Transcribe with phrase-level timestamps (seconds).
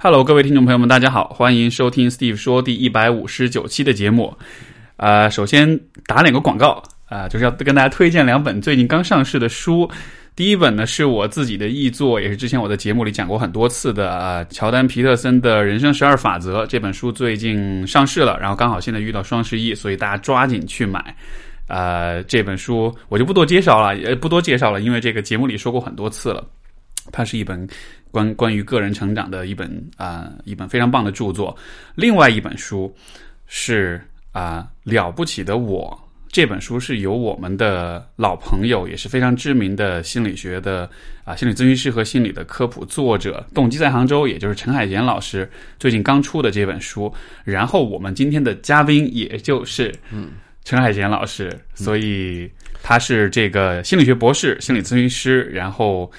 [0.00, 4.32] Hello，各位听众朋友们，大家好，欢迎收听 Steve 说第一百五十九期的节目。
[4.96, 9.90] 呃，首先打两个广告啊、就是要跟大家推荐两本最近刚上市的书。
[10.36, 21.12] 第一本呢是我自己的译作，也是之前我在节目里讲过很多次的啊、乔丹·皮特森的《人生十二法则》这本书最近上市了，然后刚好现在遇到双十一，所以大家抓紧去买。
[21.66, 26.46] 呃，这本书我就不多介绍了，也不多介绍了，因为这个节目里说过很多次了。
[27.12, 27.68] 它是一本
[28.10, 31.56] 关关于个人成长的一本啊、一本非常棒的著作。
[31.94, 32.94] 另外一本书
[33.46, 34.00] 是
[34.32, 35.98] 啊、了不起的我》
[36.30, 40.88] 这本书是由我们的老朋友，也是非常知名的心理学的
[41.24, 47.12] 啊、心理咨询师和心理的科普作者，动机在杭州，也就是陈海贤老师最近刚出的这本书。
[47.44, 50.32] 然后我们今天的嘉宾也就是嗯
[50.64, 52.48] 陈海贤老师，所以
[52.82, 56.10] 他是这个心理学博士、心理咨询师，然后。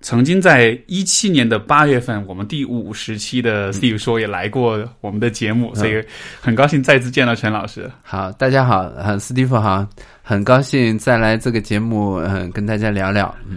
[0.00, 6.02] 曾经在一七年的八月份，我们第五十期的 Steve 说也来过我们的节目，所以
[6.40, 7.90] 很高兴再次见到陈老师。
[8.02, 9.86] 好，大家好，呃，史蒂夫好，
[10.22, 13.34] 很高兴再来这个节目，嗯、跟大家聊聊。
[13.48, 13.56] 嗯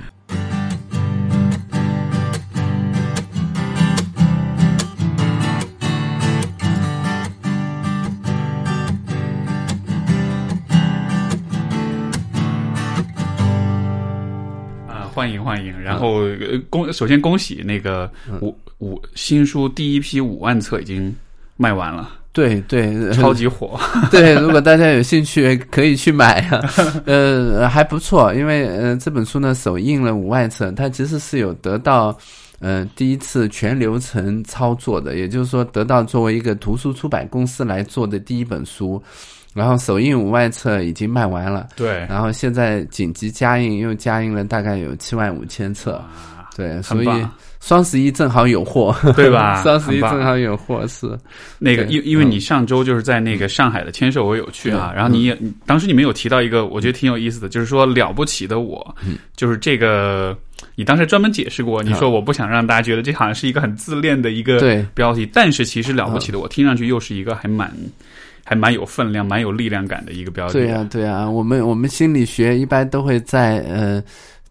[15.22, 15.80] 欢迎欢迎！
[15.80, 21.16] 然后呃恭，首先恭喜那个五五新书第一批五万册已经
[21.58, 23.80] 卖完了，对对，超级火。
[24.10, 26.60] 对，如果大家有兴趣，可以去买啊。
[27.06, 32.18] 呃，还不错，因为呃这本书呢首印了五万册，它其实是有得到
[32.58, 39.00] 呃第一次全流程操作的，也就是说得到作为一个图书出版公司来做的第一本书。
[39.54, 46.04] 然后首印五万册已经卖完了，对，然后现在紧急加印又加印了大概有七万五千册，
[46.56, 47.28] 对，所以
[47.60, 49.62] 双十一正好有货，对吧？
[49.64, 51.08] 双十一正好有货是。
[51.60, 54.92] 那个，因因为你上周就是在那个上海的签售，我有去啊。
[54.96, 58.96] 然后你也当时你们有提到一个，我觉得挺有意思的，就是说了不起的我，
[59.36, 60.36] 就是这个。
[60.76, 64.86] 你当时专门解释过，你说我不想让大家觉得这好像是一个很自恋的一个对。
[64.94, 67.72] 标题，但是其实了不起的我听上去又是一个还蛮
[68.44, 70.54] 还蛮有分量、蛮有力量感的一个标题。
[70.54, 74.04] 对呀、对呀、我们我们心理学一般都会在呃。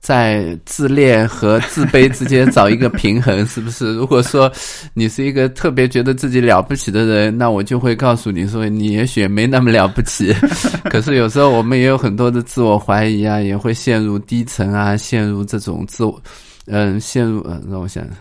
[0.02, 3.92] 在自恋和自卑之间找一个平衡，是不是？
[3.94, 4.50] 如果说
[4.94, 10.32] 你是一个特别觉得自己了不起的人，那我就会告诉你说，你也许没那么了不起。
[10.88, 16.18] 可是有时候我们也有很多的自我怀疑啊，也会陷入低沉啊，陷入这种自我，
[16.64, 18.14] 嗯，陷入呃，让我想想，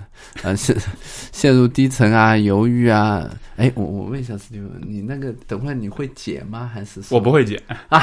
[0.44, 0.76] 呃，陷
[1.32, 3.26] 陷入低沉啊，犹豫啊。
[3.58, 6.70] 哎，我我问一下斯蒂芬，你那个等会儿你会解吗？
[6.74, 7.62] 还是我不会解，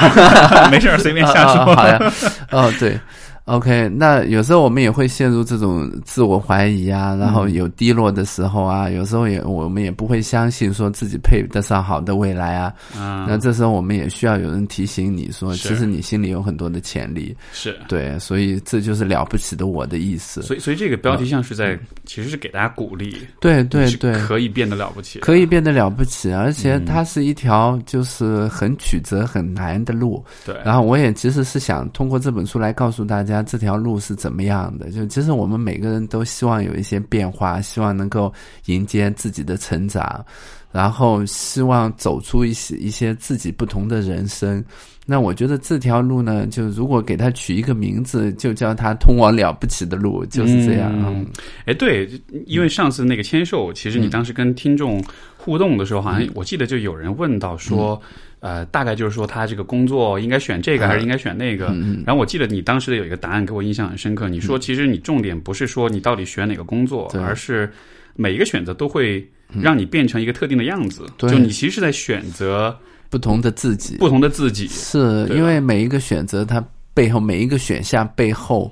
[0.69, 1.73] 没事儿随便瞎啊说。
[1.73, 2.13] 啊好呀，
[2.51, 2.99] 哦，对
[3.47, 12.73] ，OK，那有时候我们也会陷入这种自我怀疑啊，然后有低落的时候啊，有时候也我们也不会相信说自己配得上好的未来啊。
[12.95, 17.35] 嗯，那这时候我们也需要有人提醒你说，其实你心里有很多的潜力。
[17.51, 20.41] 是，对，所以这就是了不起的我的意思。
[20.41, 30.23] 所以所以这个标题像是在其实是给大家鼓励，对对对，可以变得了不起，可以变得了不起，而且它是一条就是很曲折很难的路。
[30.45, 34.89] 对，然后我也其实是想通过这本书来告诉大家这条路是怎么样的。
[34.91, 38.33] 就其实我们每个人都希望有一些变化，希望能够
[38.65, 40.25] 迎接自己的成长，
[40.71, 44.63] 然后希望走出一些一些自己不同的人生。
[45.09, 50.91] 那我觉得这条路呢，就如果给它取一个名字，就叫它通往了不起的路，就是这样。
[50.93, 51.25] 嗯
[51.63, 52.09] 哎，对，
[52.45, 55.01] 因为上次那个签售，其实你当时跟听众
[55.37, 58.01] 互动的时候，好像我记得就有人问到说，
[58.39, 61.67] 呃，大概就是说他这个工作应该选这个还是应该选那个。
[62.05, 67.21] 然后我记得你当时的有一个答案给我印象很深刻，你说其实你重点不是说你到底选哪个工作，对。
[67.21, 67.71] 而是
[68.15, 69.27] 每一个选择都会
[69.61, 71.29] 让你变成一个特定的样子，对。
[71.29, 72.77] 就你其实是在选择
[73.09, 74.67] 不同的自己，不同的自己。
[74.67, 78.71] 是因为每一个选择，它背后每一个选项背后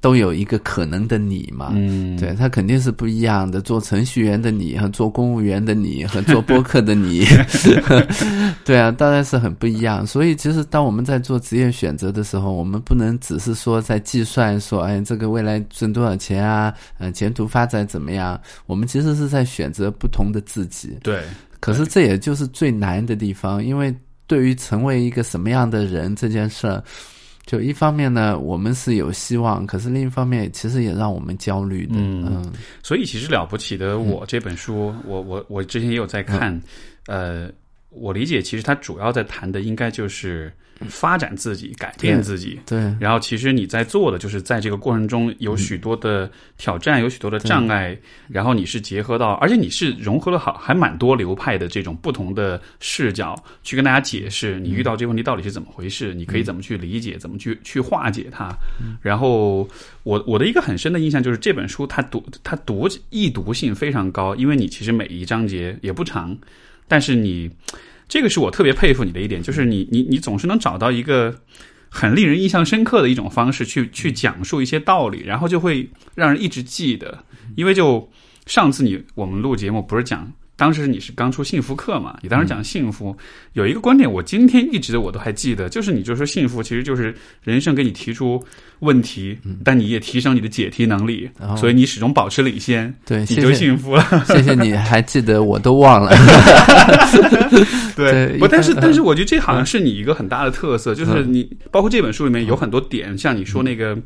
[0.00, 1.72] 都有一个可能的你嘛。
[1.74, 3.60] 嗯，对，他肯定是不一样的。
[3.60, 7.26] 做程序员的你和做公务员的你和做播客的你，
[8.64, 10.06] 对啊，当然是很不一样。
[10.06, 18.40] 所以，其实当我们在做职业选择的时候，我们不能只是说在计算说，哎，这个未来挣多少钱啊，呃，前途发展怎么样？
[18.66, 20.96] 我们其实是在选择不同的自己。
[21.02, 21.22] 对，
[21.60, 23.94] 可是这也就是最难的地方，因为
[24.26, 26.82] 对于成为一个什么样的人这件事儿，
[27.50, 31.94] 就一方面呢，我们是有希望，可是另一方面，其实也让我们焦虑的。
[31.96, 36.62] 嗯嗯所以其实了不起的我这本书，我我我之前也有在看，
[37.08, 37.50] 呃，
[37.90, 40.52] 我理解，其实他主要在谈的应该就是
[40.88, 42.58] 发展自己、改变自己。
[42.64, 47.98] 对，然后其实你在做的就是在这个过程中有许多的挑战，有许多的障碍，
[48.28, 53.34] 然后你是结合到，而且你是融合了好还蛮多流派的这种不同的视角
[53.64, 58.56] 去跟大家解释你遇到这个问题到底是怎么回事，你可以怎么去理解，怎么去去化解它。
[59.02, 59.68] 然后
[60.04, 66.38] 我我的一个很深的印象就是这本书它读它读易读性非常高，因为你其实每一章节也不长。
[66.90, 67.48] 但是你，
[68.08, 71.42] 这个是我特别佩服你的一点，就是你你你总是能找到一个
[71.88, 77.24] 很令人印象深刻的一种方式去去讲述一些道理，然后就会让人一直记得。
[77.54, 78.10] 因为就
[78.44, 80.32] 上次你我们录节目不是讲。
[80.60, 82.18] 当时你是刚出幸福课嘛？
[82.20, 83.16] 你当时讲幸福，
[83.54, 88.44] 有一个观点，我今天一直我都还记得，就是你就说幸福其实就是人生给你提出
[88.80, 94.04] 问题，但你也提升你的解题能力，所以你始终保持领先，对，你就幸福了。
[94.28, 96.12] 谢谢你还记得，我都忘了。
[97.96, 103.96] 对，不，但是但是我觉得这好像是你一个很大的特色，就是你包括这本书里面有很多点，像你说那个。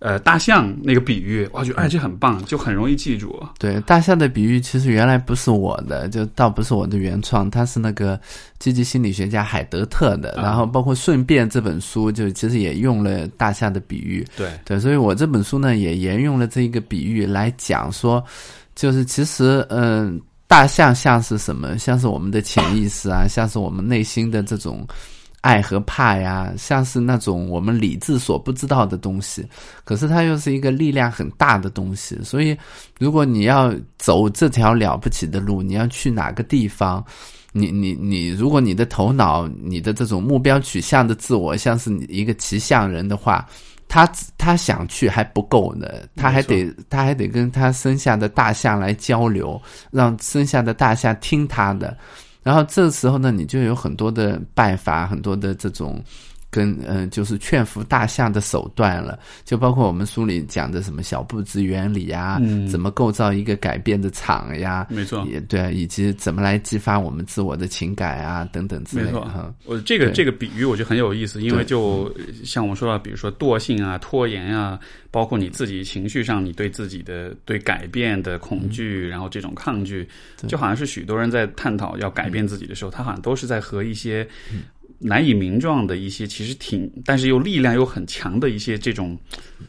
[0.00, 3.42] 呃，大象那个比喻，我觉得哎，这很棒，就很容易记住。
[3.58, 8.20] 对，大象的比喻其实原来不是我的，就倒不是我的原创，它是那个
[8.58, 10.34] 积极心理学家海德特的。
[10.36, 14.26] 然后包括顺便这本书，就其实也用了大象的比喻。
[14.36, 18.22] 对对，所以我这本书呢，也沿用了这一个比喻来讲说，
[18.74, 21.78] 就是其实嗯，大象像是什么？
[21.78, 24.86] 像是我们的潜意识啊，像是我们内心的这种。
[25.44, 29.46] 爱和怕呀，像是那种我们理智所不知道的东西，
[29.84, 32.18] 可是它又是一个力量很大的东西。
[32.24, 32.56] 所以，
[32.98, 37.04] 如果你要走这条了不起的路，你要去哪个地方？
[37.52, 43.46] 你你你，如果你的头脑、你的这种目标取向的自我像是一个骑象人的话，
[43.86, 45.86] 他他想去还不够呢，
[46.16, 51.94] 他还得他还得跟他身下的大象来交流，让身下的大象听他的。
[52.44, 56.00] 然后这时候呢，你就有很多的拜法，很多的这种。
[56.54, 62.40] 跟嗯，就是劝服大象的手段了，就包括我们书里讲的什么小步子原理啊，
[62.70, 69.12] 怎么构造一个改变的场呀，没错，也对，以及怎么来激发我们自我的情感啊，等等之类的。
[69.12, 72.14] 没错，我这个这个比喻我觉得很有意思，因为就
[72.44, 74.78] 像我们说到，比如说惰性啊、拖延啊，
[75.10, 80.08] 包括你自己情绪上，你对自己的对改变的恐惧，然后这种抗拒，
[80.46, 84.24] 就好像是许多人在探讨要改变自己的时候，他好像都是在和一些。
[85.06, 89.18] 难以名状的一些，其实挺，但是又力量又很强的一些这种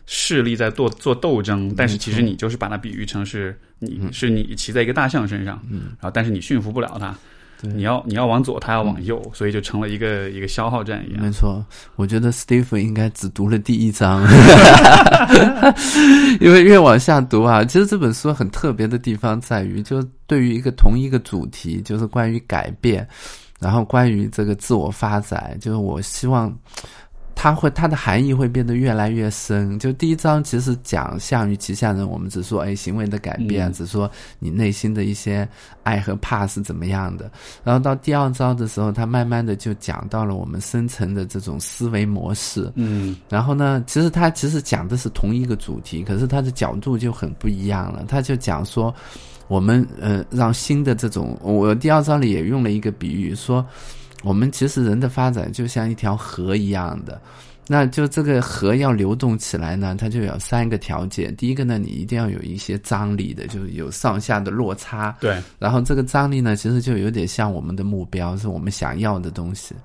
[0.06, 1.74] 势力在做做斗争。
[1.76, 7.14] 但是其实你就是把它比喻成是你是你骑在一个大象身上，嗯然后但是你驯服不了它，
[7.62, 11.22] 你要你要往左，它要往右，所以就成了一个一个消耗战一样。
[11.22, 11.66] 没错，
[11.98, 14.26] 我觉得 Stephen 应该只读了第一章，
[16.40, 23.06] 因为越往下读啊，其实这本书很特别的地方在于，就对于一个同一个主题，就是关于改变。
[23.66, 26.56] 然后关于这个自我发展，就是我希望，
[27.34, 29.80] 它会它的含义会变得越来越深。
[29.80, 34.08] 就第一章其实讲项羽旗下人，我们只说哎行为的改变，只说
[34.38, 35.50] 你内心的一些
[35.82, 37.32] 爱和怕是怎么样的。
[37.64, 42.72] 然后到第二章的时候，他慢慢的就讲到了我们深层的这种思维模式。
[42.76, 48.06] 嗯，然后呢，其实他其实讲的是同一个主题，可是他的角度就很不一样了。
[48.08, 48.94] 他就讲说。
[49.48, 53.66] 我们呃，让新的这种，我第二章里也用了一个比喻，说
[54.24, 57.22] 我们其实人的发展就像一条河一样的，
[57.68, 61.36] 那就这个河要流动起来呢，它就有三个条件。
[61.36, 65.16] 第一个呢，你一定要有一些张力的，就是有上下的落差。
[65.20, 65.40] 对。
[65.60, 69.76] 然后这个张力呢，其实就有点像我们的目标，是我们想要的东西。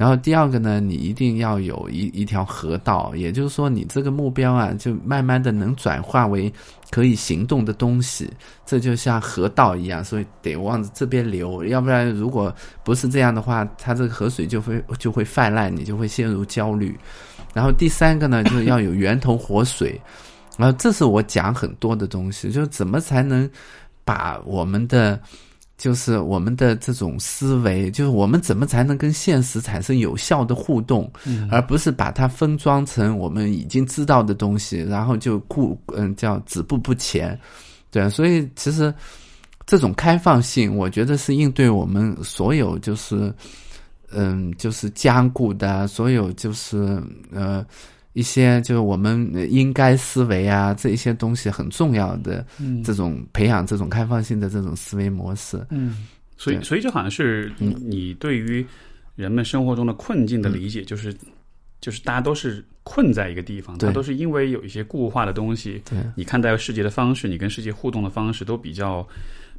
[0.00, 6.50] 然后第二个呢，你一定要有一一条河道，也就是说，你这个目标啊，就慢慢的能转化为
[6.90, 8.26] 可以行动的东西，
[8.64, 12.50] 这就像河道一样，所以得往这边流，要不然如果
[12.82, 16.98] 不是这样的话，它这个河水就会就会泛滥，你就会陷入焦虑。
[17.52, 20.00] 然后第三个呢，就是要有源头活水，
[20.56, 23.46] 然后这是我讲很多的东西，就是怎么才能
[24.02, 25.20] 把我们的。
[25.80, 31.10] 就是我们的这种思维，就是我们怎么才能跟现实产生有效的互动，
[31.50, 37.40] 而不是把它分装成我们已经知道的东西，然后就固嗯叫止步不前，
[37.90, 38.92] 对所以其实
[39.64, 43.34] 这种开放性，我觉得是应对我们所有就是
[44.12, 47.64] 嗯就是坚固的，所有就是呃。
[48.12, 52.44] 一些就是我们应该思维啊，这一些东西很重要的，
[52.84, 55.64] 这种培养这种开放性的这种思维模式。
[55.70, 58.66] 嗯，所以所以就好像是你对于
[59.14, 61.14] 人们生活中的困境的理解，就是
[61.80, 65.98] 就是大家都是困在一个地方，它都是因为有一些固化的东西，对。
[66.16, 69.06] 你看待世界的方式，你跟世界互动的方式都比较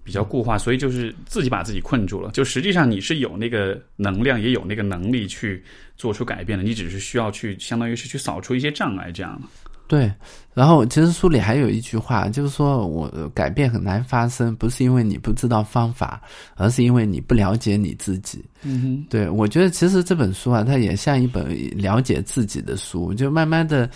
[0.04, 2.32] 比较固化，所以就是自己把自己困住了。
[2.32, 5.64] 就实际上你是有那个能量，也有那个能力去
[5.96, 9.42] 做出改变的，你只是需要去相当于是去扫除一些障碍这样。
[9.88, 10.12] 对，
[10.54, 16.22] 然后其实书里还有一句话，就是说我呃改变很难发生，不是因为你不知道方法，
[16.56, 18.44] 而是因为你不了解你自己。
[18.64, 21.46] 嗯哼，对我觉得其实这本书啊，它也像一本
[21.78, 23.90] 了解自己的书，就慢慢的。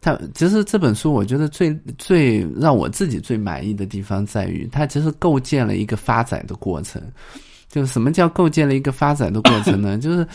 [0.00, 7.02] 它其实这本书，我觉得最最让我自己最满意的地方在于，它其实构建了一个发展的过程。
[7.68, 9.98] 就是什么叫构建了一个发展的过程呢？
[10.00, 10.26] 就是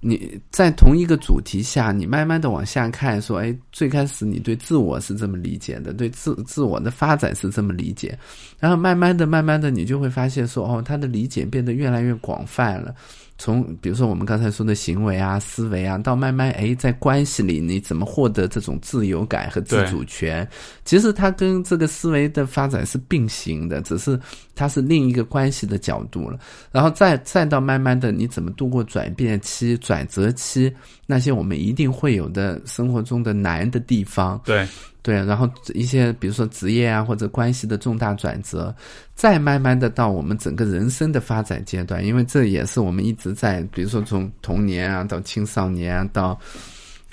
[0.00, 8.18] 你在同一个主题下，你慢慢的往下看，说，哎，最开始你对自我是这么理解的，对自自我的发展是这么理解，
[8.58, 12.94] 然后慢慢的、慢慢的，你就会发现说，哦，他的理解变得越来越广泛了。
[13.40, 20.46] 从比如说我们刚才说的行为啊、思维啊，到慢慢哎，在关系里你怎么获得这种自由感和自主权？
[20.84, 24.20] 其实它跟这个思维的发展是并行的，只是
[24.54, 26.38] 它是另一个关系的角度了。
[26.70, 30.70] 然后再再到慢慢的，你怎么度过转变期、转折期，
[31.06, 34.38] 那些我们一定会有的生活中的难的地方。
[34.44, 34.68] 对
[35.02, 38.74] 对，然后一些比如说职业啊或者关系的重大转折，
[39.14, 46.38] 再慢慢的到我们整个人生的发展阶段，因为这也是我们一直在，比如说从童年啊到青少年啊到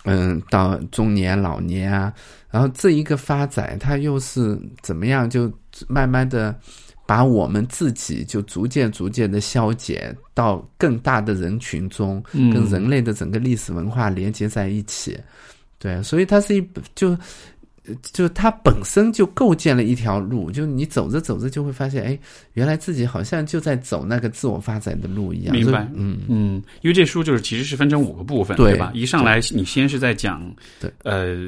[0.04, 2.14] 嗯到中年老年啊，
[2.52, 5.50] 然后这一个发展，它又是怎么样就
[5.88, 6.54] 慢慢的
[7.06, 15.18] 把我们自己就逐渐逐渐的消解到更大的人群中，嗯跟人类的整个历史文化连接在一起。
[15.80, 17.18] 对，所以它是一本就。
[18.02, 22.20] 就它本身就构建了一条路，就你走着走着就会发现，哎，
[22.54, 25.56] 原来自己好像就在走那个自我发展的路一样。
[25.56, 25.88] 明白。
[25.96, 28.92] 嗯，嗯，因为这书就是其实是分成五个部分，对吧？
[28.94, 30.42] 一上来你先是在讲，
[30.80, 31.48] 对，呃，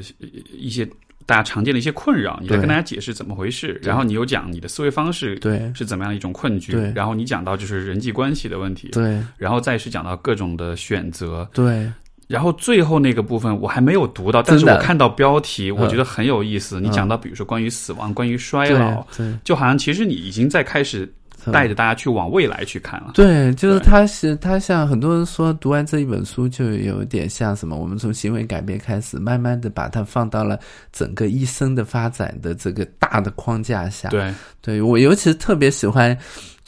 [0.52, 0.88] 一些
[1.26, 5.70] 大家常见的一些困扰，你在跟大家解释怎么回事，然后你又讲你的思维方式对。
[5.74, 9.22] 是怎么样的一种困局对，然后你讲到就是人际关系的问题，对。
[9.36, 11.90] 然后再是讲到各种的选择，对
[12.30, 16.80] 然后最后那个部分我还没有读到，但是我看到标题，我嗯觉得很有意思。
[16.80, 19.04] 你讲到比如说关于死亡、关于衰老，
[19.42, 21.12] 就好像其实你已经在开始
[21.44, 23.12] 嗯带着大家去往未来去看了。
[23.14, 27.74] 对，就是对他是他像很多人说，读完这一本书就有点像什么？
[27.74, 30.56] 我们从行为改变开始，慢慢的把它放到了
[30.92, 34.08] 整个一生的发展的这个大的框架下。
[34.10, 36.16] 对，对我尤其特别喜欢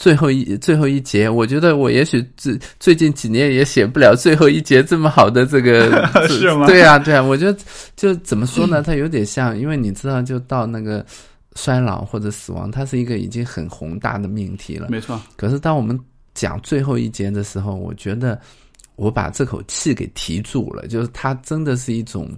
[0.02, 7.56] 最后一最后一节，我觉得我也许最最近几年也写不了最后一节这么好的这个 是吗对啊，对啊，我觉得
[7.94, 8.82] 就怎么说呢？
[8.82, 11.06] 它有点像，因为你知道，就到那个
[11.54, 14.88] 衰老或者死亡，它是一个已经很宏大的命题了。
[14.90, 15.96] 没错，可是当我们
[16.34, 18.36] 讲最后一节的时候，我觉得
[18.96, 22.28] 我把这口气给提住了，就是它真的是一种，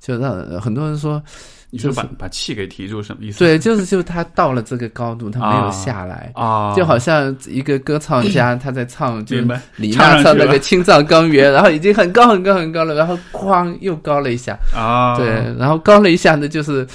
[0.00, 1.22] 就让很多人说。
[1.70, 3.38] 你说就是把把气给提住什么意思？
[3.40, 9.36] 对，就是就他到了这个高度，他没有啊下来，啊，就好像一个歌唱家 他在唱，就
[9.76, 15.26] 李唱那个《青藏高原》，然后已经很高很高很高了，然后哐又高了一下，啊，对，
[15.58, 16.86] 然后高了一下呢，就是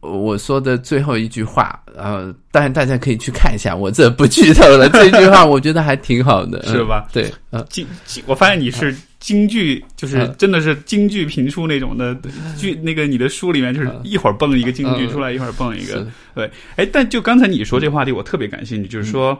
[0.00, 7.06] 我说的最后一句话，呃，当然大家可以去看一下，我这不剧透了，这句话我觉得还挺好的，嗯 是吧？
[7.12, 10.34] 对，呃，京京，我发现你是京剧，就是嗯。
[10.38, 12.18] 真的是京剧评出那种的
[12.56, 19.38] 剧，那个你的书里面就是一会儿蹦一个京剧嗯出来，一会儿蹦一个，对，哎，但就刚才你说这话题，我特别感兴趣，就是说，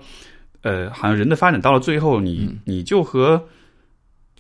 [0.63, 2.59] 呃，好像人的发展到了最后，你嗯。
[2.65, 3.43] 你就和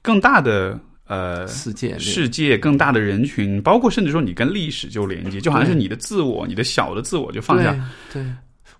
[0.02, 7.74] 更大的呃世界世界、更大的人群，包括甚至说你跟历史就连接，就好像是你的自我、你的小的自我就放下，
[8.12, 8.22] 对。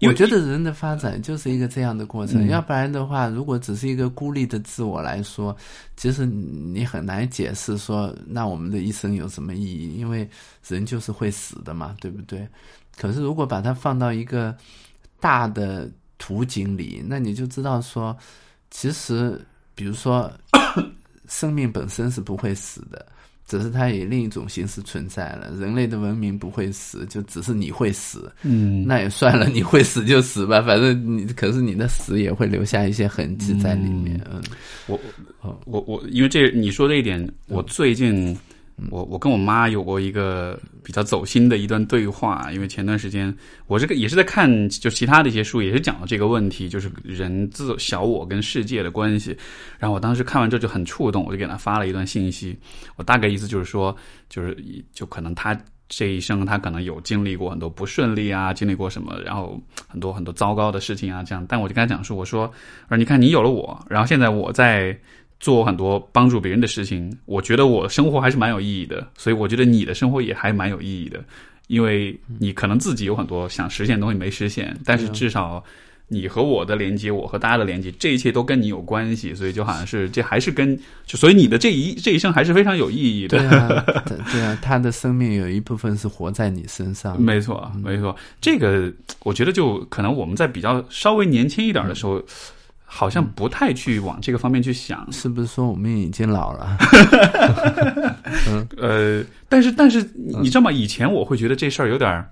[0.02, 5.54] 我觉得人的发展就是一个这样的过程，嗯要不然的话，如果只是一个孤立的自我来说，
[5.96, 9.94] 其实你很难解释说，那我们的一生有什么意义？
[9.96, 10.28] 因为
[10.66, 12.48] 人就是会死的嘛，对不对？
[12.96, 14.56] 可是如果把它放到一个
[15.20, 18.16] 大的图景里，那你就知道说，
[18.70, 19.40] 其实
[19.74, 20.30] 比如说，
[21.28, 23.06] 生命本身是不会死的。
[23.50, 25.52] 只是它以另一种形式存在了。
[25.58, 28.30] 人类的文明不会死，就只是你会死。
[28.44, 34.20] 嗯，那也算了，你会死就死吧， 反正你可是你的死也会留下一些痕迹在里面。
[34.32, 34.40] 嗯，
[34.86, 34.96] 我
[35.40, 38.38] 哦我我，因为这你说这一点，我最近
[38.90, 43.34] 我我跟我妈有过一个比较走心的一段对话，因为前段时间
[43.66, 49.36] 我这个也是在看就其他的一些书，也是讲到这个问题，就是人自小我跟世界的关系。
[49.78, 52.56] 然后我当时看完之后就很触动，我就给她发了一段信息，
[52.96, 53.94] 我大概意思就是说，
[54.28, 54.56] 就是
[54.92, 55.58] 就可能她。
[55.92, 61.44] 这一生，他可能有经历过很多不顺利啊，经历过什么，然后很多很多糟糕的事情啊，这样。
[61.48, 64.96] 但我就跟他讲说，我说，我说你看，你有了我，然后现在我在
[65.40, 71.18] 做很多帮助别人的事情，我觉得我生活还是蛮有意义的，所以我觉得你的生活也还蛮有意义的，
[71.68, 75.64] 因为你可能自己有很多想实现的东西没实现，但是至少
[76.08, 83.38] 你和我的连接，我和大家的连接，这一切都跟你有关系，所以就好像是这还是跟就所以你的这一这一生还是非常有意义的。
[83.38, 87.18] 对啊， 对对啊，他的生命有一部分是活在你身上。
[87.18, 88.92] 没错，没错，这个
[89.22, 92.22] 我觉得就可能我们在比较稍微年轻一点的时候。
[92.92, 96.76] 好像不太去往这个方面去想，是不是说我们已经老了？
[98.50, 100.72] 嗯， 呃，但是但是你知道吗？
[100.72, 102.28] 以前我会觉得这事儿有点儿，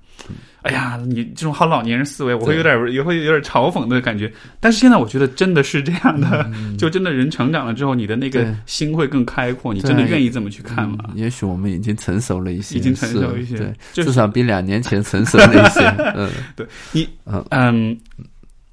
[0.62, 4.30] 哎呀，你这种好老年人思维，我会有点也会有点嘲讽的感觉。
[4.58, 11.04] 但是现在我觉得真的是这样的， 就真的人成长了之后，你的那个心会更开阔，你真的愿意这么去看吗？
[11.14, 15.86] 也许我们已经成熟了一些，已经成熟一些，对，至少比两年前成熟了一些。
[16.16, 17.96] 嗯，对你，嗯嗯。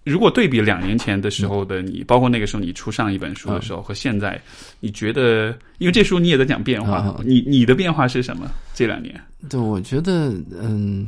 [0.05, 4.39] 如果对比两年前的时候的你，包括那个时候你出上一本书的时候和现在，
[4.79, 5.47] 你觉得，
[5.79, 8.49] 因为这书你也在讲变化，你你的变化是什么？
[8.73, 9.19] 这两年？
[9.49, 10.31] 对，我觉得，
[10.61, 11.07] 嗯，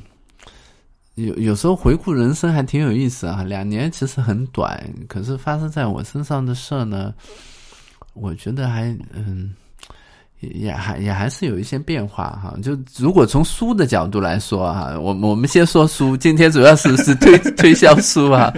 [1.16, 3.44] 有有时候回顾人生还挺有意思啊。
[3.44, 7.14] 两年其实很短，可是发生在我身上的事儿呢，
[8.14, 9.54] 我觉得还，嗯。
[10.40, 18.54] 也还也还是有一些变化哈，就如果从书的角度来说哈，我我们先说书，今天主要是是推推销书啊。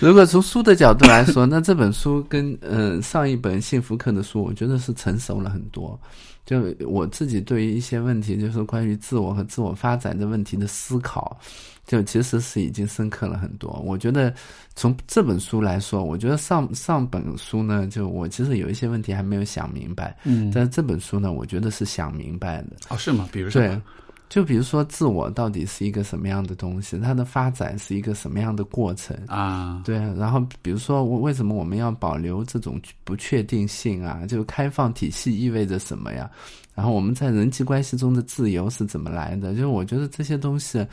[0.00, 5.98] 如果从书的角度来说，那这本书跟嗯上一本幸福课的书，我觉得是成熟了很多。
[6.50, 11.38] 就我自己对于一些问题，就是关于自我和自我发展的问题的思考。
[11.86, 13.68] 就其实是已经深刻了很多。
[13.84, 14.32] 我觉得
[14.76, 20.16] 从这本书来说，我觉得上上本书呢，就我其实有一些问题还没有想明白。
[20.22, 22.76] 嗯，但是这本书呢，我觉得是想明白的。
[22.90, 23.28] 哦，是吗？
[23.32, 23.80] 比如说，对，
[24.30, 29.82] 就比如说自我到底是一个什么样的东西，它的发展是一个什么样的过程啊？
[29.84, 29.98] 对。
[30.14, 34.24] 然后比如说，为什么我们要保留这种不确定性啊？
[34.26, 36.30] 就开放体系意味着什么呀？
[36.74, 39.50] 然后我们在人际关系中的自由是怎么来的？
[39.50, 40.86] 就是我觉得这些东西。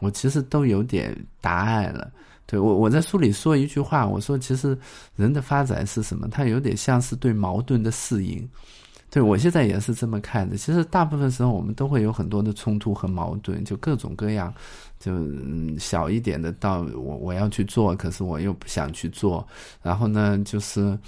[0.00, 2.10] 我其实都有点答案了，
[2.44, 4.76] 对我我在书里说一句话，我说其实
[5.14, 6.26] 人的发展是什么？
[6.28, 8.44] 它有点像是对矛盾的适应，
[9.12, 10.56] 对我现在也是这么看的。
[10.56, 14.52] 其实大部分时候我们都会有很多的冲突和矛盾，就各种各样，
[14.98, 19.46] 就嗯小一点的到我我要去做，可是我又不想去做，
[19.82, 20.98] 然后呢就是。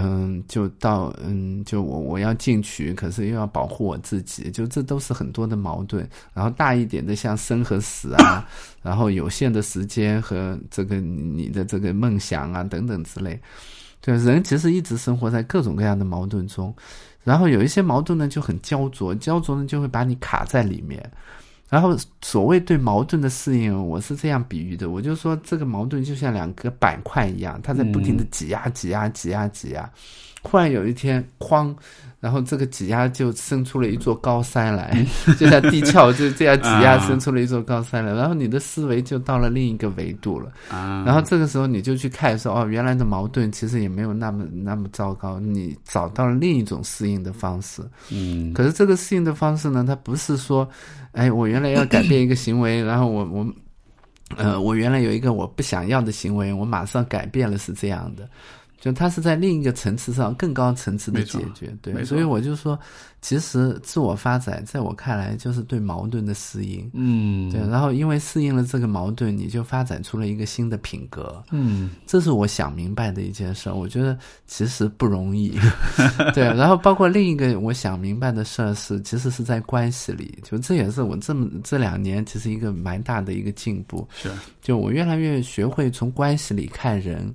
[0.00, 6.08] 嗯，就到嗯，就我我要进取，可是又要保护我自己，就这都是很多的矛盾。
[6.32, 8.46] 然后大一点的像生和死啊，
[8.80, 13.40] 然后有限的时间和这个你的这个梦想啊等等之类，
[14.00, 16.72] 对人其实一直生活在各种各样的矛盾中。
[17.24, 21.02] 然后有一些矛盾呢就很焦灼，焦灼呢就会把你卡在里面。
[21.70, 29.90] 然后，所谓对矛盾的适应，我是这样比喻的：，我就说这个矛盾就像两个板块一样，它在不停的挤压、挤压、挤压、挤压。
[30.42, 31.74] 忽然有一天，哐！
[32.20, 35.06] 然后这个挤压就生出了一座高山来，
[35.38, 38.12] 就像地壳就这样挤压生出了一座高山来。
[38.12, 40.50] 然后你的思维就到了另一个维度了。
[40.68, 45.38] 然后这个时候你就去看说，哦，原来的矛盾其实也没有那么那么糟糕。
[45.38, 47.82] 你找到了另一种适应的方式。
[48.10, 48.52] 嗯。
[48.52, 50.68] 可是这个适应的方式呢，它不是说，
[51.12, 53.46] 哎，我原来要改变一个行为，然后我我，
[54.36, 58.28] 呃，我原来有一个我不想要的行为，我马上改变了，是这样的。
[58.80, 62.78] 就它是在另一个层次上更高层次的解决，对，所以我就说，
[63.20, 73.68] 其实自我发展在我看来就是对矛盾的适应，嗯，对，然后因为适应了这个矛盾，你就发展出了一个新的品格，嗯，这是我想明白的一件事。
[73.68, 75.58] 我觉得其实不容易，
[76.32, 76.44] 对。
[76.44, 84.30] 然后包括另一个我想明白的事儿是，其实是在关系里，就这也是我这么这两年其实一个蛮大的一个进步，是，
[84.62, 87.34] 就我越来越学会从关系里看人。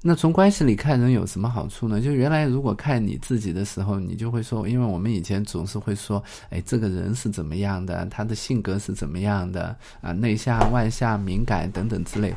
[0.00, 2.00] 那从关系里看人有什么好处呢？
[2.00, 12.32] 就原来如果看你自己的时候，你就会说，因为我们以前总是会说，哎，这个人是怎么样的，他的性格是怎么样的啊，内向外向、敏感等等之类。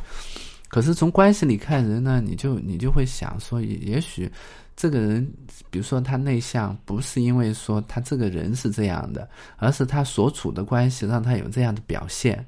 [0.70, 4.28] 可是从关系里看人呢，你就你就会想说，也许
[4.76, 5.32] 这个人，
[5.70, 12.44] 比如说他内向，不是因为说他这个人是这样的，而是他所处的关系让他有这样的表现。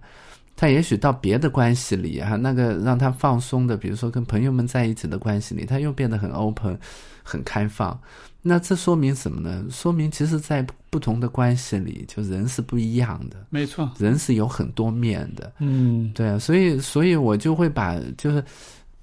[0.56, 6.78] 他也许到别的关系里哈，那个让他放松的，比如说跟朋友们在一起的关系里，他又变得很 open，
[7.24, 8.00] 很开放。
[8.46, 9.66] 那这说明什么呢？
[9.72, 13.38] 说明其实，在不同的关系里，就人是不一样的。
[13.50, 15.52] 没错，人是有很多面的。
[15.60, 18.44] 嗯，对啊，所以，所以我就会把就是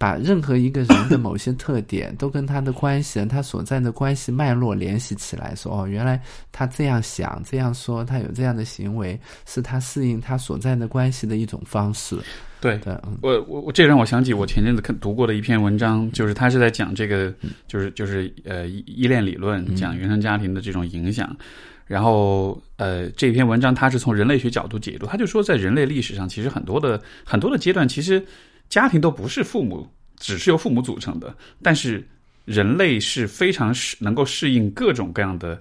[0.01, 6.19] 把任何一个人的某些特点都跟他的关系、他所在的关系脉络联系起来，说哦，原来
[6.51, 12.17] 他这样想、这样说，他有这样的行为，是他适应他所在的关系的一种方式。
[12.63, 12.81] 对
[13.21, 17.31] 我我我这让我想起我前阵子看读过的一篇文章，就是他是在讲这个，
[17.69, 21.37] 就是就是呃依依恋理论，讲原生家庭的这种影响。
[21.85, 28.25] 然后呃这篇文章他是从人类学角度解读，他就说在人类历史上，其实很多的很多的阶段，其实
[28.71, 32.09] 家庭都不是父母只是由父母组成的，但是
[32.45, 35.61] 人类是非常适能够适应各种各样的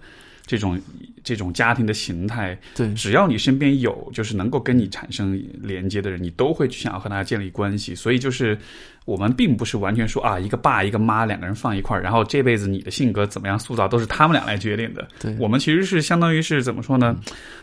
[0.50, 0.82] 这种
[1.24, 7.94] 这种家庭的形态，对，只要你身边有就是能够跟你产生连接的人，你都会去想要和他建立关系。
[7.94, 8.58] 所以就是
[9.06, 15.08] 我们并不是完全说啊，一个爸一个妈两个人放一块儿，然后这辈子你的性格怎么样塑造都是他们俩来决定的。
[15.20, 17.16] 对我们其实是相当于是怎么说呢？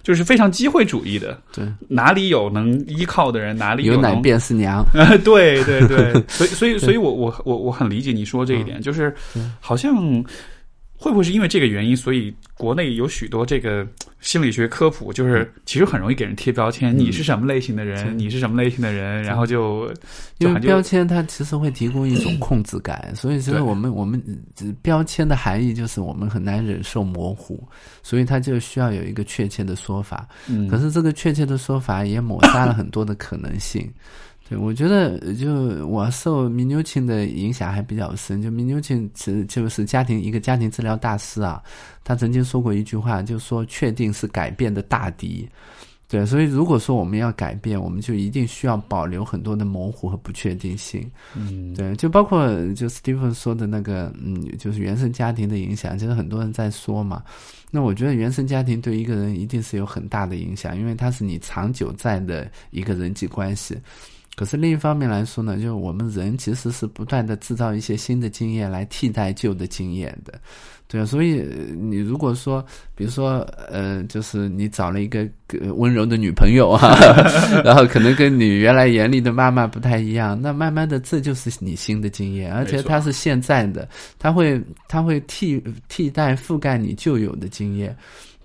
[0.04, 1.36] 就是非常机会主义的。
[1.52, 4.84] 对，哪里有能依靠的人，哪里有奶能便是娘。
[4.94, 9.12] 啊，对对 对，所以所以所以我我我我很理解你说这一点，就是
[9.58, 10.24] 好像
[11.06, 13.86] 会不会是因为这个原因，所以国内有许多这个
[14.20, 19.86] 心理学科普，就是其实很容易给人贴标签，你是什么类型的人，你是什么类型的人，然后就
[20.36, 24.20] 就因为标签它其实会提供一种控制感，所以其实我们我们
[24.58, 27.62] 呃标签的含义就是我们很难忍受模糊，
[28.02, 30.26] 所以它就需要有一个确切的说法。
[30.48, 30.66] 嗯。
[30.66, 33.88] 可是这个确切的说法也抹杀了很多的可能性。
[34.48, 35.52] 对，我觉得呃就
[35.86, 38.40] 我受米纽钦的影响还比较深。
[38.40, 41.62] 就米纽钦其实就是家庭一个家庭治疗大师啊，
[42.04, 45.48] 他曾经说过一句话，就说确定是改变的大敌。
[46.08, 51.10] 对，所以如果说我们要改变，我们就一定需要保留很多的模糊和不确定性。
[51.34, 57.24] 嗯对，就包括就 Stephen 说的那个，嗯，就是原生家庭的影响，其实很多人在说嘛。
[57.72, 63.76] 那我觉得原生家庭对一个人一定是有很大的影响，因为它是你长久在的一个人际关系。
[64.36, 70.34] 可是另一方面来说呢，就是我们人其实是不断的制造一些新的经验来替代旧的经验的，
[70.86, 71.06] 对啊。
[71.06, 72.62] 所以呃你如果说，
[72.94, 73.38] 比如说
[73.70, 75.26] 呃，就是你找了一个
[75.58, 76.94] 呃温柔的女朋友啊，
[77.64, 87.96] 然后可能跟你原来严厉的妈妈不太一样，那慢慢的这就是你新的经验，而且它是现在的，它会它会替替代覆盖你旧有的经验。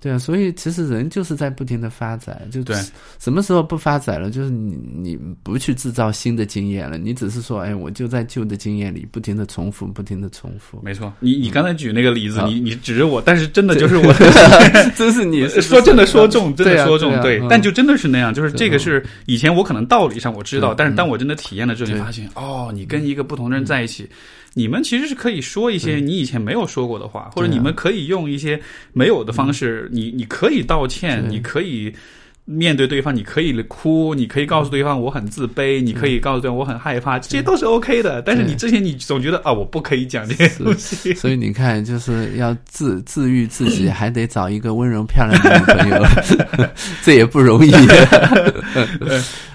[0.02, 2.76] 对啊，所以其实人就是在不停的发展，就对。
[3.20, 4.32] 什么时候不发展了？
[4.32, 10.82] 就是你你不去制造新的经验了，你只是说，哎，我就在旧的经验里不停的重复，不停的重复。
[10.84, 11.14] 没错。
[11.20, 14.12] 你你刚才举那个例子，好你你指着我，但是真的就是我。
[14.98, 17.48] 真是你说真的说中，真的说中，对啊嗯。
[17.48, 22.02] 但就真的是那样，就是这个是以前我可能道理上我知道，但是当我真的体验了之后，你对。
[22.02, 24.10] 发现哦，你跟一个不同的人在一起。
[24.54, 28.60] 你们其实是可以说一些你以前没有说过的话，或者你们可以用一些
[28.94, 31.94] 没有的方式，你你可以道歉，你可以
[32.44, 38.22] 面对对方，你可以哭，你可以告诉对方我很自卑，你可以告诉对方我很害怕，这些都是 OK 的。
[38.24, 41.14] 但是你之前你总觉得啊，我不可以讲这些东西。
[41.14, 46.68] 所以你看，就是要自自愈自己， 还得找一个温柔漂亮的女朋友，
[47.04, 47.72] 这也不容易。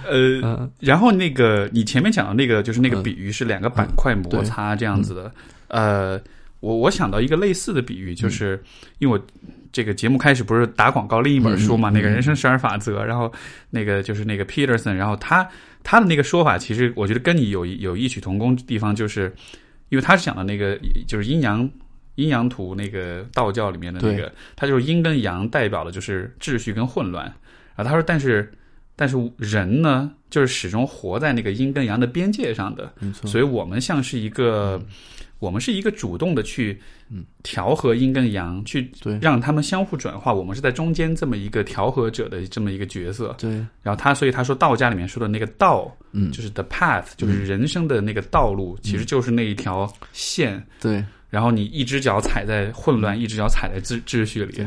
[0.08, 5.32] 呃，嗯然后那个你前面讲的那个，就是那个嗯比喻是两个板块摩擦这样子的。
[5.68, 6.20] 呃，
[6.60, 8.62] 我我想到一个类似的比喻，就是
[8.98, 9.26] 因为我
[9.72, 13.32] 这个节目开始不是打广告另一本书嘛，那个人生十二法则，然后
[13.70, 15.48] 那个就是那个 Peterson，然后他
[15.82, 19.34] 他的那个说法，其实我觉得跟你有有异曲同工的地方，就是
[19.88, 21.68] 因为他是讲的那个就是阴阳。
[22.16, 27.26] 阴阳图那个道教里面的那个对，它就是阴跟阳代表的就是秩序跟混乱。
[27.74, 28.50] 然后他说，但是
[28.96, 32.90] 但是人呢，就是始终活在那个阴跟阳的边界上的，
[33.26, 34.82] 所以我们像是一个，
[35.38, 36.80] 我们是一个主动的去
[37.42, 40.32] 调和阴跟阳，去让他们相互转化。
[40.32, 43.36] 我们是在中间这么一个调和者的这么一个角色。
[43.38, 43.50] 对，
[43.82, 46.32] 然后他，所以他说道家里面说的那个道，嗯。
[46.32, 50.64] 就是 the path，就是人生的那个道路，其实就是那一条线。
[50.80, 51.04] 对。
[51.28, 54.64] 然后你一只脚踩在混乱，一只脚踩在秩秩序里，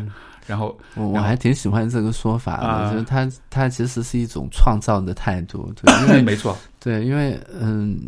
[0.49, 7.99] 然后我我还挺喜欢这个说法的，啊就是它它其实是一种创造的态度，对， 因为没错，对，因为嗯，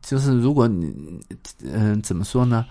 [0.00, 0.94] 就是如果你
[1.72, 2.64] 嗯怎么说呢？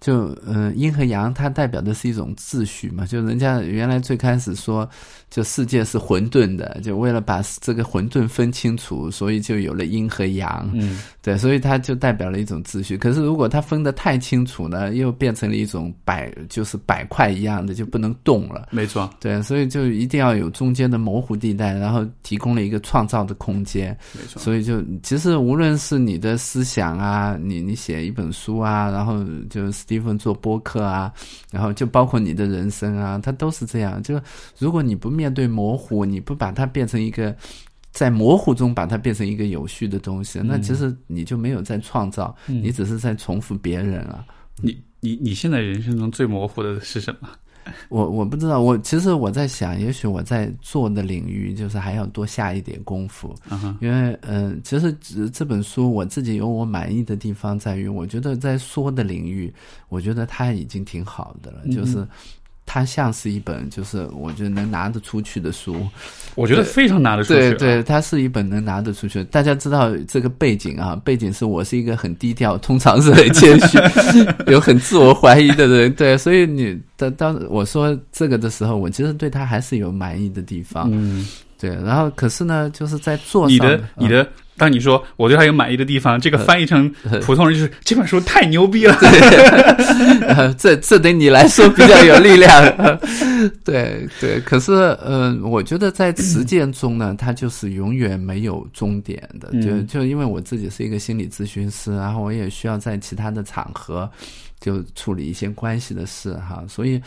[0.00, 3.04] 就嗯，阴和阳，它代表的是一种秩序嘛。
[3.04, 4.88] 就人家原来最开始说，
[5.28, 10.70] 就世界是混沌的，就为了把这个混沌分清楚，所以就有了阴和阳。
[10.74, 12.96] 嗯，对，所以它就代表了一种秩序。
[12.96, 18.68] 可是如果它分得太清楚呢，又变成了一种板，就是板块一样的，就不能动了。
[18.70, 23.94] 没错，对，所以就一定要有中间的模糊地带，然后提供了一个创造的空间。
[24.14, 31.12] 没错，所以就其实无论是你的思想啊，你你写一本书啊，然后就史蒂芬做播客啊，
[31.50, 34.00] 然后就包括你的人生啊，它都是这样。
[34.00, 34.20] 就
[34.56, 37.34] 如果你不面对模糊，你不把它变成一个
[37.90, 44.24] 在模糊中把它变成一个有序的东西，那嗯其实你就没有在创造，嗯你只是在重复别人啊。
[44.62, 47.28] 你你你现在人生中最模糊的是什么？
[47.88, 53.34] 我我不知道，我其实我在想，也许我在做的领域就是还要多下一点功夫，
[53.80, 59.52] 因为嗯、呃其实这这本书我自己有我满意的地方在于，我觉得在说的领域，
[59.88, 62.06] 我觉得它已经挺好的了，嗯就是
[62.72, 65.84] 它像是一本就是我觉得能拿得出去的书，
[66.36, 67.40] 我觉得非常拿得出去、啊。
[67.50, 69.24] 对对，它是一本能拿得出去。
[69.24, 73.76] 大家知道这个背景啊，背景是我是一个很低调，通常是很谦虚，
[74.46, 75.92] 有很自我怀疑的人。
[75.94, 80.88] 对，所以你当当我说这个的时候，我其实对他还是有满意的地方。
[80.92, 81.26] 嗯，
[81.58, 84.24] 对，然后可是呢，就是在做你的你的，
[84.60, 86.86] 当你说我对他有满意的地方，这个翻译成
[87.22, 88.94] 普通人就是这本书太牛逼了。
[90.28, 92.50] 呃这这对你来说比较有力量。
[93.64, 99.48] 对对，可是呃，我觉得在实践中呢，它就是永远没有终点的。
[99.62, 104.08] 就嗯就因为我自己是一个心理咨询师，然后我也需要在其他的场合
[104.60, 107.00] 就处理一些关系的事哈，所以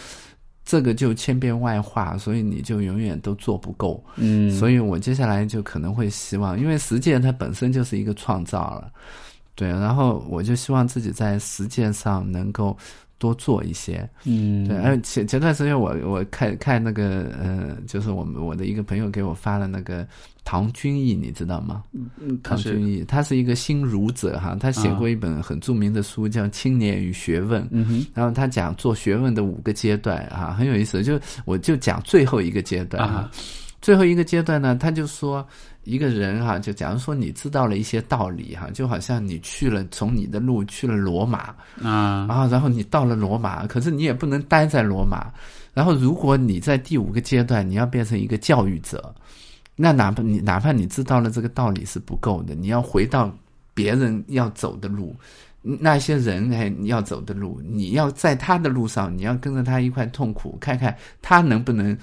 [0.65, 4.03] 这个就千变万化，所以你就永远都做不够。
[4.15, 8.91] 嗯所以我接下来就可能会希望，因为实践它本身就是一个创造了，
[9.55, 12.77] 对，然后我就希望自己在实践上能够
[13.17, 14.77] 多做一些，嗯对。
[14.77, 20.07] 而前前段时间我我看看那个呃，就是我们我的一个朋友给我发了那个
[20.45, 21.83] 唐君毅，你知道吗？
[21.93, 27.63] 嗯唐君毅，他是一个新儒者哈，他写啊过一本很著名的书叫《青年与学问》，
[28.13, 31.01] 然后他讲做学问的五个阶段啊，很有意思。
[31.03, 33.31] 就我就讲最后一个阶段啊，
[33.81, 35.45] 最后一个阶段呢，他就说
[35.85, 45.31] 一个人哈、就假如说你知道了一些道理哈、就好像你去了从你的路去了罗马啊啊，然后你到了罗马，可是你也不能待在罗马。
[45.73, 49.13] 然后如果你在第五个阶段你要变成一个教育者，
[49.75, 53.35] 那哪怕你哪怕你知道了这个道理是不够的，你要回到
[53.73, 55.15] 别人要走的路。
[55.65, 61.97] 那些人哎，你要走的路，你要在他的路上，你要跟着他一块痛苦，看看他能不能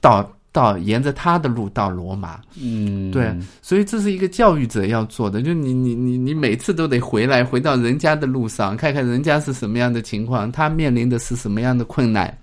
[0.00, 2.40] 到到沿着他的路到罗马。
[2.58, 3.30] 嗯对，
[3.60, 12.38] 所以这是一个教育者要做的，就你你你你每次都得回来，回到人家的路上，看看人家是什么样的情况，他面临的是什么样的困难，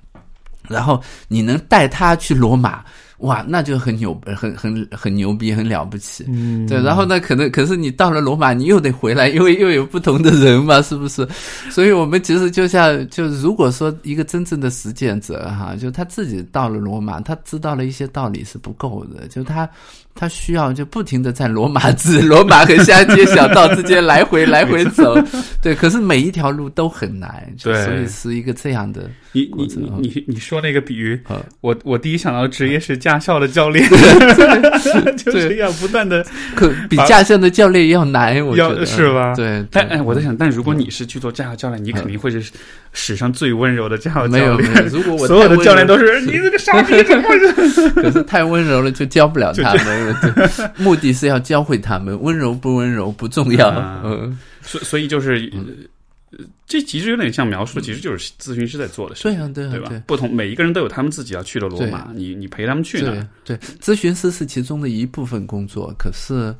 [0.70, 2.86] 然后你能带他去罗马，
[3.20, 6.26] 哇，那就很牛，很很很牛逼，很了不起。
[6.28, 11.26] 嗯对，然后呢，可能可是你到了罗马，你又得回来，因为又有不同的人嘛，是不是？
[11.72, 19.70] 所以我们其实就像，就如果说一个真正的实践者哈，就他自己到了罗马，他知道了一些道理是不够的，就他
[20.18, 25.14] 他需要就不停的在罗马字 罗马和乡间小道之间来回 来回走，
[25.62, 27.84] 对，可是每一条路都很难，对。
[27.84, 33.86] 所以是一个这样的，你你你你你说那个比喻啊，我我第一想到的职业是驾校的教练，
[35.18, 36.26] 就是要不断的
[36.56, 39.34] 可比把驾校的教练要难，我觉要得是吧？
[39.36, 42.42] 对，对但哎，我在想，但如果你是去做驾校教练，你肯定会是
[42.96, 44.32] 史上最温柔的教练。
[44.32, 44.58] 没有，
[44.90, 47.38] 如果我所有的教练都是你这个傻逼，怎么回
[47.70, 47.90] 事？
[47.92, 50.16] 可是太温柔了，就教不了他们。
[50.22, 53.68] 对，目的是要教会他们，温柔不温柔不重要。
[53.70, 55.52] 啊嗯，所所以就是，
[56.32, 60.00] 呃这其实有点像描述，其实就是咨询师在做的事情，对啊，对啊，对吧对？
[60.08, 66.56] 不同每一个人都有他们自己要去的罗马，你你陪他们去呢对，咨询师是其中的一部分工作，可是。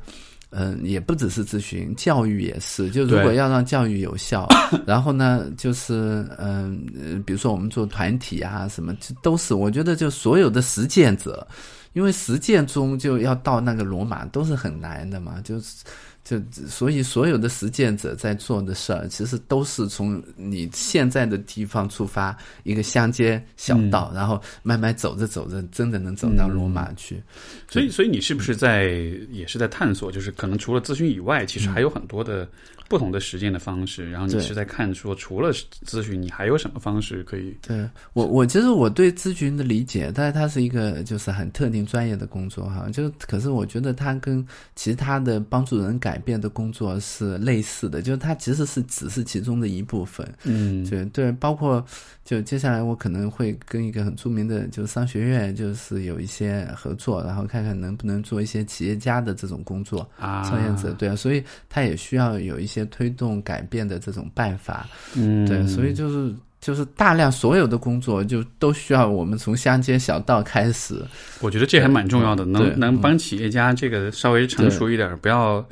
[0.50, 2.88] 嗯，也不只是咨询，教育也是。
[2.90, 4.48] 就如果要让教育有效，
[4.86, 11.46] 然后呢，就是嗯、呃比如说我们做团体啊，什么，这都是我觉得就所有的实践者，
[11.92, 15.84] 因为实践中就要到那个罗马都是很难的嘛，就是
[16.26, 27.22] 就所以所有的实践者在做的事儿，其实都是从你现在的地方出发，一个乡间小道，然后慢慢走着走着，真的能走到罗马去。
[27.68, 28.88] 所以所以你是不是在
[29.30, 32.48] 也是在探索，就是可能除了咨询以外，其实还有很多的
[32.88, 35.52] 不同的实践的方式，然后你是在看说除了
[35.84, 37.56] 咨询，你还有什么方式可以？
[37.62, 50.26] 对我，我其实我对咨询的理解，但是它是一个就是很特定专业的工作哈，就可是我觉得它跟其他的帮助人改变的工作是类似的，就是它其实是只是其中的一部分。
[50.44, 51.84] 嗯对对，包括
[52.24, 64.86] 就接下来我可能会跟一个很著名的就是商学院，就是有一些合作，然后看看能不能做一些企业家的这种工作，啊，创业者对啊，所以他也需要有一些推动改变的这种办法。
[65.14, 71.00] 嗯，对，所以就是就是大量所有的工作就都需要我们从乡间小道开始。
[71.40, 75.64] 我觉得这还蛮重要的，能嗯能帮企业家这个稍微成熟一点，不要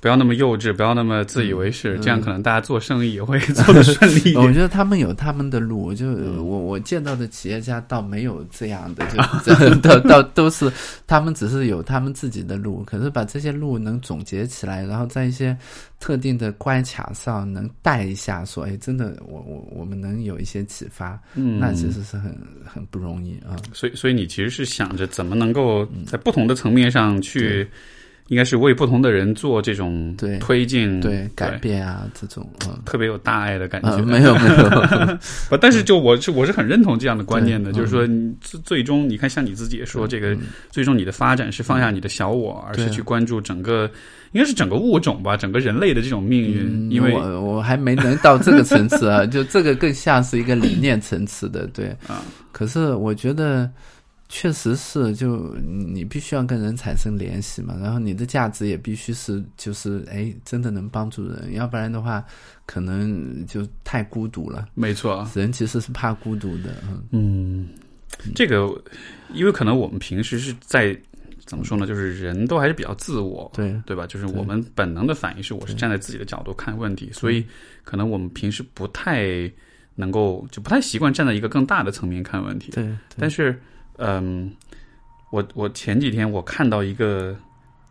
[0.00, 4.36] 不要那么幼稚，不要那么自以为是，嗯这样可能大家做生意也会做得顺利一点。
[4.40, 10.70] 我觉得他们有他们的路，就嗯我我见到的企业家倒没有这样的，就这 倒倒都是
[11.06, 15.56] 他们只是有他们自己的路，可是把这些路能总结起来，然后在一些
[15.98, 22.32] 特定的关卡上能带一下，说哎，真的我我我们能有一些启发，嗯，那其实是很
[22.64, 23.56] 很不容易啊。
[23.72, 27.68] 所以，所以你其实是想着怎么能够在不同的层面上去，
[28.28, 32.78] 应该是为不同的人做这种对推进，对改变啊，这种嗯。
[32.84, 33.90] 特别有大爱的感觉。
[33.90, 35.18] 呃，没有没有，
[35.50, 40.36] 不，但是就我是我是很认同这样的观念的，对就是说你最最终你看，像你自己也说，这个
[40.70, 43.90] 最终你的发展是放下你的小我，而是去关注整个，
[44.32, 46.66] 应该是整个物种吧，整个人类的这种命运。
[46.66, 51.88] 嗯因为我我还没能到这个层次啊，就这个更像是一个理念层次的，对。
[52.08, 53.70] 啊，可是我觉得
[54.28, 62.24] 确实是，就你必须要跟人产生联系嘛，然后你的价值也必须是就是哎，真的能帮助人，要不然的话，
[62.66, 64.68] 可能就太孤独了。
[64.74, 67.68] 没错，人其实是怕孤独的，嗯，嗯，
[68.34, 68.68] 这个
[69.32, 70.94] 因为可能我们平时是在
[71.46, 73.74] 怎么说呢，就是人都还是比较自我，对。
[73.86, 74.06] 对吧？
[74.06, 77.42] 就是我们本能的反应是，我是站在自己的角度看问题，所以
[77.82, 79.50] 可能我们平时不太
[79.94, 82.70] 能够，就不太习惯站在一个更大的层面看问题。
[82.72, 83.58] 对对，但是，
[83.98, 84.50] 嗯，
[85.30, 87.36] 我我前几天我看到一个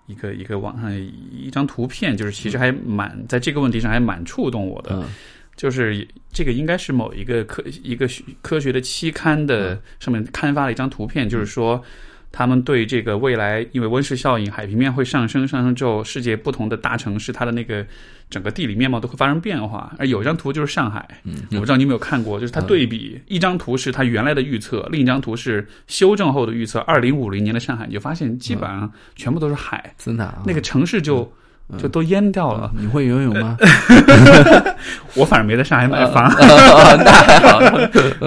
[0.08, 5.04] 一个一个网上一张图片，就是其实还蛮在这个问题上还蛮触动我的，嗯。
[5.58, 11.84] 就是这个应该是某一个科一个学科学的期刊的上面刊发了一张图片，就是说
[12.32, 17.84] 他们对这个未来因为温室效应，海平面会上升，上升之后，世界不同的大城市它的那个
[18.30, 19.94] 整个地理面貌都会发生变化。
[19.98, 21.08] 而有一张图就是上海，
[21.52, 31.32] 我不知道你有没有看过，就是它对比一张图是它原来的预测，另一张图是修正后的预测，二零五零年的上海，你就发现基本上全部都是海，真的啊那个城市就。
[31.78, 32.72] 就都淹掉了。
[32.80, 33.58] 你会游泳吗？
[35.16, 37.60] 我反正没在上海买房，哦 那还好，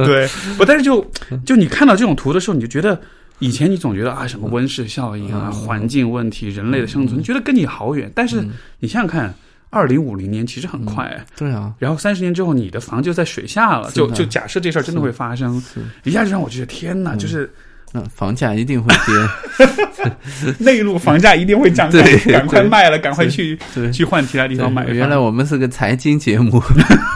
[0.05, 1.03] 对，不，但是就
[1.47, 3.01] 就你看到这种图的时候，你就觉得
[3.39, 8.13] 以前你总觉得啊，什么温室效应啊、环境问题、人类的生存，你觉得跟你好远。
[8.15, 8.47] 但是
[8.81, 9.35] 你想想看，
[9.71, 13.91] 二零五零年其实很快，对啊，然后三十年之后，你的房就在水下了。
[13.93, 15.63] 就就假设这事儿真的会发生，
[16.03, 17.49] 一下就让我觉得天哪，就是
[17.93, 23.59] 那房价一定会跌， 内陆房价一定会涨，对赶 赶快卖了，赶快去。
[23.93, 24.87] 去换其他地方买。
[24.89, 26.61] 原来我们是个财经节目，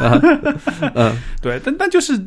[0.94, 1.16] 嗯。
[1.42, 2.18] 对，但但就是，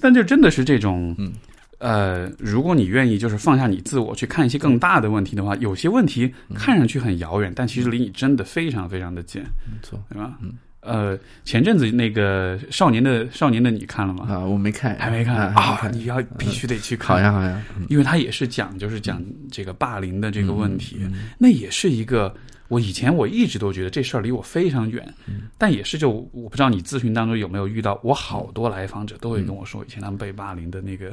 [0.00, 1.32] 但就真的是这种，嗯
[1.78, 10.02] 呃，如果你愿意就是放下你自我去看一些更大的问题的话，有些问题嗯看上去很遥远，但其实离你真的非常非常的近，没错。
[10.08, 10.38] 对吧？
[10.80, 14.26] 呃，前阵子那个少年的少年的你看了吗？
[14.30, 15.52] 啊，我没看，还没看。
[15.52, 17.84] 啊你要必须得去看，好呀好呀，嗯。
[17.88, 22.32] 因为他也是讲就是讲这个霸凌的这个问题，嗯那也是一个
[22.68, 25.48] 我以前我一直都觉得这事儿离我非常远，嗯。
[25.58, 31.12] 但也是就我不知道你咨询当中有没有遇到，我好多来访者都会跟我说以前他们被霸凌的那个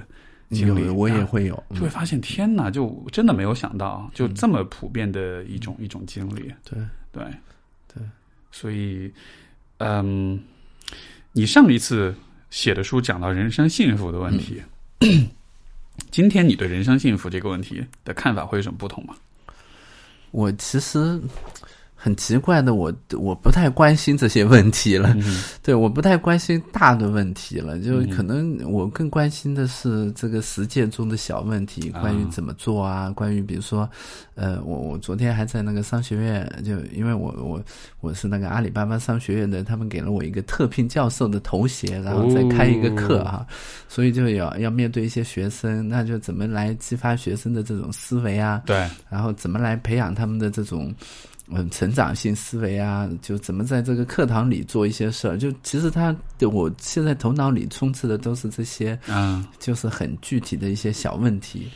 [0.54, 6.80] 经历，我也啊会有，嗯就会发现天哪，就真的没有想到就这么普遍的一种一种经历，对，
[7.12, 7.26] 对。
[7.96, 8.04] 对，
[8.52, 9.12] 所以
[9.78, 10.40] 嗯，
[11.32, 12.16] 你上一次
[12.50, 14.62] 写的书讲到人生幸福的问题。
[16.10, 19.16] 今天你对人生幸福这个问题的看法会有什么不同吗？
[20.32, 21.22] 我其实
[22.04, 25.16] 很奇怪的，我我不太关心这些问题了。
[25.64, 28.10] 对，我不太关心大的问题了，就嗯。
[28.10, 33.90] 可能我更关心的是这个实践中的小问题，啊关于怎么做啊，关于比如说，
[34.36, 37.64] 呃，我我昨天还在那个商学院，就因为我我
[38.02, 43.24] 我是那个阿里巴巴商学院的，他们给了我一个特聘教授的头衔，然后再开一个课哦。
[43.24, 43.48] 哈，
[43.88, 50.94] 所以就要要面对一些学生，那就怎么来激发学生的这种思维啊，对，然后怎么来培养他们的这种
[51.50, 53.10] 嗯成长性思维啊？
[53.22, 55.38] 就怎么在这个课堂里做一些事儿？
[55.38, 61.70] 就其实他的我现在头脑里充斥的都是这些，嗯，就是很具体的一些小问题。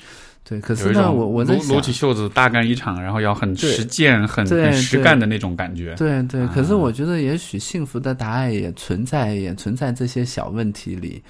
[0.48, 5.94] 对，可是呢，我我在想撸撸，起袖子大干一场，然后要很对实践、很对很实对干的那种感觉。
[5.96, 11.22] 对对，啊可是我觉得也许幸福的答案也存在，也存在这些小问题里。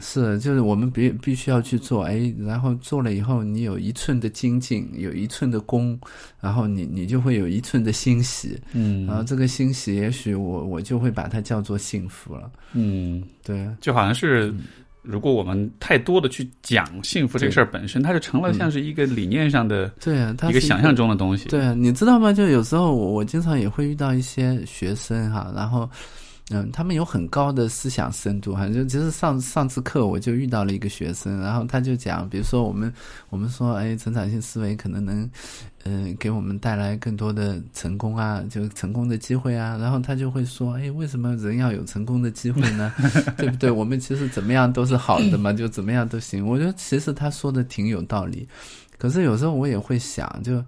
[0.00, 5.98] 是，就是我们必必须要去做，哎，然后做了以后，你有一寸的精进，有一寸的功，
[6.40, 8.56] 然后你你就会有一寸的欣喜。
[8.72, 12.48] 嗯然后这个欣喜，也许我我就会把它叫做幸福了。
[12.74, 14.54] 嗯，对，就好像是。
[15.02, 21.48] 如果我们太多的去讲幸福这个事儿本身，它就成了像是一个理念上的对啊，它一个想象中的东西。
[21.48, 22.32] 对啊，你知道吗？
[22.32, 25.88] 就有时候我我经常也会遇到一些学生哈，然后
[26.52, 28.68] 嗯，他们有很高的思想深度哈。
[28.68, 32.92] 就其实上上次课我就遇到了一个学生，然后他就讲，比如说我们
[33.28, 35.30] 我们说，哎，成长性思维可能能，
[35.84, 39.76] 嗯，给我们带来更多的成功啊，就成功的机会啊。
[39.80, 42.92] 然后他就会说，哎，为什么人要有成功的机会呢？
[43.38, 43.70] 对不对？
[43.70, 46.44] 我们其实怎么样都是好的嘛，就怎么样都行。
[46.44, 48.48] 我觉得其实他说的挺有道理，
[48.98, 50.60] 可是有时候我也会想，就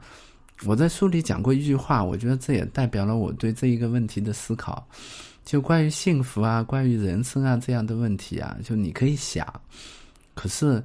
[0.64, 4.86] 我在书里讲过一句话，我觉得这也代表了我对这一个问题的思考。
[5.44, 9.46] 就关于幸福啊，关于人生啊这样的问题啊，就你可以想，
[10.34, 10.82] 可是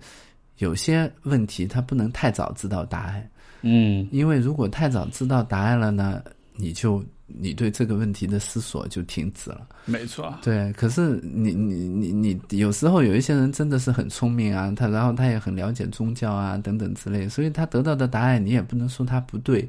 [0.58, 3.30] 有些问题它不能太早知道答案，
[3.62, 4.08] 嗯。
[4.12, 6.24] 因为如果太早知道答案了呢，
[6.58, 9.68] 你就你对这个问题的思索就停止了。
[9.86, 19.68] 没错，对，可是你你你你有时候有一些人真的是很聪明啊，他然后他也很了解宗教啊等等之类，所以他得到的答案你也不能说他不对。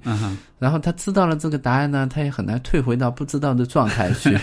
[0.59, 4.37] 然后他知道了这个答案呢，他也很难退回到不知道的状态 去，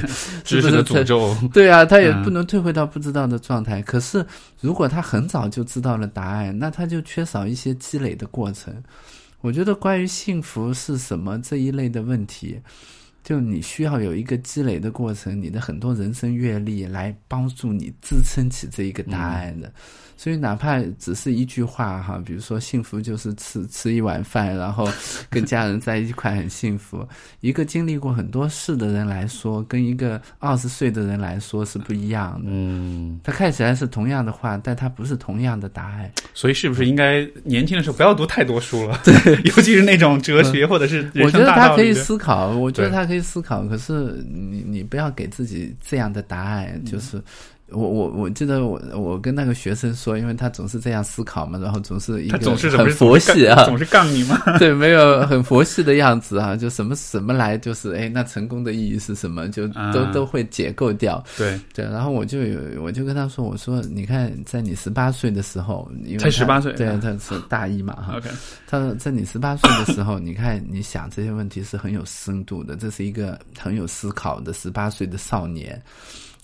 [0.43, 3.81] 知识的诅咒，对啊，他也嗯不能退回到不知道的状态。
[3.81, 4.25] 可是
[4.61, 8.73] 如果他很早就知道了答案，那他就缺少一些积累的过程。
[9.45, 12.59] 我觉得关于幸福是什么这一类的问题，
[13.23, 19.71] 就你需要有一个积累的过程，你的很多人生阅历来帮助你支撑起这一个答案的。
[20.15, 24.87] 所以哪怕只是一句话哈，比如说幸福就是吃吃一碗饭，然后
[25.29, 27.05] 跟家人在一块很幸福。
[27.41, 32.45] 一个经历过很多事的人来说，跟一个二十岁的人来说是不一样的。
[32.45, 36.11] 嗯，他看起来是同样的话，但他不是同样的答案。
[36.33, 38.99] 所以是不是应该年轻的时候不要读太多书了？
[39.03, 39.13] 对，
[39.43, 41.95] 尤其是那种哲学或者是人我觉得他可以。
[41.95, 47.19] 思考，我觉得他可以思考，可是你你不要给自己这样的答案，嗯就是。
[47.71, 54.39] 我我我记得我我跟那个学生说，因为他总是这样思考嘛，然后总是一他个总是很佛系啊，总是杠你嘛？
[54.59, 59.49] 对，没有很佛系的样子啊，就什么什么来就是哎，那成功的意义是什么？
[59.49, 61.23] 就都、啊都会解构掉。
[61.37, 68.15] 对，对，然后我就有我就跟他说，我说你看，在你十八岁的时候，因为才十八岁对啊，他是大一嘛哈。
[68.17, 68.29] OK，
[68.67, 75.81] 他说在你十八岁的时候，你看你想这些问题是很有深度的，这是一个很有思考的十八岁的少年。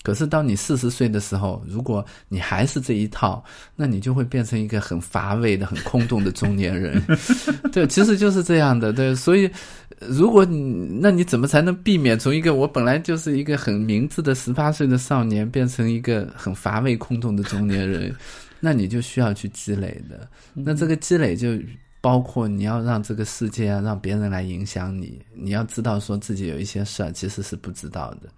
[0.02, 3.42] 可是当你四十岁的时候，如果你还是这一套，
[3.76, 7.00] 那你就会变成一个很乏味的、很空洞的中年人。
[7.72, 8.92] 对，其实就是这样的。
[8.92, 9.46] 对，所以
[10.00, 10.60] 呃如果你，
[11.00, 18.14] 那你怎么才能避免从一个我本来就是一个很明智的十八岁的少年，变成一个很乏味、空洞的中年人？
[18.64, 20.28] 那你就需要去积累的。
[20.54, 21.58] 那这个积累就
[22.00, 25.20] 包括你要让这个世界啊，让别人来影响你。
[25.34, 28.28] 你要知道说自己有一些事儿其实是不知道的，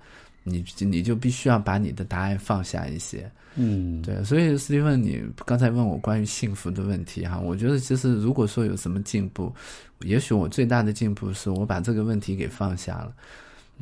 [0.44, 3.28] 你你就必须要把你的答案放下一些。
[3.56, 9.52] 嗯，对，所以斯蒂芬，你刚才问我关于幸福的问题哈，我觉得其实如果说有什么进步，
[10.00, 13.12] 也许我最大的进步是我把这个问题给放下了。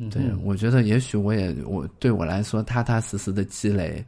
[0.09, 4.03] 对，我觉得也许我也我对我来说踏踏实实的积累，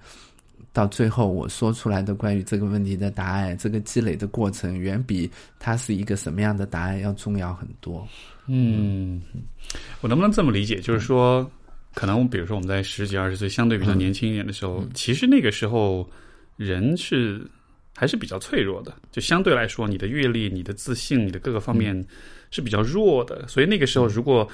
[0.72, 5.30] 到最后我说出来的关于这个问题的答案，这个积累的过程远比
[5.60, 8.08] 它是一个什么样的答案要重要很多。
[8.48, 9.22] 嗯，
[10.02, 10.80] 我能不能这么理解？
[10.80, 11.50] 就是说，
[11.96, 16.08] 可能比如说我们在十几二十岁，相对比较年轻一点的时候，其实那个时候
[16.58, 17.42] 人是
[17.96, 22.06] 还是比较脆弱的，就相对来说，你的阅历、你的自信、你的各个方面
[22.52, 23.48] 是比较弱的。
[23.48, 24.48] 所以那个时候，如果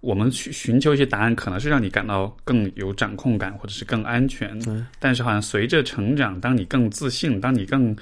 [0.00, 4.58] 我们去寻求一些答案，可能是让你感到更有掌控感，或者是更安全。
[5.00, 7.96] 但是好像随着成长，当你更自信，当你更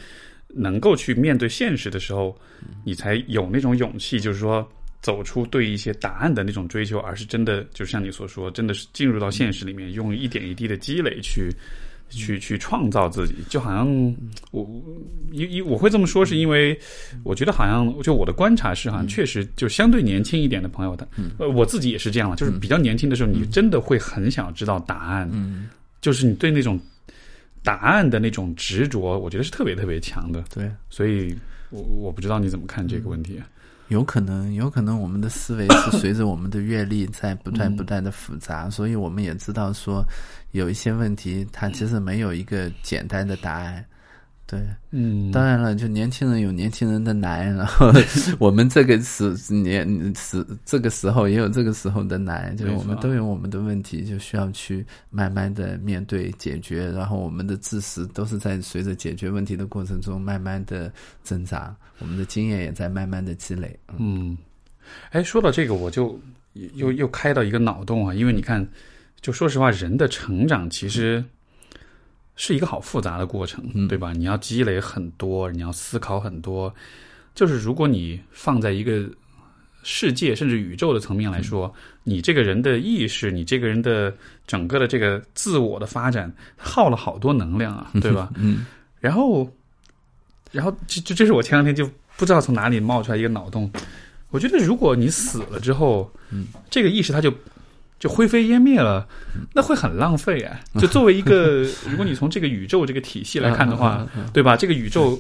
[0.49, 2.37] 能够去面对现实的时候，
[2.85, 4.69] 你才有那种勇气，就是说
[5.03, 11.51] 走出对一些答案的那种追求，而是真的就像你所说，真的是进入到现实里面，用一点一滴的积累去。
[12.15, 13.89] 去去创造自己，就好像
[14.51, 14.69] 我
[15.31, 16.79] 因因我会这么说，是因为
[17.23, 21.07] 我觉得好像就我的观察是，好像确实就相对年轻一点的朋友，他
[21.39, 25.71] 呃我自己也是这样了，就是比较年轻的时候，你真的会很想知道答案，嗯，
[26.03, 26.79] 就是你对那种
[27.63, 30.45] 答案的那种执着，我觉得是特别特别强的。
[30.55, 31.35] 对，所以
[31.71, 33.41] 我我不知道你怎么看这个问题。
[33.93, 40.03] 有可能，有可能我们的思维是随着我们的阅历在不断不断的复杂，所以我们也知道说
[40.53, 43.85] 有一些问题它其实没有一个简单的答案。
[44.47, 45.31] 对，嗯。
[45.33, 47.91] 当然了，就年轻人有年轻人的难，然后
[48.39, 63.75] 我们这个时年时这个时候也有这个时候的难，就是我们都有我们的问题，就需要去慢慢的面对解决，然后我们的知识都是在随着解决问题的过程中慢慢的增长，我们的经验也在慢慢的积累。
[63.97, 64.37] 嗯，
[65.13, 66.21] 哎，说到这个，我就
[66.75, 68.67] 又又开到一个脑洞啊，因为你看，
[69.23, 71.25] 就说实话，人的成长其实
[72.45, 74.13] 是一个好复杂的过程，对吧？
[74.13, 76.75] 你要积累很多，你要思考很多。
[77.37, 79.09] 就是如果你放在一个
[79.85, 81.73] 世界甚至宇宙的层面来说，
[82.03, 84.13] 你这个人的意识，你这个人的
[84.45, 88.29] 整个的这个自我的发展，耗了好多能量啊，对吧？
[88.35, 88.67] 嗯
[88.99, 89.49] 然后，
[90.51, 93.71] 然后这这这是我前两天就不知道从哪里冒出来一个脑洞，
[94.31, 97.33] 我觉得如果你死了之后，嗯，这个意识它就
[98.03, 99.07] 就灰飞烟灭了，
[99.55, 100.61] 那会很浪费哎。
[100.77, 104.57] 就作为一个， 如果你从这个宇宙这个体系来看的话，嗯对吧？
[104.57, 105.17] 这个宇宙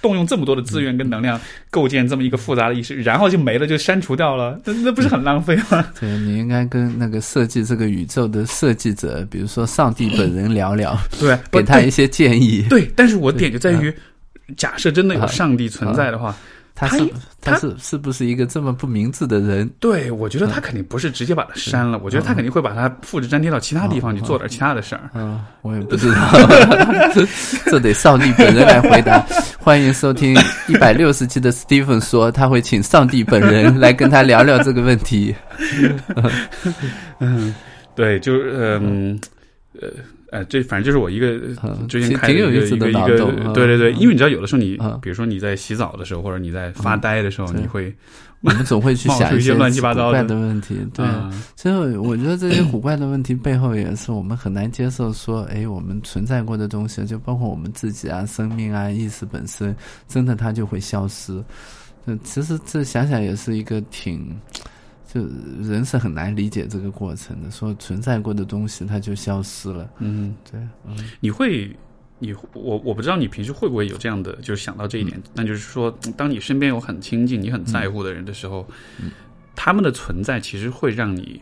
[0.00, 1.38] 动用这么多的资源跟能量
[1.70, 5.86] 构建这么一个复杂的意识，然后就没了，就删除掉了，那那不是很浪费吗？
[6.00, 12.64] 对你应该跟那个设计这个宇宙的设计者，比如说上帝本人聊聊， 对，给他一些建议。
[12.70, 13.92] 对，但是我点就在于，
[14.56, 16.34] 假设真的有上帝存在的话，
[16.78, 16.98] 他是
[17.40, 19.68] 他他是是不是一个这么不明智的人？
[19.80, 25.10] 对我觉得他肯定不是直接把它删了，我觉得他肯定会把它复制粘贴到其他地方去做点其他的事儿。
[25.14, 26.16] 嗯，我也不知道，
[27.66, 29.18] 这得上帝本人来回答。
[29.58, 30.36] 欢迎收听
[30.68, 35.34] 一百六十期的 Stephen 说，他会请上帝本人来跟他聊聊这个问题。
[37.18, 37.52] 嗯，
[37.96, 39.20] 对，就是嗯
[39.80, 39.88] 呃
[40.30, 43.16] 呃，这反正就是我一个嗯之前开的挺有一个意思的一个
[43.54, 47.94] 对对对，因为你知道有的时候你嗯比如说你在洗澡的时候，或者你在发呆的时候，你会
[48.40, 51.04] 我们总会去想一些些乱七八糟的怪的问题，对。
[51.04, 59.74] 嗯其实我觉得这些古怪的问题背后也是我们很难接受说，哎，我们存在过的东西，就包括我们自己啊、生命啊、意识本身，
[60.06, 61.42] 真的它就会消失。
[62.06, 64.24] 嗯，其实这想想也是一个挺，
[65.12, 65.26] 就
[65.60, 67.50] 人是很难理解这个过程的。
[67.50, 71.74] 说存在过的东西它就消失了，嗯，对，嗯你会。
[72.20, 78.66] 你我我不知道你平时会不会有这样的，就是想到这一点，那就是说，当你身边有很亲近、你很在乎的人的时候，
[79.54, 81.40] 他们的存在其实会让你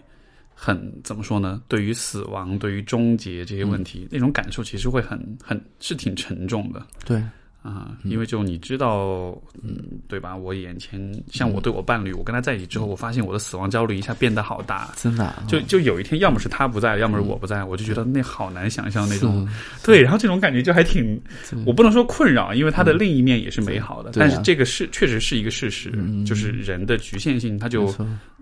[0.54, 1.62] 很怎么说呢？
[1.66, 7.22] 对于死亡、对于终结这些问题，那种感受其实会很很是挺沉重的对，
[7.66, 10.36] 啊、因为就你知道，嗯，对吧？
[10.36, 14.88] 我眼前像我对我伴侣，我跟他在一起之后，我发现我的死亡焦虑一下变得好大。
[14.96, 19.48] 真的啊、就就有一天，要么是他不在，要么是我不在，我就觉得那好难想象那种
[19.82, 21.20] 对，然后这种感觉就还挺，
[21.64, 26.24] 我不能说困扰，因为他的另一面也是美好的，但是这个是确实是一个事实，嗯。
[26.24, 27.86] 就是人的局限性，他就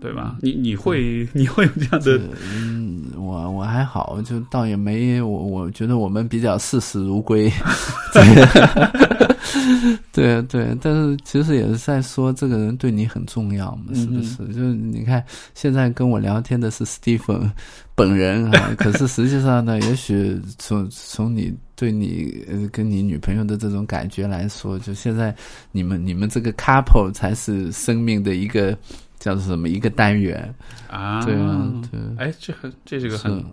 [0.01, 0.37] 对吧？
[0.41, 7.51] 你你会你会有这样的嗯，我我还好，就倒也没我，我觉得我们比较视死如归。
[10.11, 14.35] 对对，但是其实也是在说这个人对你很重要嘛，是不是？
[14.47, 17.49] 就是你看，现在跟我聊天的是 Stephen
[17.95, 25.35] 本人啊，可是实际上呢，也许从从你对你呃跟你女朋友的这种感觉来说，就现在
[25.71, 28.77] 你们你们这个 couple 才是生命的一个
[29.19, 30.53] 叫做什么一个单元。
[30.89, 33.43] 啊，对啊，对，哎，这很这是个是很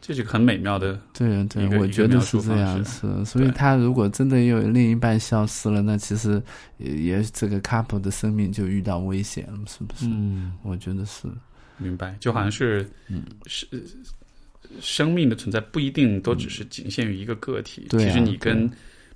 [0.00, 3.24] 这是个很美妙的，对啊对我觉得是这样方子。
[3.24, 6.42] 所以他如果真的有另一半消失了，那其实
[6.78, 10.06] 也也这个 couple 的生命就遇到危险了，是不是？
[10.06, 11.28] 嗯，我觉得是。
[11.76, 13.22] 明白，就好像是嗯。
[13.46, 13.66] 是
[14.80, 18.70] 生命的存在不一定都只是仅限于一个个体，对啊其实你跟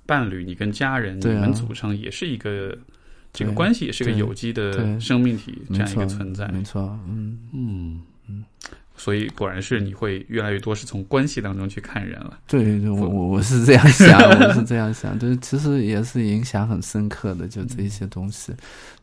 [0.05, 1.33] 伴侣、你跟家人，啊。
[1.33, 2.77] 你们组成也是一个
[3.33, 6.47] 这个关系，也是个有机的生命体这样一个，存在。
[6.49, 8.01] 没错，嗯，嗯。
[8.27, 8.43] 嗯，
[8.97, 12.39] 所以果然是你会越来越多是从关系当中去看人了。
[12.47, 18.53] 对，对我我我是这样想，我是这样想， 对，其实也是影响很深刻的，就这一些东西，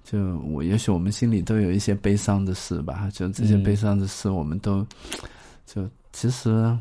[0.02, 3.62] 就我也许我们心里都有一些悲伤的事吧，就这些嗯。
[3.62, 4.86] 悲伤的事，我们都
[5.66, 6.76] 就其实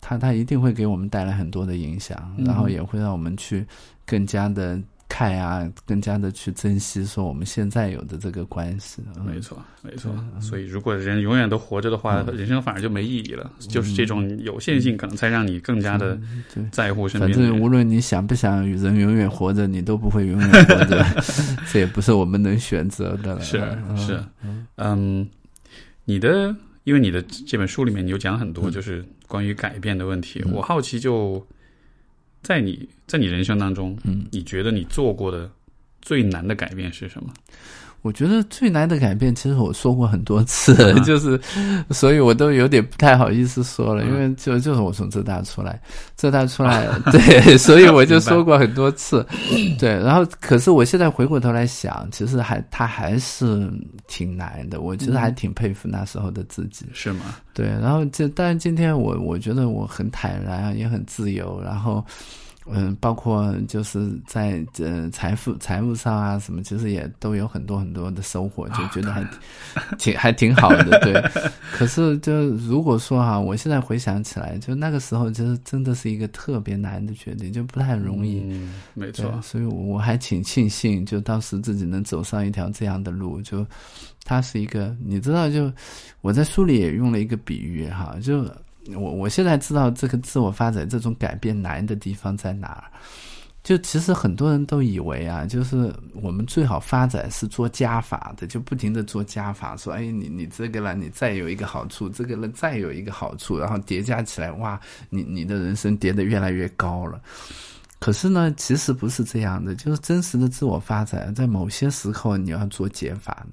[0.00, 2.44] 它它一定会给我们带来很多的影响，嗯。
[2.44, 3.66] 然后也会让我们去
[4.06, 10.12] 更加的看啊，更加的去珍惜说我们现在有的这个关系，嗯没错，没错。
[10.40, 13.50] 所以如果人永远都活着的话，人生反而就没意义了。
[13.60, 16.18] 就是这种有限性，可能才让你更加的。
[16.72, 17.52] 在乎身反边的人。
[17.52, 21.04] 正无论你想不想与人永远活着，你都不会永远活着，
[21.70, 23.40] 这也不是我们能选择的了。
[23.40, 24.20] 是嗯是，
[24.76, 25.28] 嗯，
[26.04, 31.46] 你的因为你的这本书里面你有讲很多就是关于改变的问题，我好奇就
[32.44, 35.50] 在你在你人生当中，嗯，你觉得你做过的
[36.00, 37.32] 最难的改变是什么？
[38.04, 41.40] 我觉得最难的改变，其实我说过很多次，啊 就是，
[41.88, 44.06] 所以我都有点不太好意思说了，嗯。
[44.06, 45.80] 因为就就是我从浙大出来，
[46.14, 49.26] 浙大出来， 对，所以我就说过很多次，
[49.78, 53.72] 对，然后可是我现在回过头来想，其实还他还是
[54.06, 57.36] 挺难的，我其实还挺佩服那时候的自己，是吗？
[57.54, 62.04] 对，然后这但是今天我我觉得我很坦然，也很自由，然后
[62.66, 69.22] 嗯，包括就是在呃财富财务上啊什么，其实也都有很多很多的收获，就觉得还
[69.98, 71.22] 挺还挺好的，对。
[71.72, 78.40] 可是就如果说哈，我现在回想起来，就那个时候，其实真的是一个特别难的决定，就不太容易。
[78.46, 79.38] 嗯，没错。
[79.42, 83.66] 所以我还挺庆幸，就当时自己能走上一条这样的路，就
[84.24, 85.70] 它是一个，你知道，就
[86.22, 88.44] 我在书里也用了一个比喻哈，就。
[88.94, 92.84] 我我现在知道这个自我发展这种改变难的地方在哪儿，
[93.62, 104.78] 就其实很多人都以为啊，就是我们最好发展是做加法的，就不停的做加法，说哎你你这个了，你再有一个好处，这个了再有一个好处，然后叠加起来，哇，
[105.08, 107.20] 你你的人生叠得越来越高了。
[108.00, 113.46] 可是呢，其实不是这样的，就是真实的自我发展，在某些时候你要做减法。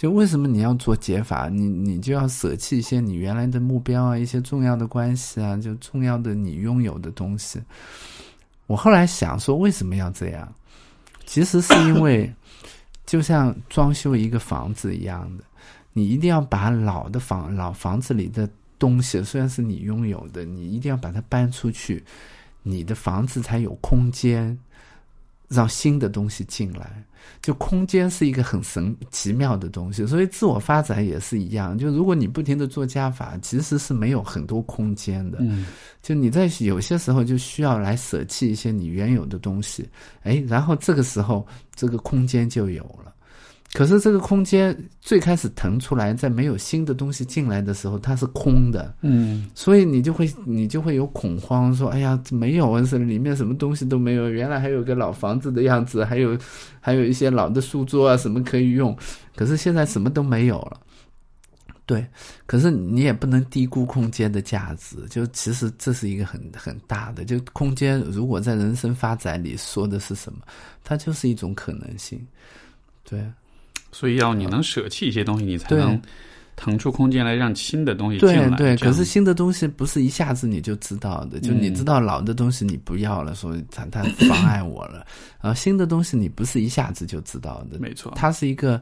[0.00, 1.50] 就为什么你要做减法？
[1.50, 7.60] 你你就要舍弃一些你原来的目标啊，一些重要的关系啊，就重要的你拥有的东西。
[8.66, 10.50] 我后来想说，为什么要这样？
[11.26, 12.32] 其实是因为，
[13.04, 15.44] 就像装修一个房子一样的，
[15.92, 18.48] 你一定要把老的房、老房子里的
[18.78, 22.02] 东西，虽然是你拥有的，你一定要把它搬出去，
[22.62, 24.58] 你的房子才有空间。
[25.48, 27.02] 让新的东西进来，
[27.42, 31.76] 就空间是一个很神奇妙的东西，所以自我发展也是一样。
[31.76, 35.38] 就如果你不停的做加法，其实是没有很多空间的。
[35.40, 35.66] 嗯，
[36.02, 39.88] 就你在有些时候就需要来舍弃一些你原有的东西，
[40.22, 43.14] 哎，然后这个时候这个空间就有了。
[43.72, 48.92] 可是这个空间最开始腾出来，在没有新的东西进来的时候，它是空的。
[49.02, 54.28] 嗯，所以你就会你就会有恐慌，说：“哎呀，没有啊，是里面什么东西都没有。
[54.28, 56.36] 原来还有个老房子的样子，还有
[56.80, 58.96] 还有一些老的书桌啊，什么可以用。
[59.36, 60.80] 可是现在什么都没有了。”
[61.86, 62.04] 对，
[62.46, 64.96] 可是你也不能低估空间的价值。
[65.08, 70.40] 就其实这是一个很很大的，就空间如果在人生发展里说的是什么，
[70.82, 72.20] 它就是一种可能性。
[73.04, 73.24] 对。
[73.92, 76.00] 所以要你能舍弃一些东西，你才能
[76.56, 78.48] 腾出空间来让新的东西进来。
[78.50, 85.06] 对对，可是新的东西不是一下子你就知道的，就你知道老的东西你不要了，所以它它妨碍我了。
[85.40, 88.78] 然 后新的东西你不是一下子就知道的，没错，它是一个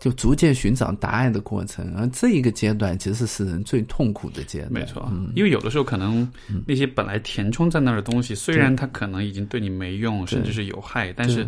[0.00, 1.94] 就逐渐寻找答案的过程。
[1.96, 5.08] 而这一个阶段其实是人最痛苦的阶段，没错。
[5.36, 6.28] 因为有的时候可能
[6.66, 11.46] 那些本来填充在那儿的东西，虽然它可能已经对你没用，甚至是有害，但是。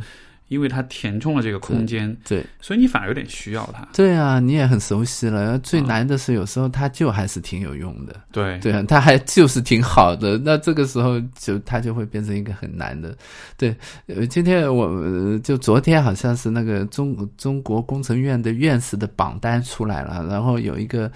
[0.48, 3.86] 因为它填充了这个空间，对，所以你反而有点需要它。
[3.92, 5.58] 对啊，你也很熟悉了。
[5.60, 8.14] 最难的是有时候它就还是挺有用的。
[8.30, 10.38] 对，对啊，它还就是挺好的。
[10.44, 13.16] 那这个时候就它就会变成一个很难的。
[13.56, 13.74] 对，
[14.06, 21.10] 呃，今天我就昨天好像是那个中中国工程院的院士的榜单出来了，然后有一个。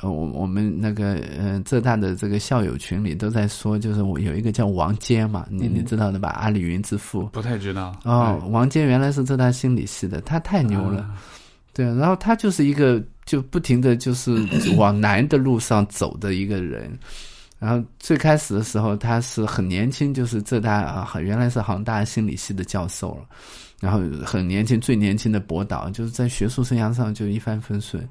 [0.00, 6.30] 呃，我我们那个呃浙大的这个校友群里都在说，就是我有一个叫王坚嘛，你你知道的吧？
[6.30, 7.94] 阿里云之父，不太知道。
[8.04, 11.08] 哦，王坚原来是浙大心理系的，他太牛了。
[11.74, 14.34] 对，然后他就是一个就不停的就是
[14.76, 16.90] 往难的路上走的一个人。
[17.58, 23.26] 然后最开始的时候，他是很年轻，就是浙大啊，原来是杭大心理系的教授了。
[23.78, 28.08] 然后很年轻，最年轻的博导，就是在学术生涯上就一帆风顺。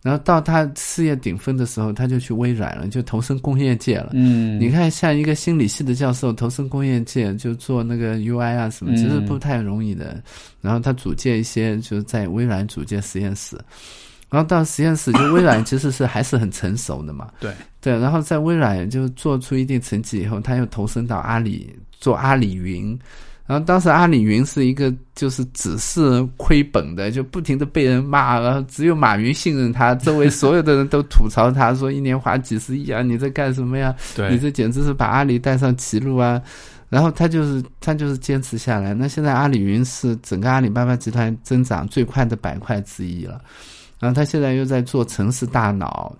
[0.00, 4.10] 然后到他事业顶峰的时候，他就去微软了，就投身工业界了。
[4.14, 10.22] 嗯，你看，像一个心理系的教授投身工业界，就做那个 UI 啊什么，其实不太容易的。
[10.60, 13.58] 然后他组建一些，就是在微软组建实验室。
[14.30, 17.28] 然后到实验室，就微软其实是还是很成熟的嘛。
[17.40, 22.96] 对对，然后在微软就做出一定成绩以后，他又投身到阿里做阿里云。
[23.48, 33.94] 然后当时阿里云是一个就是只是亏本的，就不停的被人骂，然后只有马云信任他，周围所有的人都吐槽他说一年花几十亿啊，你在干什么呀？
[34.14, 36.38] 对，你这简直是把阿里带上歧路啊！
[36.90, 38.92] 然后他就是他就是坚持下来。
[38.92, 43.40] 那现在阿里云是整个阿里巴巴集团增长最快的板块之一了。
[43.98, 46.14] 然后他现在又在做城市大脑。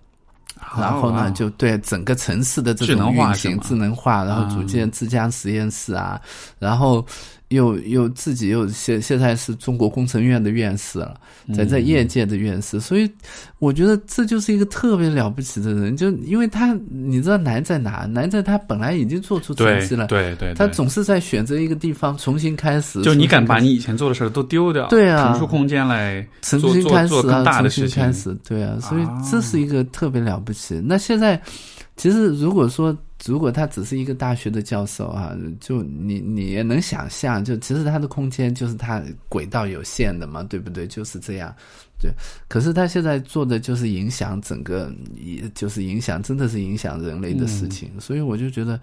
[0.76, 6.20] 然后呢，就对整个城市的这种运行智能化，然后组建自家实验室啊，
[6.59, 7.04] 然后。
[7.49, 11.18] 又又自己又现现在是中国工程院的院士了，
[11.55, 13.11] 在在业界的院士，所以
[13.59, 18.05] 我觉得这就是一个特别了不起的人，就因为他你知道难在哪？
[18.05, 23.01] 难在他本来已经做出成绩了，对对，他总是在选择一个地方重新开始。
[23.01, 30.82] 就你敢把你以前做的事儿都丢掉，对啊，腾出空间来重新开始啊，重新开始，对啊，所以这是一个特别了不起。
[30.84, 31.40] 那现在
[31.96, 32.94] 其实如果说。
[33.26, 40.86] 如果他只是一个大学的教授啊，就你你也能想象，就其实他的空间就是他轨道有限的嘛，对不对？
[40.86, 41.52] 就是这样，
[42.00, 42.10] 对。
[42.48, 47.90] 可是他现在做的就是影响整个，也就是影响，真的是影响人类的事情。
[48.00, 48.80] 所以我就觉得，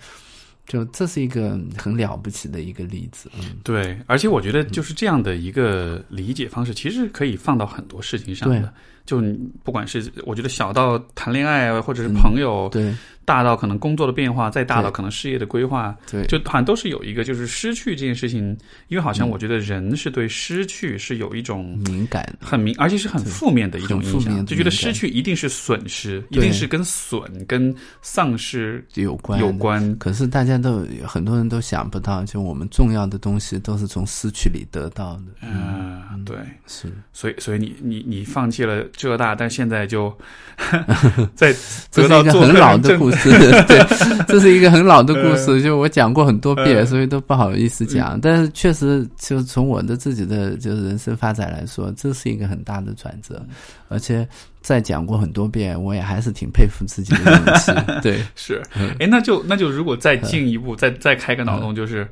[0.67, 3.31] 就这是一个很了不起的一个例子。
[3.39, 8.73] 嗯，对，而且我觉得就是这样的一个理解方式，其实可以放到很多事情上对的。
[9.05, 9.21] 就
[9.63, 12.91] 不管是我觉得小到谈恋爱啊，或者是朋友，对
[13.26, 18.57] 大到可能工作的变化，再大到可能事业的规划，对，就好像都是有一个就是失去这件事情，
[18.88, 22.23] 因为好像我觉得人是对失去是有一种敏感。
[22.39, 29.97] 很敏，而且是很负面的一种影响，就觉得失去一定是损失，一定是跟损、跟丧失有关有关。
[29.97, 35.23] 可是大家都很多人都想不到，就我们重要的东西都是从失去里得到的。
[35.41, 40.15] 嗯，对，是，所以所以你你你放弃了浙大，但现在就
[41.34, 41.53] 在
[41.91, 43.14] 得到做很老的故事，
[43.68, 43.86] 对，
[44.28, 46.86] 这是一个很老的故事，就我讲过很多遍，嗯。
[46.86, 48.20] 所以都不好意思讲。
[48.22, 53.41] 但是确实，就从我的自己的就是人生发展来说，这是一个很大的转折，
[53.89, 54.28] 而且
[54.61, 57.72] 再讲过很多遍，我也还是挺佩服自己的勇气。
[58.01, 58.89] 对，是，嗯。
[58.99, 62.07] 哎，那就那就如果再进一步，再再开个脑洞，就是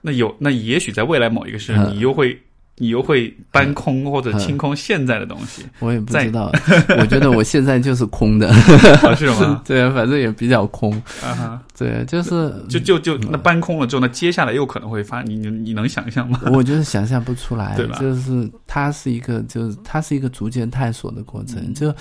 [0.00, 2.38] 那有那也许在未来某一个时候，嗯你又会
[2.80, 6.50] 你又会搬空或者清空现在的东西， 我也不知道，
[6.98, 9.62] 我觉得我现在就是空的，啊 是吗？
[9.66, 10.90] 对啊，反正也比较空，
[11.22, 16.40] 啊哈，对，就是就就就那搬空了之后，那接下来又可能会发，你你你能想象吗？
[16.52, 17.98] 我就是想象不出来，对吧？
[18.00, 21.74] 就是它是一个，就是它是一个逐渐探索的过程，嗯。
[21.74, 21.94] 就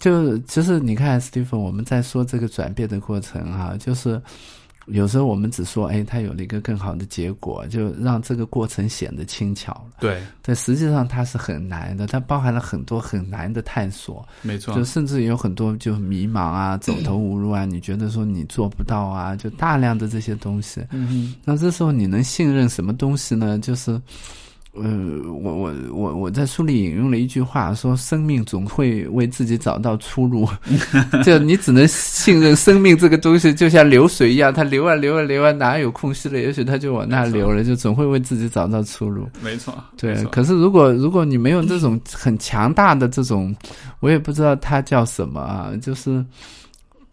[0.00, 4.20] 就其实你看，Stephen，我们在说这个转变的过程哈、就是
[4.86, 9.84] 有时候我们只说，哎，他有了一个更好的结果，就让这个过程显得轻巧了。
[10.00, 20.84] 对，但实际上它是很难的，它包含了很多很难的探索，没错就，甚至有很多就迷茫啊、走投无路啊，你觉得说你做不到啊，就大量的这些东西。
[20.90, 23.58] 嗯那这时候你能信任什么东西呢？
[23.58, 24.00] 就是，
[24.76, 24.82] 呃，
[25.40, 30.48] 我我我我在书里引用了一句话，说生命总会为自己找到出路。
[31.24, 36.38] 就你只能信任生命这个东西，就像流水一样，它流啊流啊流啊，哪有空隙了？
[36.40, 39.28] 也许它就往那流了，就总会为自己找到出路。
[39.40, 43.54] 没错，对可是如果如果你没有这种很强大的这种，
[44.00, 46.24] 我也不知道它叫什么啊，就是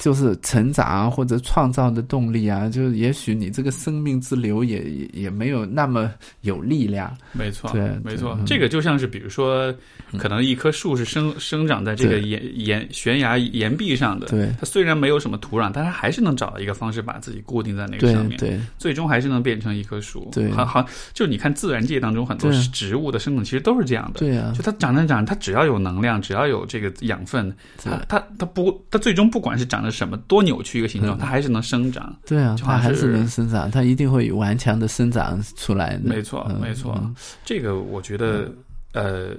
[0.02, 7.16] 就是成长啊或者创造的动力啊，就是也许你这个生命之流也也也没有那么有力量。
[7.34, 9.72] 没错，对没错，这个就像是比如说，
[10.18, 14.52] 可能一棵树是生生长在这个岩岩悬崖岩壁上的，对。
[14.60, 18.60] 它虽然没有什么土壤，但它还是能找到一个方式把自己固定在那个上面，对。
[18.80, 20.28] 最终还是能变成一棵树。
[20.32, 20.50] 对。
[20.50, 20.84] 好好，
[21.14, 24.20] 就你看自然界当中很多植物的生长其实都是这样的。
[24.20, 24.52] 对啊。
[24.58, 32.16] 就，它长着长着，它只要有能量，只要有这个养分，它它它不，它最终不管是长得什么多扭曲一个形状，嗯它还是能生长。
[32.26, 36.02] 对啊，它还是能生长，它一定会有顽强的生长出来的。
[36.04, 36.98] 没错，嗯没错。
[37.02, 38.52] 嗯这个我觉得，
[38.94, 39.32] 呃，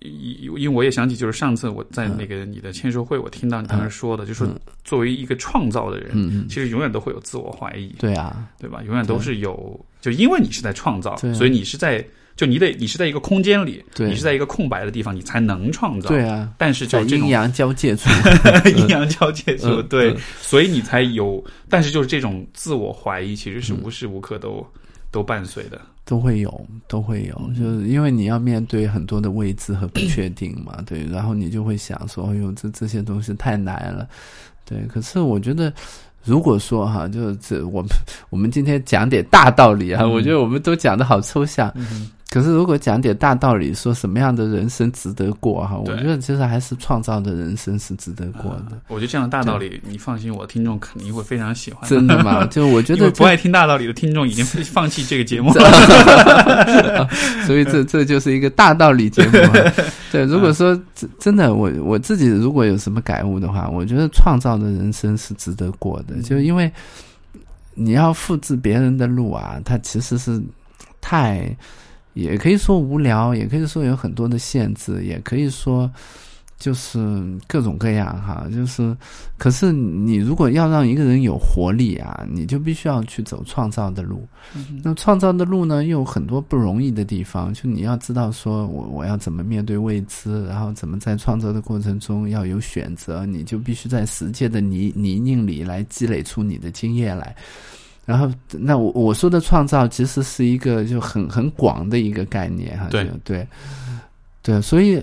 [0.00, 4.48] 因因为我也想起，就是上次我在那个你的签售会，我听到你当时说的，就说
[4.82, 8.82] 作为一个创造的人，其实永远都会有自我怀疑，对啊，对吧？
[8.82, 12.04] 永远都是有，就因为你是在创造，所以你是在，
[12.40, 14.08] 就你得你是在一个空间里，对。
[14.08, 16.08] 你是在一个空白的地方，你才能创造。
[16.08, 18.08] 对啊，但是就在阴阳交界处，
[18.74, 20.14] 阴阳交界处，嗯对。
[20.14, 21.44] 嗯，所以你才有。
[21.68, 24.66] 但是就是这种自我怀疑，其实嗯是无时无刻都
[25.10, 25.78] 都伴随的。
[26.06, 27.54] 都会有，都会有，嗯。
[27.54, 34.08] 就是因为你要面对很多的未知和不确定嘛，对，然后你就会想说，哎呦，这这些东西太难了，
[34.64, 34.78] 对。
[34.88, 35.70] 可是我觉得，
[36.24, 37.90] 如果说哈，就是这我们
[38.30, 40.10] 我们今天讲点大道理啊，嗯。
[40.10, 41.70] 我觉得我们都讲的好抽象，
[42.30, 51.90] 可是如果讲点大道理，说什么样的人生值得过哈，我觉得其实还是创造的人生是值得过的，我觉得这样的大道理，你放心，我的听众肯定会非常喜欢。
[51.90, 52.46] 真的吗？
[52.50, 57.08] 就我觉得不爱听大道理的听众已经放弃这个节目了。
[57.46, 59.72] 所以这这就是一个大道理节目啊。
[60.12, 66.70] 对，如果说真真的，我我自己如果有什么感悟的话，我觉得创造的人生是值得过的，就因为
[67.74, 70.40] 你要复制别人的路啊，它其实是
[71.00, 71.56] 太，
[72.14, 75.90] 也可以说无聊，也可以说有很多的限制，也可以说。
[76.60, 78.94] 就是各种各样哈，就是，
[79.38, 84.28] 可是你如果要让一个人有活力啊，你就必须要去走创造的路。
[84.84, 97.34] 那创造的路呢，又有很多不容易的地方，就你要知道说我我要怎么面对未知，然后怎么在创造的过程中要有选择，你就必须在实践的泥泥泞里来积累出你的经验来。
[98.10, 103.08] 然后，那我我说的创造其实是一个就很很广的一个概念哈，对。
[103.22, 103.46] 对。
[104.42, 105.00] 对，所以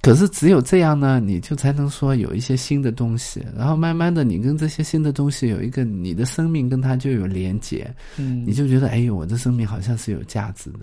[0.00, 8.44] 可是只有这样呢，你就才能说有一些新的东西，然后慢慢的你跟这些新的东西有一个你的生命跟它就有连接，嗯。
[8.46, 10.80] 你就觉得哎呦，我的生命好像是有价值的。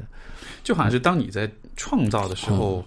[0.64, 2.86] 就好像是当你在创造的时候，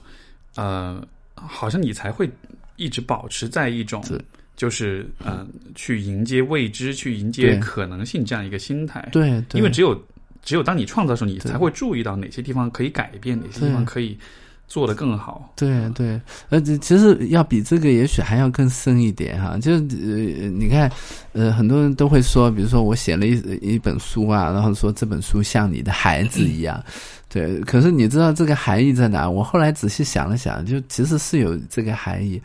[0.54, 2.30] 呃，好像你才会
[2.76, 4.18] 一直保持在一种对
[4.58, 5.46] 就是呃，
[5.76, 9.08] 去迎接未知，去迎接可能性这样一个心态。
[9.12, 9.94] 对对，因为只有
[10.42, 14.18] 只有当你创造的时候，你才会注意到哪些地方可以改变，哪些地方可以
[14.66, 15.54] 做得更好。
[15.54, 19.56] 对对，呃，这其实要比这个也许还要更深一点哈。
[19.58, 20.90] 就是呃，你看，
[21.34, 26.82] 呃，很多人都会说，比如说我写了一一本书啊，然后说这本书像你的孩子一样，
[27.28, 27.60] 对。
[27.60, 29.30] 可是你知道这个含义在哪？
[29.30, 32.42] 我后来仔细想了想，就其实是有这个含义。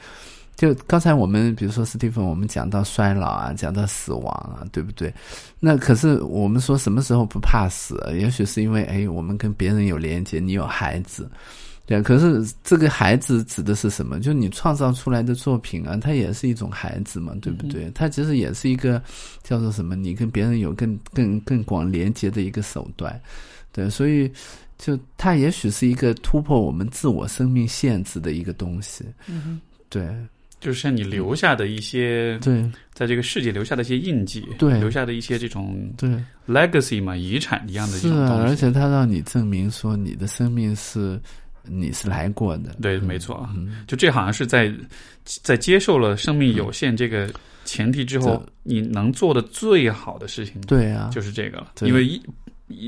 [0.55, 5.13] 就刚才我们比如说斯蒂芬，我们讲到衰老啊，讲到死亡啊，对不对？
[5.59, 7.99] 那可是我们说什么时候不怕死？
[8.13, 11.29] 也许是因为哎，我们跟别人有连接，你有孩子。
[11.85, 14.17] 对，可是这个孩子指的是什么？
[14.19, 17.91] 就你创造出来的作品啊，它也是一种孩子嘛，对不对？
[17.93, 19.01] 它其实也是一个
[19.43, 19.93] 叫做什么？
[19.93, 23.19] 你跟别人有更更更广连接的一个手段。
[23.73, 24.31] 对，所以
[24.77, 29.03] 就它也许是一个突破我们自我生命限制的一个东西。
[29.27, 30.07] 嗯，对
[30.63, 32.63] 就是像你留下的一些，对。
[32.93, 34.79] 在这个世界留下的一些印记，对。
[34.79, 36.09] 留下的一些这种对
[36.47, 38.53] ，legacy 嘛，遗产一样的这是啊，种东西。
[38.53, 41.19] 而且它让你证明说你的生命是
[41.63, 42.75] 你是来过的。
[42.81, 44.71] 对，没错，嗯，就这好像是在
[45.25, 47.27] 在接受了生命有限这个
[47.65, 51.71] 前提之后，你能做的最好的事情，对啊，就是这个了。
[51.81, 52.42] 因为一一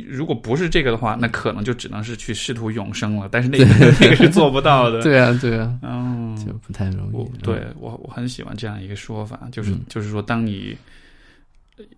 [0.08, 3.66] 如果不是这个的话，那可能就只能是去试图永生了，但是那个
[4.00, 5.02] 那个是做不到的。
[5.04, 7.44] 对啊，对啊，嗯，就不太容我易。
[7.44, 9.82] 对我我很喜欢这样一个说法，就是、嗯。
[9.90, 10.76] 就是说，当你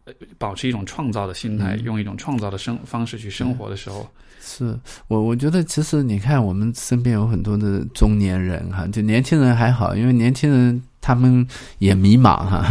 [0.06, 1.84] 呃保持一种创造的心态，嗯。
[1.84, 4.10] 用一种创造的生方式去生活的时候，
[4.42, 4.78] 是。
[5.08, 11.48] 我，我觉得其实你看，我们身边有很多的中年人哈，就年轻人还好，因为年轻人他们
[11.80, 12.66] 也迷茫哈，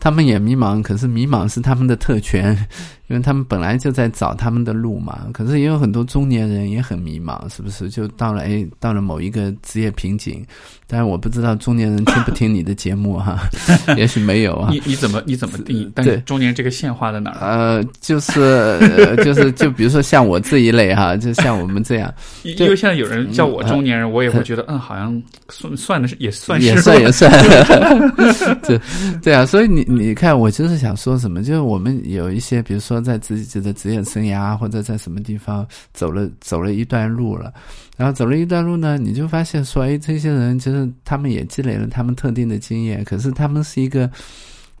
[0.00, 2.56] 他们也迷茫，可是迷茫是他们的特权，
[3.08, 5.26] 因为他们本来就在找他们的路嘛。
[5.30, 7.90] 可是也有很多中年人也很迷茫，是不是？
[7.90, 10.42] 就到了哎，到了某一个职业瓶颈，
[10.86, 13.40] 但是我不知道中年人听不听你的节目哈，
[13.94, 14.70] 也许没有啊。
[14.72, 15.92] 你你怎么你怎么定义？
[15.94, 17.40] 但是中年这个线画在哪儿？
[17.46, 22.10] 呃，就是、呃、就是就比如说像我这一类哈，就像我们这样，
[22.42, 27.30] 因为现在有人叫我中年人，我也会觉得，嗯，好像算算的是也算是也算也算，
[28.62, 28.80] 对
[29.22, 37.52] 对啊，所以你你看，我就是想说什么，就是我们有一些，比如说在自己的职业生涯或者在什么地方走了走了一段路了，
[37.96, 44.10] 然后走了一段路呢，你就发现说，哎，这些人其实他们也积累了他们特定的经验，可是他们是一个。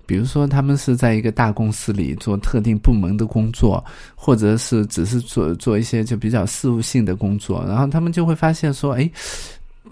[0.04, 3.82] 比如说，他们是在一个大公司里做特定部门的工作，
[4.16, 9.08] 或者是只是做做一些就比较事务性的工作，然后他们就会发现说，哎，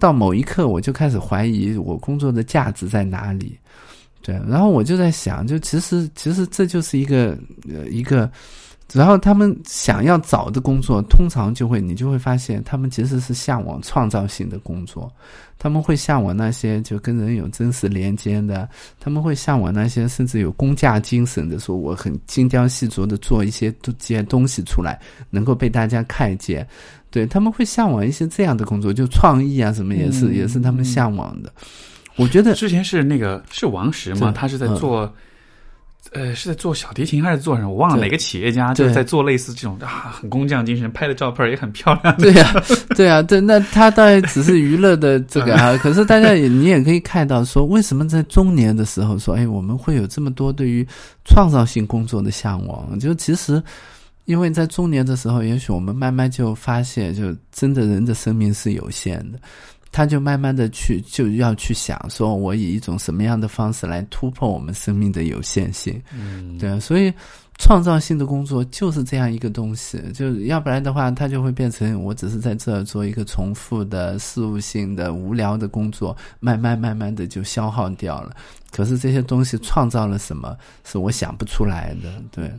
[0.01, 3.55] 到某一刻我就开始怀疑我工作的价值在哪里。
[4.23, 7.37] 对，然后我就在想，就其实其实这就是一个
[7.67, 8.29] 呃一个，
[8.93, 15.11] 然后他们想要找的工作，通常就会你就会发现，他们其实是向往创造性的工作，
[15.57, 24.99] 他们会向往那些就跟人有真实连接的，他们会向往那些甚至有工匠精神的，说我很精雕细琢的做一些这些东西出来，
[25.31, 26.67] 能够被大家看见。
[27.11, 31.51] 对他们会向往一些这样的工作，就创意啊什么也是、嗯也是他们向往的。
[32.15, 34.31] 我觉得之前是那个是王石嘛？
[34.35, 35.13] 他是在嗯做，
[36.11, 37.69] 呃，是在做小提琴还是做什么？
[37.69, 42.15] 我忘了哪个企业家，就是在做类似这种啊，很工匠精神，拍的照片也很漂亮。
[42.17, 42.53] 对呀、
[42.95, 50.85] 对呀、对，那他当然只是娱乐的这个啊，可是大家也你也可以看到说，为什么在中年的时候说，哎，我们会有这么多对于
[51.23, 52.99] 创造性工作的向往？
[52.99, 53.63] 就其实，
[54.25, 59.39] 因为在中年的时候，也许我们慢慢就发现，就真的人的生命是有限的。
[59.93, 66.01] 他就慢慢的去就要去想，说我以一种什么样的方式来突破我们生命的有限性。
[66.13, 67.13] 嗯，对啊，所以
[67.57, 78.33] 创造性的工作就是这样一个东西，就要不然的话，它就会变成我只是在这儿做一个重复的事务性的无聊的工作，慢慢慢慢的就消耗掉了。
[78.71, 80.55] 可是这些东西创造了什么，
[80.85, 82.23] 是我想不出来的。
[82.31, 82.49] 对，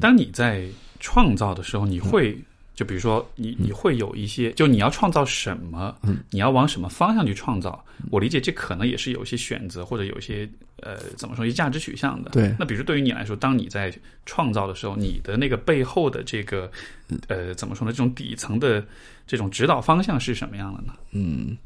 [0.00, 0.64] 当你在
[1.00, 2.38] 创造的时候，你会
[2.74, 7.82] 就比如说你你会有一些，就你要创造什么，嗯你要往什么方向去创造？
[8.10, 10.48] 我理解这可能也是有一些选择或者有一些
[10.82, 12.30] 呃怎么说一些价值取向的。
[12.30, 13.92] 对那比如对于你来说，当你在
[14.26, 16.70] 创造的时候，你的那个背后的这个
[17.28, 17.92] 呃怎么说呢？
[17.92, 18.84] 这种底层的
[19.26, 20.92] 这种指导方向是什么样的呢？
[21.12, 21.56] 嗯，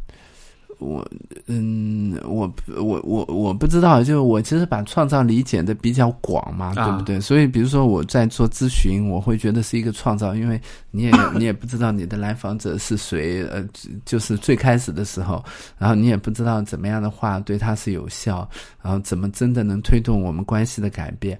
[0.81, 1.07] 我
[1.47, 7.20] 嗯，我我我我不知道，就我其实把创造理解的比较广嘛，啊对不对？
[7.20, 10.61] 所以比如说我在做咨询，我会觉得是一个创造，因为
[10.91, 13.64] 你也 你也不知道你的来访者是谁，呃，
[14.05, 15.45] 就是最开始的时候，
[15.78, 18.49] 然后你也不知道怎么样的话对他是有效，
[18.83, 21.39] 然后怎么真的能推动我们关系的改变，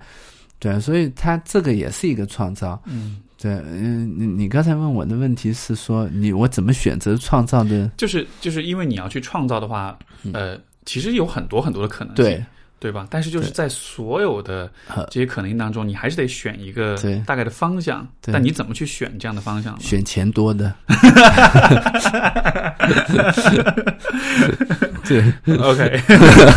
[0.59, 2.81] 对，所以他这个也是一个创造。
[2.85, 7.91] 嗯，对，嗯，你你刚才问我的问题是说，你我怎么选择创造的？
[7.97, 9.99] 就是就是因为你要去创造的话，
[10.35, 12.25] 呃，其实有很多很多的可能性。
[12.25, 12.45] 对，
[12.81, 13.07] 对吧？
[13.11, 14.69] 但是就是在所有的
[15.11, 18.05] 这些可能性当中，你还是得选一个对大概的方向。
[18.23, 19.79] 对但你怎么去选这样的方向呢？
[19.81, 20.75] 选钱多的。
[25.07, 25.23] 对
[25.59, 26.01] ，OK，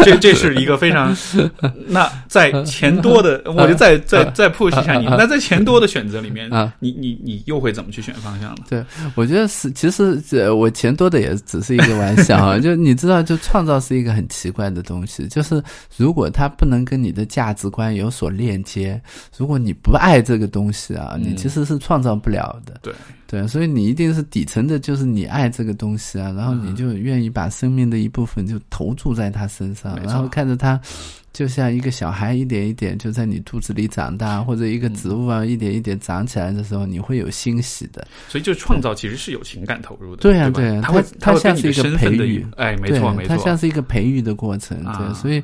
[0.04, 1.16] 这这是一个非常。
[1.88, 5.06] 那在钱多的，我就再再再 push 一下你。
[5.08, 8.64] 那在钱多的选择里面啊，你你你又会怎么去选方向呢？
[8.70, 12.60] 对，我觉得是，其实这我钱多的也只是一个玩笑啊。
[12.62, 15.62] 就你知道，就创造是一个很奇怪的东西，就是
[15.98, 19.02] 如果它不能跟你的价值观有所链接，
[19.36, 22.80] 如果你不爱这个东西啊，你其实是创造不了的。
[22.82, 22.94] 对。
[23.26, 30.80] 对，所以你一定是底层的，就是你爱这个东西啊，然后你就愿意把生命的一部分就投注在他身上，然后看着他。
[31.34, 38.08] 就像一个小孩一点一点就在你肚子里长大，或者一个植物啊一点一点长起来的时候，你会有欣喜的。
[38.30, 40.52] 所以，就创造其实是有情感投入的，对呀、吧？
[40.52, 44.96] 对呀、它会它像是一个培育，哎，没错没错，它像是一个培育的过程，啊。
[45.00, 45.42] 对，所以，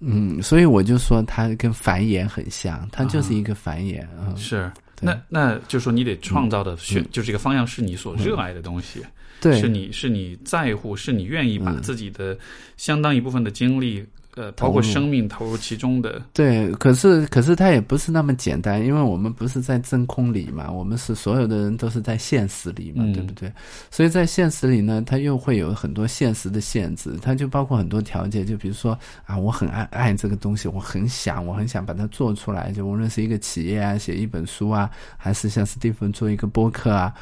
[0.00, 4.34] 嗯，所以我就说它跟繁衍很像，它就是一个繁衍啊。
[4.36, 4.70] 是。
[5.02, 9.00] 那那就是说，你得创造的选，就是这个方向是你所热爱的东西，
[9.40, 12.36] 对，是你是你在乎，是你愿意把自己的
[12.76, 14.04] 相当一部分的精力，
[14.40, 16.22] 呃，包括生命投入其中的。
[16.32, 23.52] 对，可是可是它也不是那么简单，因为我们不是在真空里嘛，我们是所有的人都是在现实里嘛，嗯对不对？
[23.90, 37.12] 所以在现实里呢，它又会有很多现实的限制，它就包括很多条件，就比如说啊，我很爱爱这个东西，我很想，我很想把它做出来，就无论是一个企业啊，写一本书啊，还是像史蒂芬做一个播客啊。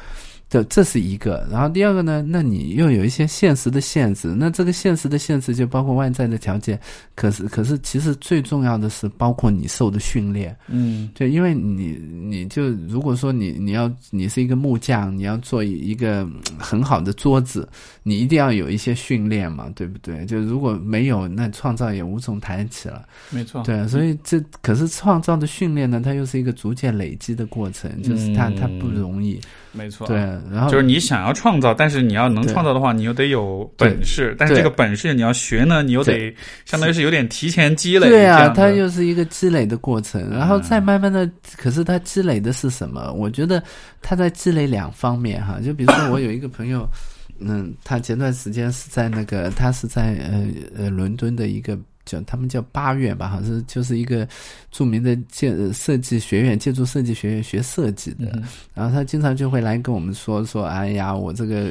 [0.49, 2.25] 这这是一个，然后第二个呢？
[2.27, 6.79] 那你又有一些现实的限制，那这个现实的限制就包括外在的条件，
[7.13, 17.69] 可是可是其实最重要的是包括你受的训练，嗯就因为你你就如果说你你要你是一个木匠，你要做一个嗯很好的桌子，
[18.01, 20.25] 你一定要有一些训练嘛，对不对？
[20.25, 23.05] 就如果没有，那创造也无从谈起了。
[23.29, 23.61] 没错。
[23.63, 29.39] 对，所以这可是创造的训练呢，它又是一个逐渐累积的过程，就是它它不容易。
[29.71, 30.07] 没错。
[30.07, 30.17] 对，
[30.51, 34.35] 然后就是你想要创造，但是你要能创造的话，你又得有本事。
[34.37, 36.33] 但是这个本事你要学呢，你又得
[36.65, 38.09] 相当于是有点提前积累。
[38.09, 43.11] 对啊，它又是一个积累的过程，然后再慢慢的，可是它积累的是什么？
[43.13, 43.61] 我觉得
[44.01, 46.87] 它在积累两方面哈，就比如说我有一个朋友，
[47.39, 51.77] 嗯，他前段时间是在那个，他是在呃呃伦敦的一个
[52.09, 54.27] 叫他们叫八院吧，好像是就是一个
[54.71, 58.43] 著名的建呃设计学院，建筑设计学院学设计的，嗯
[58.73, 61.69] 然后他经常就会来跟我们说说，哎呀，我这个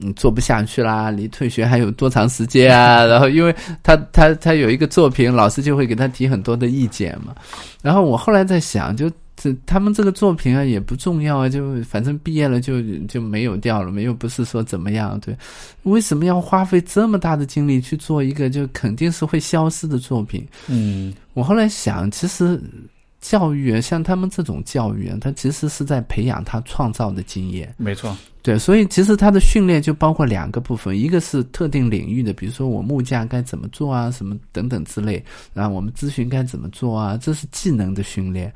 [0.00, 3.04] 嗯做不下去啦，离退学还有多长时间啊？
[3.06, 7.34] 然后因为他他他有一个作品，老师就会给他提很多的意见嘛。
[7.80, 9.10] 然后我后来在想，就
[9.40, 15.36] 这他们这个作品啊也不重要啊，就反正毕业了就就没有掉了，没有不是说怎么样，对？
[15.84, 20.44] 为什么要花费这么大的精力去做一个就肯定是会消失的作品？
[20.66, 22.60] 嗯我后来想，其实
[23.20, 27.72] 教育啊，像他们这种教育啊，它其实是在培养他创造的经验。
[27.76, 28.16] 没错。
[28.42, 35.22] 对，所以其实他的训练就包括两个部分，一个是特定领域的，比如说我木匠该怎么做啊，什么等等之类，
[35.52, 38.52] 然后我们咨询该怎么做啊，这是技能的训练。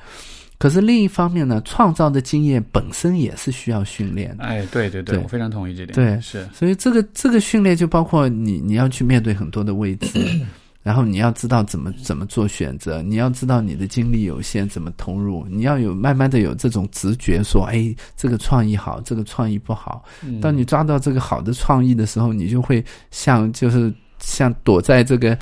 [0.62, 4.44] 可是另一方面呢，创造的经验本身也是需要训练的。
[4.44, 5.92] 哎，对对对，对我非常同意这点。
[5.92, 10.20] 对是所以这个这个训练就包括你你要去面对很多的未知，
[10.84, 20.04] 然后你要知道怎么怎么做选择，你要知道你的精力有限怎么投入，你要有慢慢的有这种直觉，说哎这个创意好，这个创意不好。
[20.22, 25.36] 嗯当你抓到这个好的创意的时候，你就会像就是像躲在这个。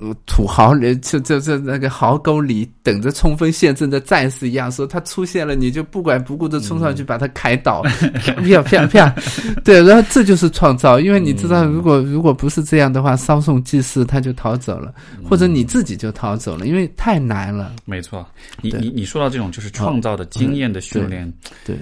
[0.00, 9.14] 呃土豪人，就就就那个壕沟里等着冲锋陷阵的战士一样，说他出现了，你就不管不顾的冲上去把他砍倒，啪啪啪啪，
[9.64, 14.94] 对，然后这就是创造，因为你知道，如果如果不是这样的话，稍纵即逝，他就逃走了，
[15.28, 17.74] 或者你自己就逃走了，因为太难了。
[17.84, 18.26] 没错。
[18.60, 21.30] 你你你说到这种就是创造的经验的训练，
[21.64, 21.76] 对，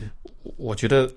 [0.56, 1.08] 我觉得。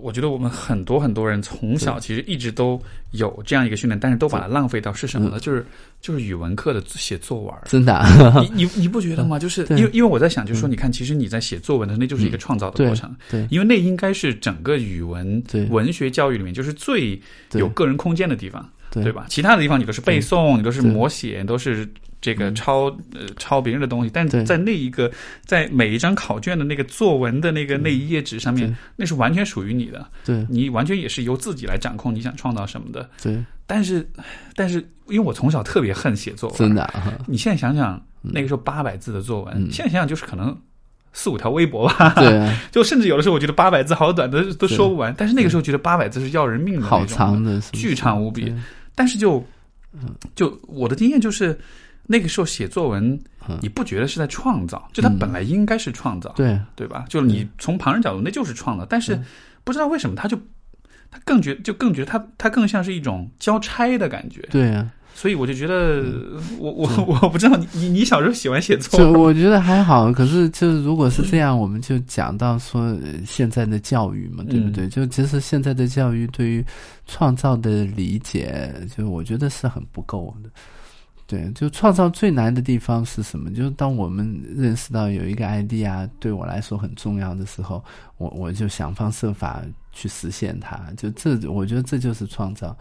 [0.00, 2.80] 我觉得我们很多很多人从小其实一直都
[3.12, 5.38] 有这样一个训练，但是都把它浪费到是什么呢？
[5.40, 5.64] 就是
[6.00, 7.54] 就是语文课的写作文。
[7.64, 7.94] 真的。
[7.94, 9.38] 啊，你你你不觉得吗？
[9.38, 15.64] 就是因为因为我在想，就是说，你看，其实你在写作文的时候，那就是一个创造的过程，对因为那应该是整个语文对。
[15.66, 17.20] 文学教育里面就是最
[17.52, 19.04] 有个人空间的地方，对。
[19.04, 19.26] 对吧？
[19.28, 20.90] 其他的地方你都是背诵，你都是对。
[20.90, 21.88] 摹写，你都是
[22.20, 25.10] 这个抄呃抄别人的东西，但在那一个
[25.44, 30.46] 在每一张考卷的那个作文的那个那一页纸上面，那是完全属于你的，对。
[30.48, 33.10] 你完全也是由自己来掌控你想创造什么的。
[33.22, 33.36] 对，
[33.66, 34.08] 但是
[34.54, 34.78] 但是
[35.08, 39.70] 因为我从小特别恨写作文，真的啊，你现在想想，那个时候八百字的作文，嗯。
[39.70, 40.56] 现在想想就是可能
[41.12, 42.14] 四五条微博吧。
[42.16, 45.14] 对啊， 就甚至有的时候我觉得八百字好短，都都说不完。
[45.18, 48.46] 但是那个时候觉得八百字是要人命的那种好长的，巨长无比。
[48.46, 48.54] 对
[48.94, 49.44] 但是就
[50.34, 51.58] 就我的经验就是，
[52.06, 53.18] 那个时候写作文，
[53.60, 54.88] 你不觉得是在创造？
[54.92, 57.04] 就它本来应该是创造，对对吧？
[57.08, 58.86] 就是你从旁人角度，那就是创造。
[58.88, 59.18] 但是
[59.64, 60.36] 不知道为什么，他就
[61.10, 64.40] 他更觉就更觉得他他更像是一种交差的感觉。
[64.50, 66.02] 对啊，所以我就觉得，
[66.58, 66.88] 我我
[67.22, 70.12] 我不知道你你你小时候喜欢写作就我觉得还好。
[70.12, 74.88] 可是就是如果是这样，我们就讲到说呃现在的教育嘛，对不对？
[74.88, 76.64] 就其实现在的教育对于
[77.06, 80.50] 创造的理解，就我觉得是很不够的。
[81.26, 83.50] 对，就创造最难的地方是什么？
[83.50, 87.82] 就是当我们认识到有一个 idea 对我来说很重要的时候，
[88.18, 90.78] 我我就想方设法去实现它。
[90.96, 92.76] 就这，我觉得这就是创造。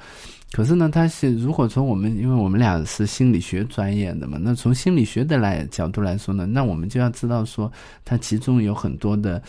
[0.51, 7.71] 可是呢，它是如果从我们，因为我们俩是心理学专业的嘛，那从心理学的来角度来说呢，那我们就要知道说，
[8.03, 9.41] 它其中有很多的。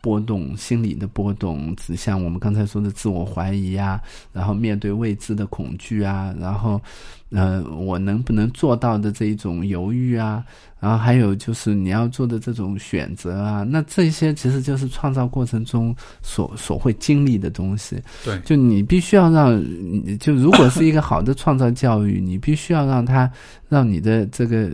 [0.00, 4.00] 波动，心理的波动，指向我们刚才说的自我怀疑啊，
[4.32, 6.80] 然后面对未知的恐惧啊，然后，
[7.30, 10.44] 呃，我能不能做到的这一种犹豫啊，
[10.80, 18.02] 然后还有就是你要做的这种选择啊，那这些其实就是创造过程中所所会经历的东西。
[18.24, 19.62] 对，就你必须要让，
[20.18, 23.30] 就如果是一个好的创造教育，你必须要让他
[23.68, 24.68] 让你的这个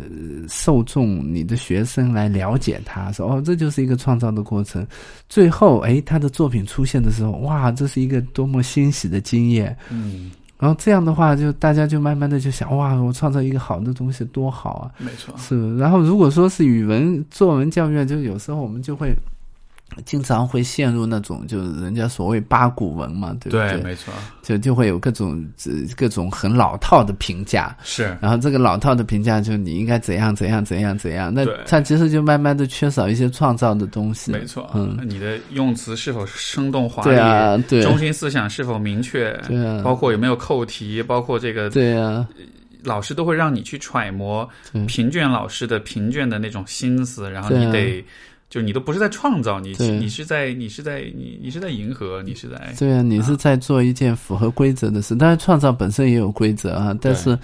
[0.49, 4.87] 受众、你的学生来了解他，说哦，这就是一个创造的过程。
[5.29, 9.77] 最后，哎，他的作品出现的时候，哇，这是一个多么欣喜的经验。
[9.91, 14.85] 嗯，然后这样的话，就大家就慢慢的就想，哇，我创造一个好的东西多好啊！
[14.99, 15.77] 没错，是。
[15.77, 19.15] 然后如果说是语文作文教育，就有时候我们就会。
[20.05, 23.71] 经常会陷入那种，就是人家所谓八股文嘛，对不对？
[23.71, 24.13] 对，没错。
[24.43, 25.43] 就就会有各种
[25.97, 28.17] 各种很老套的评价，是。
[28.21, 34.33] 然后这个老套的评价，就你应该怎样怎样怎样怎样，那它其实就慢慢的缺少一些创造的东西。
[34.33, 37.09] 没错，嗯，你的用词是否生动华丽？
[37.09, 37.81] 对啊，对。
[37.81, 39.33] 中心思想是否明确？
[39.49, 39.81] 对啊。
[39.83, 41.03] 包括有没有扣题？
[41.03, 42.27] 包括这个，对啊。
[42.83, 44.49] 老师都会让你去揣摩
[44.87, 48.05] 评卷老师的评卷的那种心思，然后你得。
[48.49, 55.17] 就你都不是在创造，你你是在你是在你你是在迎合，你是在对啊，你是在做一件符合规则的事。
[55.17, 57.37] 当然，创造本身也有规则啊，但是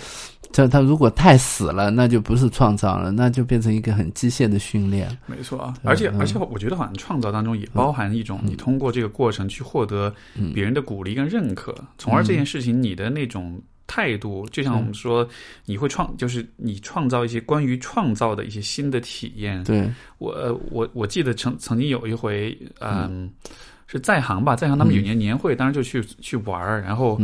[0.53, 5.09] 这它如果太死了，那就不是创造了，那就变成一个很机械的训练。
[5.27, 10.15] 没错啊，而且而且我觉得好像创造当中也包含一种你通过这个过程去获得
[10.55, 13.61] 别人的鼓励跟认可，从而这件事情你的那种。
[13.87, 15.29] 态度就像我们说，
[15.65, 19.63] 你会创，就是你创造一些关于创造的一些新的体验。
[19.65, 19.91] 对。
[20.19, 23.31] 我，我我记得曾曾经有一回，嗯，
[23.87, 27.21] 是在行吧，在行他们有年年会，当时就去去玩儿，然后，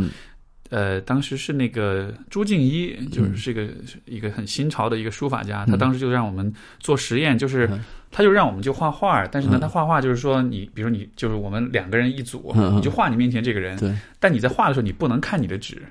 [0.69, 3.69] 呃，当时是那个朱静一，就是是一个
[4.05, 7.69] 一个很新潮的一个书法家，他当时就让我们做实验，就是。
[8.11, 13.77] 他就让我们就画画，但是呢，他画画就是说，你比如你就是我们两个人一组，你就画你面前这个人。
[13.77, 13.95] 对。
[14.21, 15.81] 但你在画的时候，你不能看你的纸，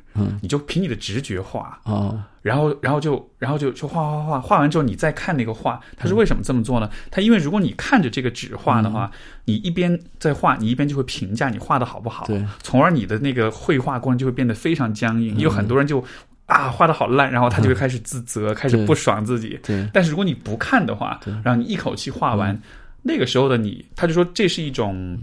[0.42, 1.80] 你就凭你的直觉画。
[1.84, 2.22] 哦。
[2.42, 6.90] 然后，然后就，然后就就画画画，画完之后你再看那个画，他是为什么这么做呢？
[7.10, 9.10] 他因为如果你看着这个纸画的话，
[9.44, 12.26] 你一边在画，你一边就会评价你画的好不好。
[12.62, 16.04] 从而你的那个绘画过程就会变得非常僵硬，有很多人就。
[16.48, 19.60] 啊，画的好烂，然后他就会开始自责，开始不爽自己。
[19.62, 22.60] 对，但是如果你不看的话，然后你一口气画完，
[23.02, 25.16] 那个时候的你，他就说这是一种，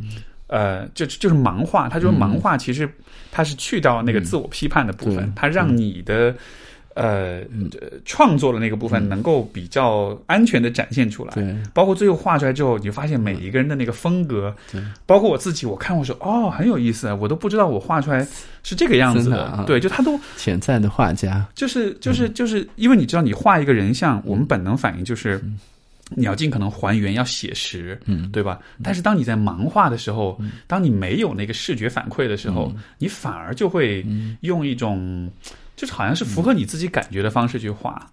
[0.48, 1.90] 呃，就就是盲画。
[1.90, 2.90] 他说盲画其实
[3.32, 6.34] 它是去掉那个自我批判的部分，它让你的。
[6.96, 7.42] 呃，
[8.06, 14.56] 创作的那个部分能够比较安全的展现出来，对，包括最后画出来之后，你就发现每一个人的那个风格，
[15.06, 18.26] 包括我自己，我看我说哦，很有意思，我都不知道我画出来
[18.64, 25.44] 是这个样子的，对，就他都潜在的画家，就是就是就是，因为你知道，你画一个人像，我们本能反应就是
[26.16, 28.58] 你要尽可能还原，要写实，嗯，对吧？
[28.82, 34.06] 但是当你在盲画的时候，当你没有那个视觉反馈的时候，你反而就会
[34.40, 35.30] 用一种。
[35.76, 38.10] 就是好像是符合你自己感觉的方式去画，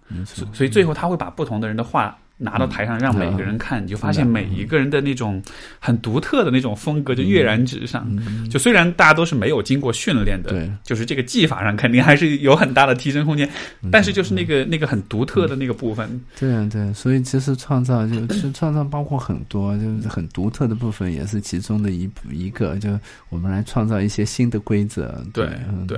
[0.51, 5.41] 所以最后他会把不同的人的画拿到台上，让每个人看，你就发现每一个人的那种
[5.79, 8.05] 很独特的那种风格就跃然纸上。
[8.49, 13.47] 就虽然大家都是没有经过训练的，对，就是这个技法上肯定还是有很大的提升空间，
[13.91, 16.19] 但是就是那个那个很独特的那个部分。
[16.37, 22.89] 对啊，对，所以其实创造就 其实创造包括很多，就是很独特的部分也是其中的一一个，就
[23.29, 25.23] 我们来创造一些新的规则。
[25.31, 25.47] 对
[25.87, 25.97] 对。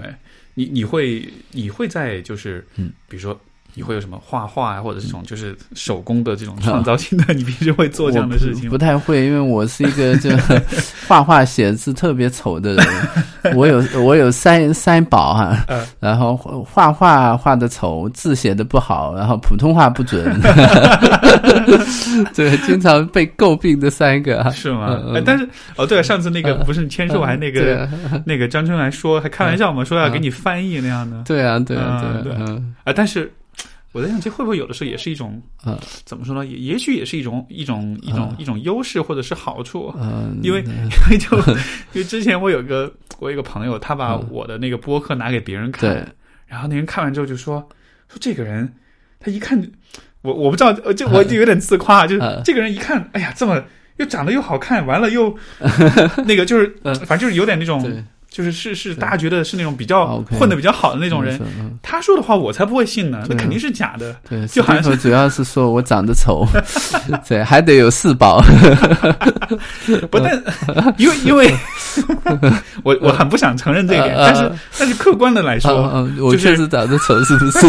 [0.56, 3.40] 你你会你会在就是，嗯比如说。
[3.76, 7.34] 你会有什么画画啊，或者这种就是手工的这种创造性的？
[7.36, 8.70] 你平时会做这样的事情？
[8.70, 10.30] 不太会，因为我是一个就
[11.08, 12.86] 画画写字特别丑的人。
[13.54, 15.58] 我有我有三三宝哈，
[16.00, 16.36] 然后
[16.68, 20.24] 画画画的丑，字写的不好，然后普通话不准，
[22.34, 25.00] 对，经常被诟病的三个是吗？
[25.24, 27.88] 但是哦，对，上次那个不是签售完那个
[28.26, 31.22] 那个张春来说还开玩笑嘛，说要给你翻译那样的。
[31.24, 33.32] 对啊，对啊，对啊，啊，但是。
[33.96, 35.80] 我在想，这会不会有的时候也是一种，嗯。
[36.04, 36.46] 怎么说呢？
[36.46, 39.94] 也也许也是一种一种一种、一种优势或者是好处。
[39.98, 41.38] 嗯，因为 因为就
[41.94, 46.06] 因为之前我有个我有一个朋友，他把我的那个播客拿给别人看，对。
[46.46, 47.60] 然后那人看完之后就说
[48.10, 48.70] 说这个人，
[49.18, 49.58] 他一看
[50.24, 52.42] 我我不知道，呃这我就有点自夸，就是嗯。
[52.44, 53.64] 这个人一看，哎呀，这么
[53.96, 55.34] 又长得又好看，完了又
[56.28, 56.94] 那个就是嗯。
[57.06, 58.04] 反正就是有点那种对，
[58.36, 61.40] 就是是是大家觉得是那种比较混的比较好的那种人。
[61.58, 64.14] 嗯，他说的话我才不会信呢，那肯定是假的。
[64.30, 66.46] 对，就好像是主要是说我长得丑，
[67.26, 68.44] 对，还得有四宝，
[70.12, 70.44] 不但
[70.98, 71.50] 因为因为
[72.84, 77.60] 我我很不想承认这一点，呃但是但是客观的来说，嗯嗯，我确实长得丑，是不是？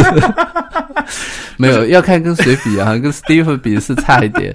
[1.58, 4.54] 没有，要看跟谁比啊，跟 Steve 比是差一点。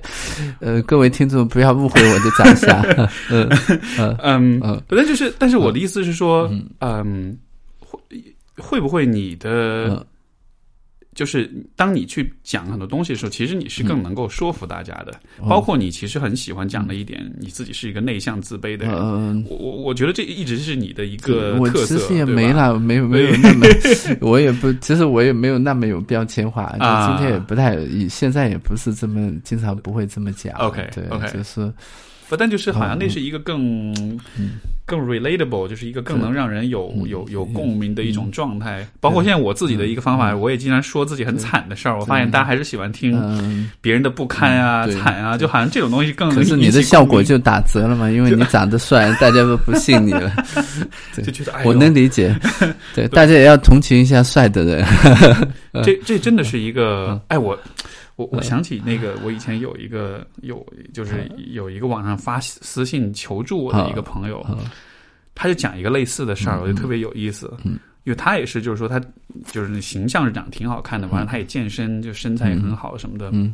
[0.60, 2.80] 呃，各位听众不要误会我的长相。
[3.30, 3.50] 嗯
[3.98, 7.38] 嗯嗯嗯，但就是但是我的意思是说，嗯，
[7.80, 8.00] 会
[8.58, 10.06] 会不会你的嗯
[11.14, 15.12] 就是当你去讲很多东西的时候，其实你是更能够说服大家的。
[15.40, 18.96] 哦包括你其实很喜欢讲的一点，你自己是一个内向自卑的人。
[18.96, 19.46] 嗯。
[19.50, 23.66] 我我我觉得这一直是你的一个我特色，其实也没啦，没有没有那么，
[24.22, 27.78] 我也不，其实我也没有那么有标签化，就啊今天也不太，
[28.10, 30.54] 现在也不是这么经常不会这么讲。
[30.60, 31.70] OK，对 OK 就是
[32.30, 33.94] 不但就是好像嗯那是一个更、
[34.92, 38.86] 更 relatable，就是一个更能让人有嗯有有共鸣的一种状态。
[39.00, 41.98] 包括现在我自己的一个方法，我也经常说自己很惨的事儿。
[41.98, 50.30] 我发现大家还是喜欢听嗯，别人的不堪啊、惨啊，就好像这种东西更能可是你的效果就打折了嘛，因为你长得帅，大家都不信你了。
[51.16, 52.36] 就觉得哎，我能理解，
[52.94, 54.86] 对，大家也要同情一下帅的人。
[55.86, 57.58] 这这真的是一个嗯哎我。
[58.22, 64.58] 我我想起那个，我以前有一个有就是有一个网上发私信求助我的一个朋友，嗯
[65.34, 67.52] 他就讲一个类似的事儿，嗯我觉得特别有意思。
[67.64, 67.80] 嗯。
[68.04, 69.00] 因为他也是，就是说他
[69.46, 73.54] 就是那形象是长得挺好看的，完了他也健身，就身材也很好什么的，嗯。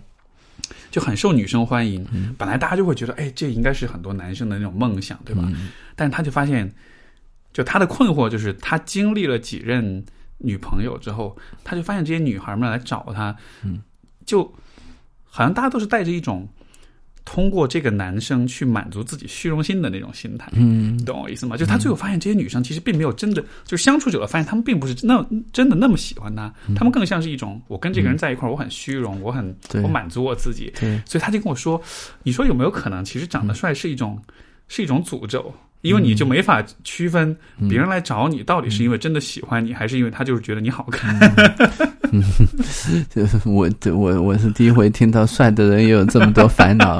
[0.89, 2.05] 就很受女生欢迎。
[2.13, 2.33] 嗯。
[2.37, 5.43] 本来大家就会觉得，哎，这应该是很多男生的那种梦想，对吧？
[5.47, 5.69] 嗯。
[5.95, 6.69] 但是他就发现，
[7.53, 10.03] 就他的困惑就是，他经历了几任
[10.37, 13.81] 女朋友之后，他就发现这些女孩们来找他，嗯，
[14.27, 14.43] 就
[15.23, 16.47] 好像大家都是带着一种
[17.25, 20.49] 通过这个男生去满足自己虚荣心的那种心态。
[20.53, 21.57] 嗯你懂我意思吗？
[21.57, 31.81] 就他最后发现，这些女生其实并没有真的，就是相处久了，发现他们并不是那真的那么喜欢他，她们更像是一种，我跟这个人在一块儿，我很虚荣，我很我满足我自己，对，所以他就跟我说
[32.23, 34.21] ：“你说有没有可能，其实长得帅是一种、
[34.67, 35.53] 是一种诅咒？
[35.87, 37.35] 因为你就没法区分
[37.69, 41.17] 别人来找你到底是因为真的喜欢你，还是因为他就是觉得你好看。
[43.13, 46.97] 就是 我我我是第一回听到帅的人也有这么多烦恼。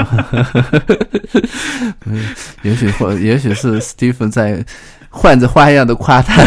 [2.06, 2.26] 嗯
[2.64, 4.66] 也许或也许是 Steve 在。
[5.10, 6.44] 换着花样的夸他，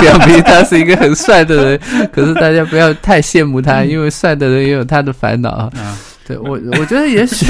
[0.00, 1.80] 表明他是一个很帅的人。
[2.12, 5.48] 可是大家不要太羡慕他，因为帅的人也有他的烦恼。
[5.50, 5.96] 啊，
[6.26, 7.46] 对我，我觉得也许，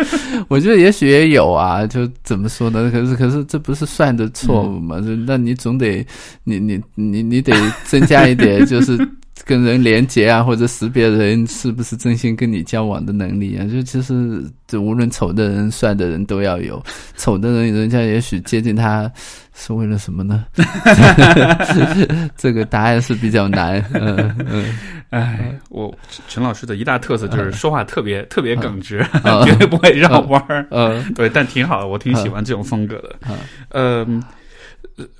[0.48, 1.86] 我觉得也许也有啊。
[1.86, 2.90] 就怎么说呢？
[2.92, 5.00] 可是，可是这不是算的错误嘛？
[5.00, 6.06] 就那你总得，
[6.44, 7.52] 你你你你得
[7.84, 8.96] 增加一点， 就是
[9.48, 13.64] 跟人连接啊，或者识别人是不是真心跟你交往的能力啊。
[13.64, 16.84] 就其实，就无论丑的人、帅的人都要有。
[17.16, 19.10] 丑的人，人家也许接近他
[19.54, 20.44] 是为了什么呢？
[22.36, 23.82] 这个答案是比较难。
[23.94, 24.78] 嗯嗯。
[25.08, 25.90] 哎，我
[26.28, 30.66] 陈老师的一大特色就是说话特别、特别耿直，嗯 绝对不会绕弯儿。
[30.70, 33.16] 嗯，对，但挺好的，我挺喜欢这种风格的。
[33.22, 33.38] 嗯，
[33.70, 34.24] 呃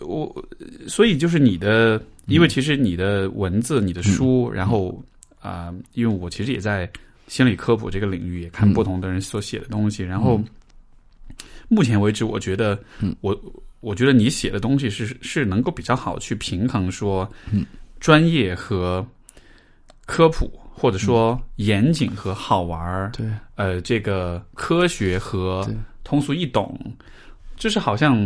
[0.01, 0.45] 我
[0.87, 5.03] 所以就是你的，因为其实你的文字、你的书，然后
[5.41, 6.91] 啊、因为我其实也在
[7.27, 10.41] 心理科普这个领域，也看不同的人所写的东西，然后
[11.69, 12.79] 目前为止，我觉得，
[13.21, 13.39] 我
[13.81, 17.31] 我觉得你写的东西是是能够比较好去平衡说，
[18.01, 19.07] 专业和
[20.07, 23.27] 科普，或者说严谨和好玩儿，对。
[23.55, 25.69] 呃，这个科学和
[26.03, 26.79] 通俗易懂，
[27.57, 28.17] 就是好像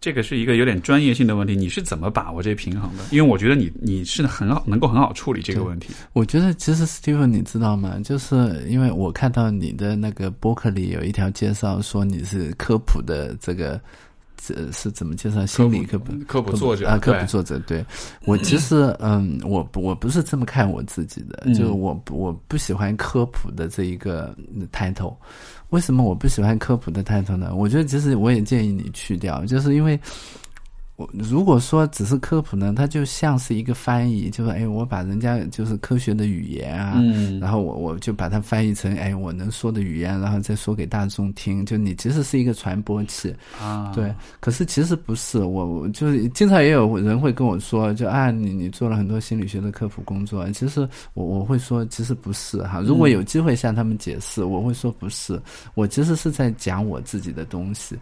[0.00, 3.04] 这个是一个有点专业性的问题，你是怎么把握这平衡的？
[3.10, 5.88] 因为我觉得你你是很好能够很好处理这个问题。
[6.12, 7.98] 我觉得其实 Steven，你知道吗？
[8.04, 13.80] 就是因为我看到你的那个博客里有一条介绍，说你是科普的这个。
[14.40, 15.44] 这是怎么介绍？
[15.44, 17.58] 心理科普科普作者啊，科普作者。
[17.66, 17.84] 对
[18.24, 24.32] 我其实 嗯，我我不是这么看我自己的，嗯就我我不喜欢科普的这一个
[24.72, 25.16] title。
[25.70, 27.54] 为什么我不喜欢科普的 title 呢？
[27.54, 29.98] 我觉得其实我也建议你去掉，就是因为
[30.98, 41.64] 我如果说只是科普呢，它就像是一个翻译，就是哎，我把人家就是科学的语言啊，嗯然后我我就把它翻译成哎我能说的语言，然后再说给大众听。
[41.64, 44.12] 就你其实是一个传播器，啊，对。
[44.40, 50.80] 可是其实不是，我我就是经常也有人会跟我说，就啊你你做了很多心理学的科普工作，其实
[51.14, 52.80] 我我会说其实不是哈。
[52.80, 55.40] 如果有机会向他们解释，我会说不是，
[55.76, 57.96] 我其实是在讲我自己的东西。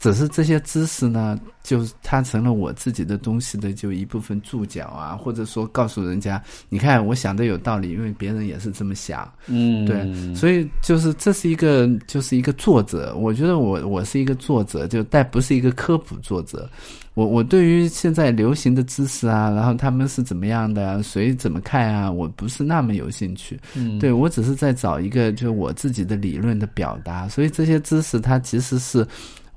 [0.00, 16.66] 只是这些知识呢，就是它成了我自己的东西的就一部分注脚啊，或者说告诉人家，你看我想的有道理，因为别人也是这么想，嗯，对，所以就是这是一个就是一个作者，我觉得我我是一个作者，就但不是一个科普作者。
[17.12, 23.60] 我我对于现在流行的知识啊，然后他们是怎么样的，谁怎么看啊，我不是那么有兴趣。
[23.74, 29.06] 嗯，对我只是在找一个就我自己的理论的表达，所以这些知识它其实是。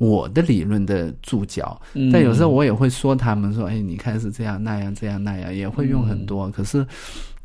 [0.03, 2.11] 我的理论的注脚，嗯。
[2.11, 6.49] 但有时候我也会说他们说，哎，你看是这样那样这样那样，也会用很多。
[6.51, 6.85] 可是，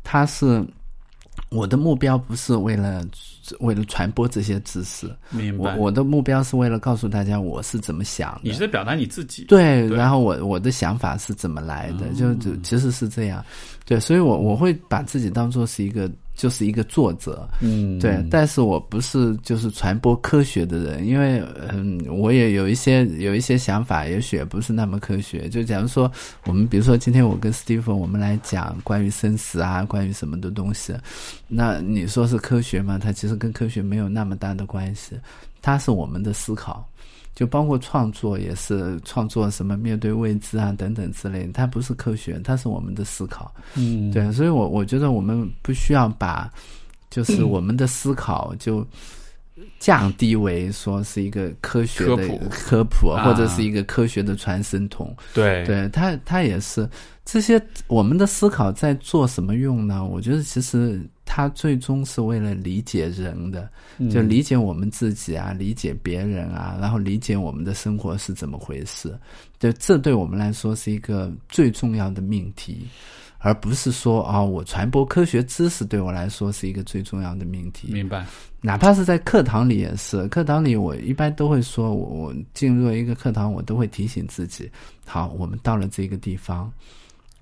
[0.03, 0.63] 他是
[1.49, 3.03] 我的目标不是为了
[3.59, 5.75] 为了传播这些知识，明白。
[5.75, 8.41] 我我的目标是为了告诉大家我是怎么想的。
[8.43, 9.97] 你是在表达你自己，对，对。
[9.97, 13.43] 然后我我的想法是怎么来的，哦就就其实是这样，
[13.85, 25.49] 对，所以我我会把自己当做是一个就是一个作者，嗯，对，但是我不是就是传播科学的人，因为嗯，我也有一些有一些想法，也许也不是那么科学。
[25.49, 26.09] 就假如说
[26.45, 30.93] 我们比如说今天我跟 Stephen 我们来讲关于生死啊，关于什么的东西，
[31.49, 32.97] 那你说是科学吗？
[32.97, 35.19] 它其实跟科学没有那么大的关系，
[35.61, 36.88] 它是我们的思考。
[37.39, 43.49] 就包括创作也是创作什么面对未知啊等等之类的，它不是科学，它是我们的思考。
[43.75, 46.51] 嗯，对，所以我我觉得我们不需要把，
[47.09, 48.85] 就是我们的思考就
[49.79, 55.15] 降低为说是一个科学的科普科普，啊或者是一个科学的传声筒。
[55.33, 56.89] 对，对，它它也是
[57.23, 60.03] 这些我们的思考在做什么用呢？
[60.03, 61.01] 我觉得其实
[61.31, 63.69] 它最终是为了理解人的，
[63.99, 69.15] 嗯就理解我们自己啊，理解别人啊，然后理解我们的生活是怎么回事。
[69.59, 72.87] 就，这对我们来说是一个最重要的命题，
[73.37, 77.93] 而不是说啊、我传播科学知识对我来说是一个最重要的命题。
[77.93, 78.25] 明白。
[78.59, 84.67] 哪怕是在课堂里也是，课堂里我一般都会说，我我进入一个课堂，我都会提醒自己，
[85.05, 86.73] 好，我们到了这个地方，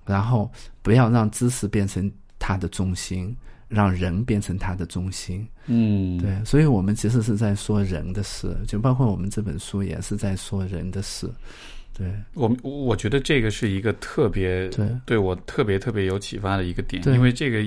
[0.06, 0.52] 然后
[0.82, 3.34] 不要让知识变成它的中心，
[3.68, 5.48] 让人变成他的中心。
[5.66, 11.30] 嗯，对，所以我们其实是在说人的事，就包括我们这本书也是在说人的事。
[11.94, 14.88] 对，我我觉得这个是一个特别对。
[15.06, 17.64] 对我特别特别有启发的一个点，因为这个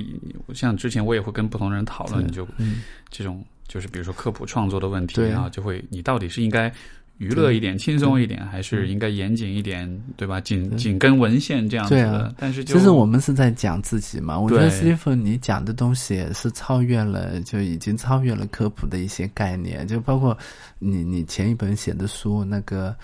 [0.55, 2.83] 像之前我也会跟不同人讨论，对就嗯。
[3.11, 6.73] 这种就是比如说科普创作的问题，啊就会你到底是应该
[7.21, 9.87] 娱乐一点、轻松一点，还是应该严谨一点，
[10.17, 10.41] 对吧？
[10.41, 12.35] 紧紧跟文献这样子的对啊。
[12.39, 14.41] 但是就其实我们是在讲自己嘛。
[14.41, 20.37] 我觉得对斯蒂芬你讲的东西也是超越了，就已经超越了科普的一些概念，就包括
[20.79, 22.97] 你你前一本写的书那个。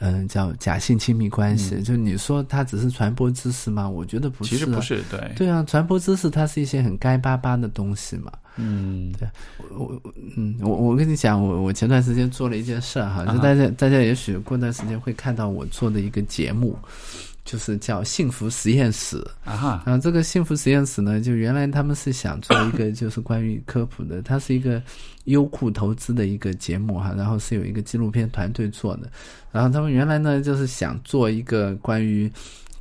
[0.00, 3.90] 嗯，叫假性亲密关系，就你说它只是传播知识吗？
[3.90, 8.30] 我觉得不是、啊，其实不是，对，对啊，传播知识它是一些很干巴巴的东西嘛。
[8.60, 9.28] 嗯，对
[9.70, 16.76] 我我嗯，我我跟你讲，我我前段时间做了一件事儿哈，啊就大家大家也许过段时间会看到我做的一个节目，
[17.44, 19.24] 就是叫幸福实验室。
[19.44, 24.82] 啊哈，然后这个幸福实验室呢，就原来他们是想做一个就是关于科普的，它是一个
[25.26, 29.08] 优酷投资的一个节目哈，然后是有一个纪录片团队做的，
[29.52, 32.28] 然后他们原来呢就是想做一个关于。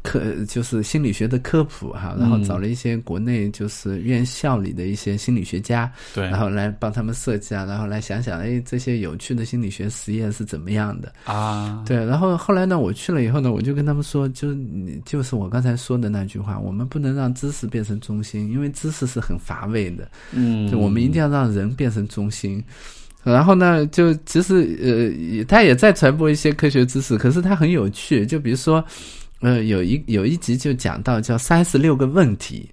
[0.07, 11.11] 科就是心理学的科普哈，然后找了一些国内就是院校里的一些心理学家，对，然后来帮他们设计啊，然后来想想，哎，这些有趣的心理学实验是怎么样的？
[11.25, 22.63] 啊，对，然后后来呢，我去了以后呢，我就跟他们说，就你就是我刚才说的那句话，我们不能让知识变成中心，因为知识是很乏味的，嗯，就我们一定要让人变成中心。
[23.25, 28.81] 然后呢，就其实呃，他也在传播一些科学知识，可是他很有趣，就比如说。
[29.41, 32.69] 呃，有一有一集就讲到叫三十六个问题，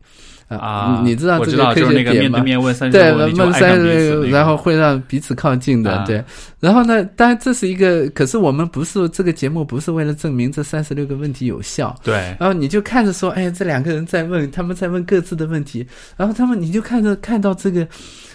[0.49, 2.39] 啊，你知道我这个科就是那个学点吗？
[2.39, 6.23] 面对面问三十对，六个问三十六然后会让彼此靠近的，啊对。
[6.61, 17.87] 然后呢，当然这是一个，可是我们不是这个节目不是为了证明这三十六个问题有效，对，然后你就看着说，哎，这两个人在问，他们在问各自的问题，然后他们你就看着看到这个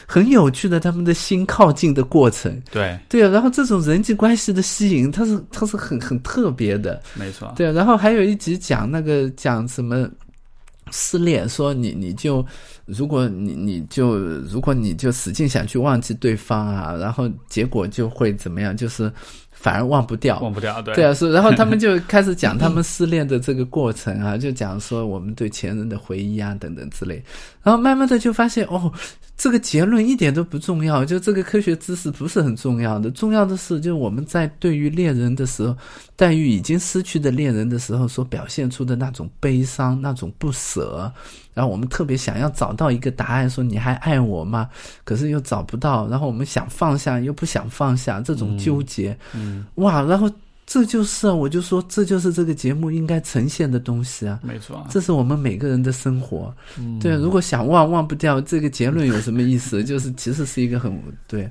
[0.05, 10.07] 很有趣的他们的心靠近的过程，对，对啊，然后这种人际关系的吸引，它是它是很很特别的，没错，对啊，然后还有一集讲那个讲什么
[10.91, 12.45] 失恋，说你你就
[12.85, 19.11] 如果你你就如果你就使劲想去忘记对方啊，然后结果就会怎么样，就是
[19.51, 20.39] 反而忘不掉。
[20.39, 27.23] 忘不掉，对对啊，是，然后他们就 开始讲他们失恋的这个过程啊，就讲说我们对前任的回忆啊等等之类，
[27.61, 28.91] 然后慢慢的就发现哦，
[29.37, 35.75] 这个结论一点都不重要，就这个科学知识不是很重要的，重要的是就是我们在对于恋人的时候，
[36.15, 41.11] 待遇已经失去的恋人的时候所表现出的那种悲伤、那种不舍，
[41.53, 44.69] 然后我们特别想要找到一个答案，说你还爱我吗？
[45.03, 50.29] 可是又找不到，然后我们想放下又不想放下，这种纠结，嗯，哇，然后
[50.71, 54.39] 这就是啊，我就说这就是这个节目应该呈现的东西啊。
[54.43, 57.15] 没错，这是我们每个人的生活，嗯对。
[57.15, 59.81] 如果想忘忘不掉，这个结论有什么意思？
[59.83, 60.95] 就是其实是一个很
[61.27, 61.49] 对，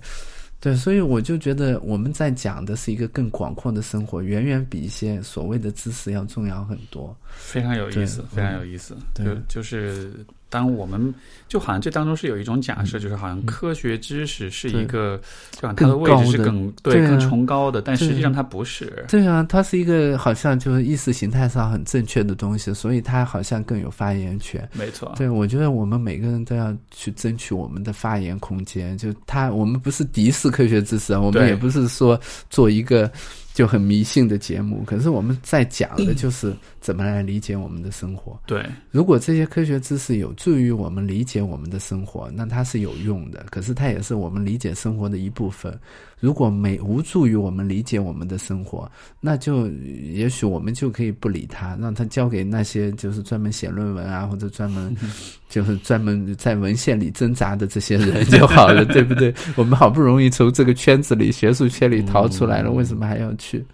[0.61, 0.77] 对。
[0.77, 7.13] 所以我就觉得我们在讲的是一个更广阔的生活，远远比一些所谓的知识要重要很多。
[7.37, 8.97] 非常有意思，非常有意思。
[9.15, 10.13] 对就就是
[10.51, 11.15] 当我们
[11.49, 15.21] 就好像这当中是有一种假嗯设，就是好像科学知识是一个，
[15.53, 19.05] 就好像它的位置是更对啊更崇高的，但实际上它不是。
[19.09, 24.69] 对啊，它是一个好像就是意识形态上很正确的东西，所以它好像更有发言权。
[24.73, 28.97] 没错，对，我觉得我们每个人都要去争取我们的发言空间。
[28.99, 32.19] 就他，我们不是敌视科学知识啊，我们也不是说
[32.51, 33.11] 做一个
[33.59, 34.85] 就很迷信的节目。
[34.85, 38.41] 可是我们在讲的就是怎么来理解我们的生活。
[38.47, 43.45] 对，如果这些科学知识有助于我们理解我们的生活，那它是有用的。
[43.51, 45.77] 可是它也是我们理解生活的一部分。
[46.21, 48.91] 如果没无助于我们理解我们的生活，
[49.21, 54.97] 那就也许我们就可以不理他，让他交给那些就是专门写论文啊，或者专门
[55.49, 59.33] 就是专门在文献里挣扎的这些人就好了， 对不对？
[59.57, 63.65] 我们好不容易从这个圈子里、学术圈里逃出来了，为什么还要去？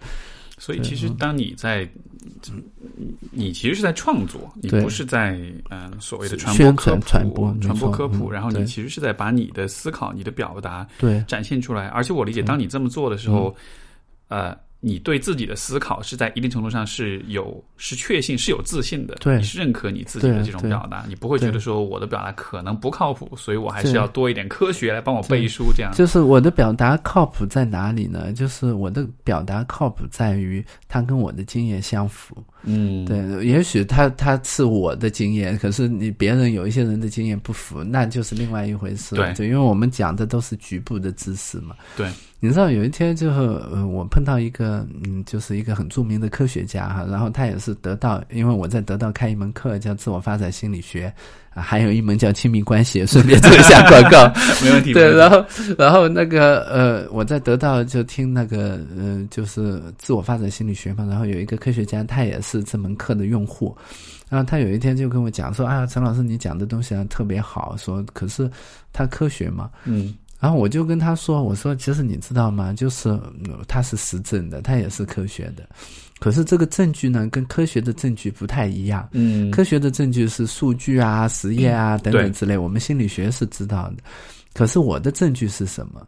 [0.57, 1.87] 所以其实当你在，
[3.31, 5.39] 你其实是在创作，你不是在
[5.69, 11.87] 嗯所谓的传播科普、传播传播科普，然后你其实是在把你的思考、你的表达对展现出来。
[11.87, 13.55] 而且我理解，当你这么做的时候，
[14.27, 14.55] 呃，
[14.87, 25.91] 你对自己的思考是在一定程度上是有是确信、是有自信的，对你是认可你自己的这种表达，你不会觉得说我的表达可能不靠谱，所以我还是要多一点科学来帮我背书这样。
[25.95, 28.31] 就是我的表达靠谱在哪里呢？
[28.31, 32.37] 就是我的表达靠谱在于它跟我的经验相符。
[32.65, 39.27] 嗯，对，也许他他是我的经验，可是你别人有一些人的经验不符，那就是另外一回事了。
[39.27, 41.75] 对就因为我们讲的都是局部的知识嘛。
[41.95, 51.13] 对，你知道有一天就是呃，我碰到一个嗯，就是一个很著名的科学家哈，然后他也是得到，因为我在得到开一门课叫自我发展心理学
[51.55, 54.31] 啊，还有一门叫亲密关系，顺便做一下广告。
[54.61, 54.93] 没问题。
[54.93, 55.43] 对，然后
[55.77, 63.75] 然后那个呃，我在得到就听那个呃，就是自我发展心理学嘛，然后有一个科学家，他也是这门课的用户，
[64.29, 68.51] 然后他有一天就跟我讲说，啊，陈老师你讲的东西啊特别好，说可是
[68.91, 72.73] 他科学嘛，嗯然后我就跟他说，我说其实你知道吗？
[72.73, 73.21] 就是呃
[73.67, 75.67] 它是实证的，它也是科学的，
[76.19, 79.07] 可是这个证据呢，跟科学的证据不太一样。
[79.11, 83.97] 嗯，科学的证据是数据啊、实验啊等等之类，我们心理学是知道的。
[84.53, 86.05] 可是我的证据是什么？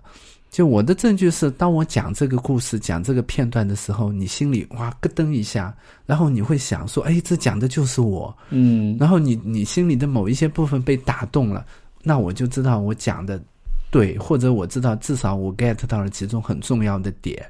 [0.50, 5.76] 就我的证据是，当我讲这个故事、讲这个片段的时候，你心里哇咯噔一下，
[6.06, 11.66] 然后你会想说：“哎，这讲的就是我。”嗯然后你你心里的某一些部分被打动了，
[12.02, 13.40] 那我就知道我讲的
[13.92, 17.46] 对，或者我知道至少我 get 到了其中很重要的点，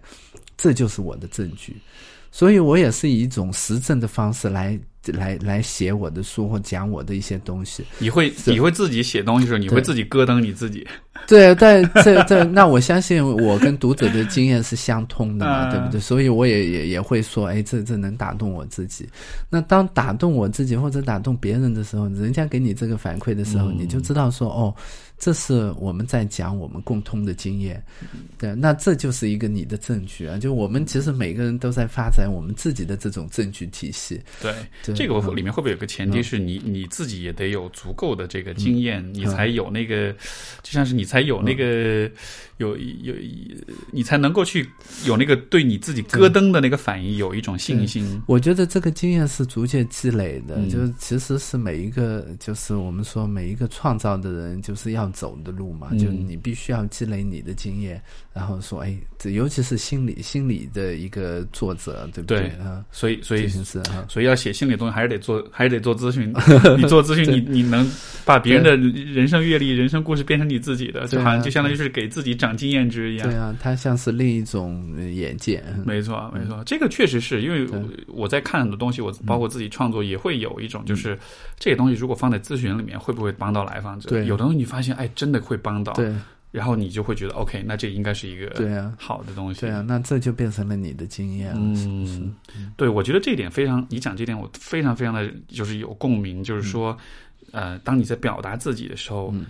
[0.57, 1.77] 这就是我的证据。
[2.31, 4.79] 所以我也是以一种实证的方式来
[5.13, 7.83] 来来写我的书或讲我的一些东西。
[7.99, 10.85] 你会你会自己写东西的时候，你会自己咯噔你自己。
[11.27, 15.99] 对，但这这，那我相信我跟读者的经验是相通的嘛，嗯 对不对？
[15.99, 19.09] 所以我也也也会说，哎，这这能打动我自己。
[19.49, 24.73] 那当打动我自己或者打动别人的时候，人家给你这个反馈的时候，嗯你就知道说，哦，
[25.17, 27.83] 这是我们在讲我们共通的经验。
[28.37, 30.37] 对，那这就是一个你的证据啊。
[30.37, 34.21] 就我们其实每个人都在发展我们自己的这种证据体系。
[34.41, 34.53] 对，
[34.83, 40.13] 对这个嗯里面会不会有个前提嗯是你你自己也得有足够的这个经验，你才有那个，
[40.61, 42.09] 就像是你才有那个
[42.57, 43.13] 有有
[43.91, 44.69] 你才能够去
[45.05, 48.21] 有那个对你自己咯噔的那个反应有一种信心。
[48.27, 55.97] 我觉得这个经验是逐渐积累的，嗯就是其实是每一个，就是我们说每一个创造的人就是要走的路嘛，嗯。
[55.99, 58.01] 就你必须要积累你的经验，
[58.33, 62.47] 然后说，哎，这尤其是心理心理的一个作者，对不对？
[62.59, 66.33] 啊，所以，所以是啊，所以要写心理的东西，还是得做， 还是得做咨询。
[66.77, 67.89] 你做咨询，你你能
[68.25, 73.29] 把别人的人生阅历、人生故事变成你自己的，就好像就相当于是给自己长经验值一样。
[73.29, 73.37] 对。
[73.37, 77.67] 啊，它像是另一种呃眼界，没错，没错，这个确实是因为
[78.07, 81.17] 我在看很多东西，我包括自己创作也会有一种，就是
[81.59, 84.09] 这个东西如果放在咨询里面，会不会帮到来访者？
[84.09, 84.25] 对。
[84.25, 85.93] 有的东西你发现，哎，真的会帮到。
[85.93, 86.13] 对
[86.49, 89.61] 然后你就会觉得 OK，那这应该是一个对啊，好的东西。
[89.61, 92.19] 对啊，那这就变成了你的经验了，是是？
[92.55, 96.97] 嗯，对，我觉得这一点非常，你讲这点我非常非常的就是有共鸣，就是说，
[97.51, 99.45] 呃，当你在表达自己的时候，嗯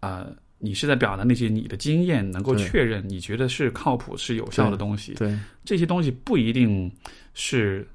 [0.00, 0.26] 啊、
[0.58, 5.14] 你是在表达那些你的经验，能够确认你觉得是靠谱、是有效的东西。
[5.14, 6.90] 对这些东西不一定
[7.34, 7.86] 是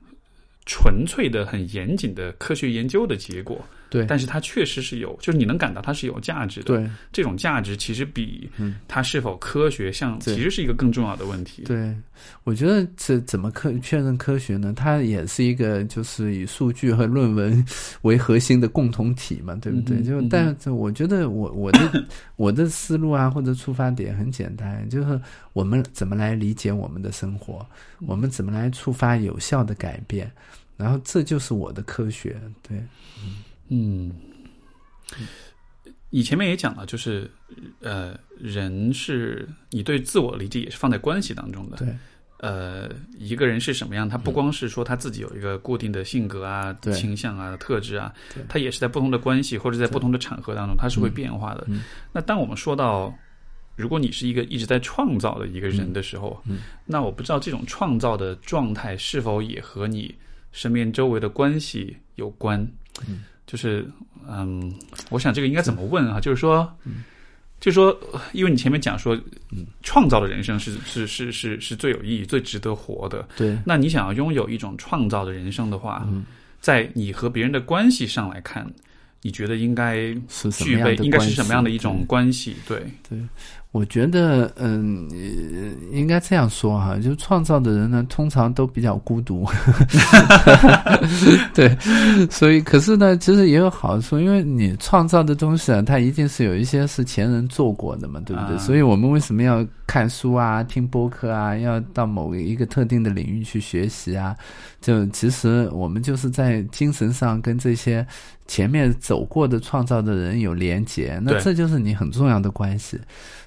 [0.65, 6.65] 纯粹的、很严谨的科学研究的结果，对但是它确实是有，就是你能感到它是有价值的。
[6.65, 11.61] 对这种价值其实比嗯它是否科学像，其实是一个更重要的问题。
[11.65, 11.95] 对，
[12.43, 14.73] 我觉得这怎么科确认科学呢？
[14.75, 17.63] 它也是一个就是以数据和论文
[18.01, 20.01] 为核心的共同体嘛，对不对？
[20.01, 22.05] 就但是我觉得我我的
[22.35, 25.21] 我的思路啊或者出发点很简单，就是
[25.53, 27.63] 我们怎么来理解我们的生活，
[28.07, 30.31] 我们怎么来触发有效的改变，
[30.77, 32.35] 然后这就是我的科学。
[32.67, 32.77] 对，
[33.23, 33.43] 嗯，
[36.09, 37.29] 你前面也讲了，就是
[37.81, 41.77] 呃，人是你对自我理解也是放在关系当中的。
[41.77, 41.87] 对，
[42.37, 42.87] 呃，
[43.17, 46.93] 一个人是什么样，他不光是说他自己有一个固定的性格啊、对。
[46.93, 51.65] 倾向啊、特质啊对，他也是在不同的关系或者在不同的场合当中，他是会变化的。
[51.67, 51.81] 嗯。
[52.11, 53.11] 那当我们说到，
[53.75, 56.59] 如果你是一个一直在创造的一个人的时候，嗯。
[56.85, 60.13] 那我不知道这种创造的状态是否也和你
[60.51, 62.67] 身边周围的关系有关。
[63.43, 63.85] 嗯就是
[64.27, 64.73] 嗯，
[65.09, 66.19] 我想这个应该怎么问啊？
[66.19, 66.71] 就是说，
[67.59, 67.97] 就是说，
[68.31, 69.19] 因为你前面讲说，
[69.83, 73.27] 创造的人生是是是是是最有意义、最值得活的。
[73.37, 76.25] 对，那你想要拥有一种创造的人生的话，嗯。
[76.61, 78.65] 在你和别人的关系上来看，
[79.21, 80.13] 你觉得应该
[80.51, 82.05] 具备应该是什么样的一种？
[82.07, 82.55] 关系？
[82.65, 82.81] 对。
[83.09, 83.19] 对，
[83.73, 89.47] 我觉得，嗯，呃应该这样说哈，就创造的人呢，通常都比较孤独，
[91.55, 91.75] 对，
[92.29, 98.55] 所以可是呢，其实也有好处，因为你创造的东西啊，它一定是有一些是前人做过的嘛，对不对？
[98.55, 104.35] 啊所以我们为什么要看书啊、听播客啊，要到某一个特定的领域去学习啊？
[104.81, 108.05] 就其实我们就是在精神上跟这些
[108.47, 112.99] 前面走过的创造的人有连结，那这就是你很重要的关系。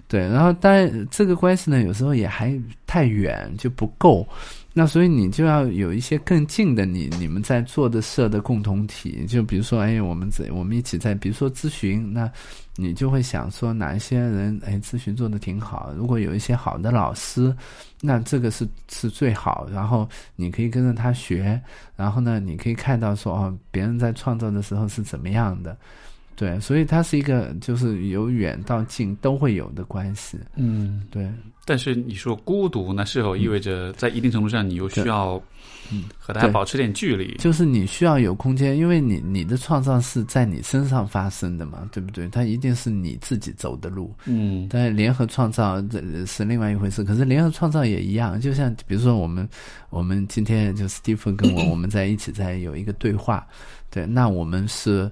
[0.08, 2.56] 对，然后当然这个关系呢，有时候也还
[2.86, 4.24] 太远就不够，
[4.72, 12.30] 那所以你就要有一些更近的你你们在做的事的共同体，就比如说，哎，我们在我们一起在，比如说咨询，那
[12.76, 17.52] 你就会想说哪一些人，哎，咨询做的挺好，如果有一些好的老师，
[18.00, 21.60] 那这个是是最好，然后你可以跟着他学，
[21.96, 25.76] 然后呢，你可以看到说哦，别人在创造的时候是怎么样的。
[26.36, 30.38] 对，所以它是一个就是由远到近都会有的关系。
[30.54, 31.02] 嗯。
[31.10, 31.28] 对，
[31.64, 35.42] 但是你说孤独，那是否意味着在一定程度上你又需要
[36.18, 37.34] 和大家保持点距离？
[37.38, 42.28] 就是你需要有空间，因为你你的创造是在你身上发生的嘛，对不对？
[42.28, 44.14] 它一定是你自己走的路。
[44.26, 47.02] 嗯但联合创造这是另外一回事。
[47.02, 49.48] 可是联合创造也一样，就像比如说我们
[49.88, 53.46] 我们今天就 Stephen 跟我 我们在一起在有一个对话，
[53.90, 55.10] 对，那我们是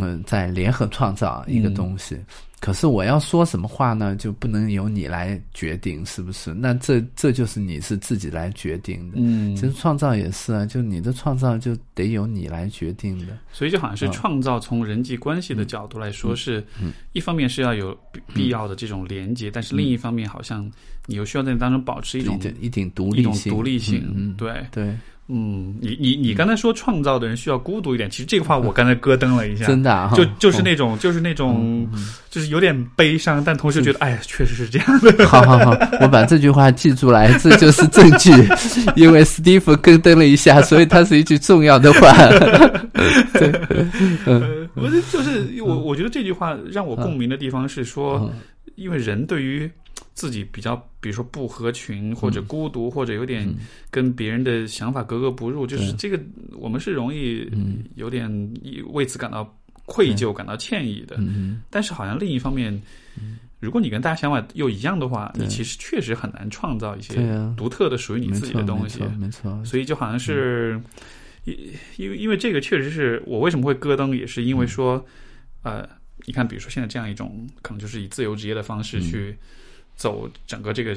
[0.00, 2.16] 嗯在联合创造一个东西。
[2.60, 6.52] 可是我要说什么话呢，就不能由你来决定，是不是？
[6.52, 9.18] 那这这就是你是自己来决定的。
[9.20, 9.54] 嗯。
[9.54, 13.38] 其实创造也是啊，就你的创造就得由你来决定的。
[13.52, 14.10] 所以就好像是嗯。
[14.10, 16.66] 创造从人际关系的角度来说，是
[17.12, 20.68] 一方面是要有必必要的这种连接，但是另一方面好像
[21.06, 24.02] 你又需要在当中保持一种一定一定独一种立性，独立性。
[24.04, 24.34] 嗯，嗯。
[24.36, 24.98] 对，对，
[25.30, 31.86] 嗯，你你你刚才说创造的人需要孤独一点，其实这个话我刚才咯噔了一下， 真的啊，就就是那种就是那种
[32.30, 35.12] 就是有点悲伤，但同时觉得哎呀，确实是这样的。
[35.28, 38.30] 好好好，我把这句话记住来，这就是证据。
[38.96, 42.08] 因为史蒂夫咯噔了一下，所以它是一句重要的话。
[44.24, 48.32] 呃，我是就是我我觉得这句话让我共鸣的地方是说，嗯
[48.76, 49.68] 因为人对于
[50.18, 53.48] 自己比较，比如说不合群或者孤独，或者有点
[53.88, 56.20] 跟别人的想法格格不入，就是这个
[56.54, 57.48] 我们是容易
[57.94, 58.28] 有点
[58.88, 61.14] 为此感到愧疚、感到歉意的。
[61.20, 61.62] 嗯。
[61.70, 62.82] 但是好像另一方面，
[63.60, 67.14] 如果你跟大家想法又一样的话，你其实确实很难创造一些
[67.56, 68.98] 独特的属于你自己的，东西。
[68.98, 69.18] 没错，。
[69.18, 69.64] 没错。
[69.64, 70.80] 所以就好像是，
[71.44, 71.56] 因
[71.96, 75.04] 因为因为这个确实是我为什么会咯噔，也是因为说，
[75.62, 75.88] 呃，
[76.26, 79.36] 你看，比如说现在这样一种可能就是以自由职业的方式去
[79.98, 80.96] 走整个这个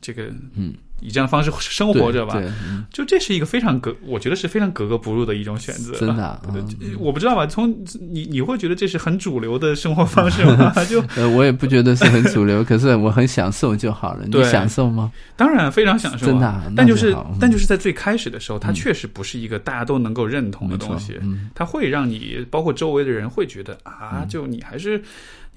[0.00, 0.24] 这个，
[0.56, 0.72] 嗯，
[1.02, 2.42] 以这样的方式生活着吧，
[2.90, 5.92] 就这是一个非常格，我觉得是非常格格不入的一种选择。
[5.98, 6.66] 真的啊嗯
[6.98, 7.46] 我不知道吧？
[7.46, 7.68] 从
[8.00, 10.72] 你你会觉得这是很主流的生活方式吗？
[10.88, 14.24] 就呃，我也不觉得是很主流， 可是我很享受就好了。
[14.24, 15.12] 你对享受吗？
[15.36, 25.00] 当然非常享受、真的啊但就是但就是在最开始的时候，它确实不是一个大家都能够认同的东西，嗯它会让你包括周围的人会觉得啊，就你还是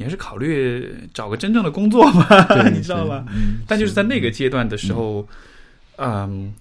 [0.01, 3.23] 你还是考虑找个真正的工作吧，对 你知道吧？
[3.31, 5.27] 嗯，但就是在那个阶段的时候，
[5.97, 6.51] 嗯，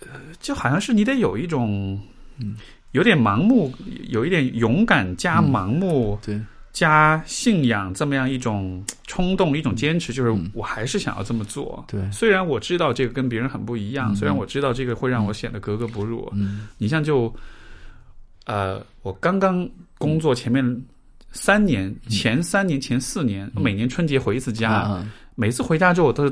[0.00, 0.08] 呃
[0.40, 2.00] 就好像是你得有一种，
[2.38, 2.56] 嗯
[2.92, 3.70] 有点盲目，
[4.08, 6.18] 有一点勇敢加盲目。
[6.24, 6.40] 对，
[6.72, 11.84] 加信仰这么样一种冲动，一种坚持，就是嗯我还是想要这么做。
[11.86, 16.26] 对虽然我知道这个跟别人很不一样，嗯虽然我知道这个会让我显得格格不入。
[16.34, 17.34] 嗯你像就，
[18.46, 19.68] 呃，我刚刚
[19.98, 20.64] 工作前面
[21.36, 25.00] 三年，前三年、前四年，每年春节回一次家，
[25.36, 26.28] 每次回家之后，我 都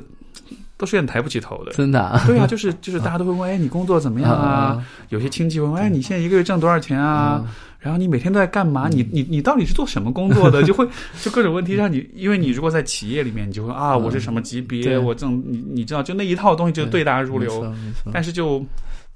[0.76, 1.72] 都是有点抬不起头的。
[1.72, 4.48] 真的啊，对啊，就是就是大家都会问，哎，你工作怎么样啊？
[4.48, 7.40] 啊有些亲戚会问，哎，你现在一个月挣多少钱啊？
[7.44, 7.54] 嗯
[7.84, 8.88] 然后你每天都在干嘛？
[8.88, 10.62] 你你你到底是做什么工作的？
[10.64, 10.88] 就会
[11.20, 14.98] 就各种问题让你，因为你如果在企业里面，你就会啊，我是什么级别，对。
[14.98, 17.04] 我挣你你知道，就那一套东西就对。
[17.04, 17.70] 答如流。
[18.10, 18.64] 但是就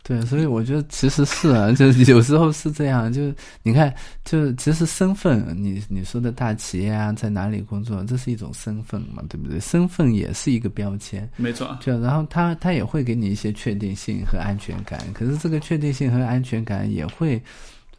[0.08, 3.30] 对，所以我觉得其实是啊， 就是有时候是这样，就
[3.62, 3.94] 你看，
[4.24, 9.60] 就其实身份，你你说的大企业啊，在哪里工作，这是一种身份嘛，对不对？
[9.60, 17.38] 身份也是一个标签，没错，就然后他他也会给你一些确定性和安全感，可是这个确定性和安全感也会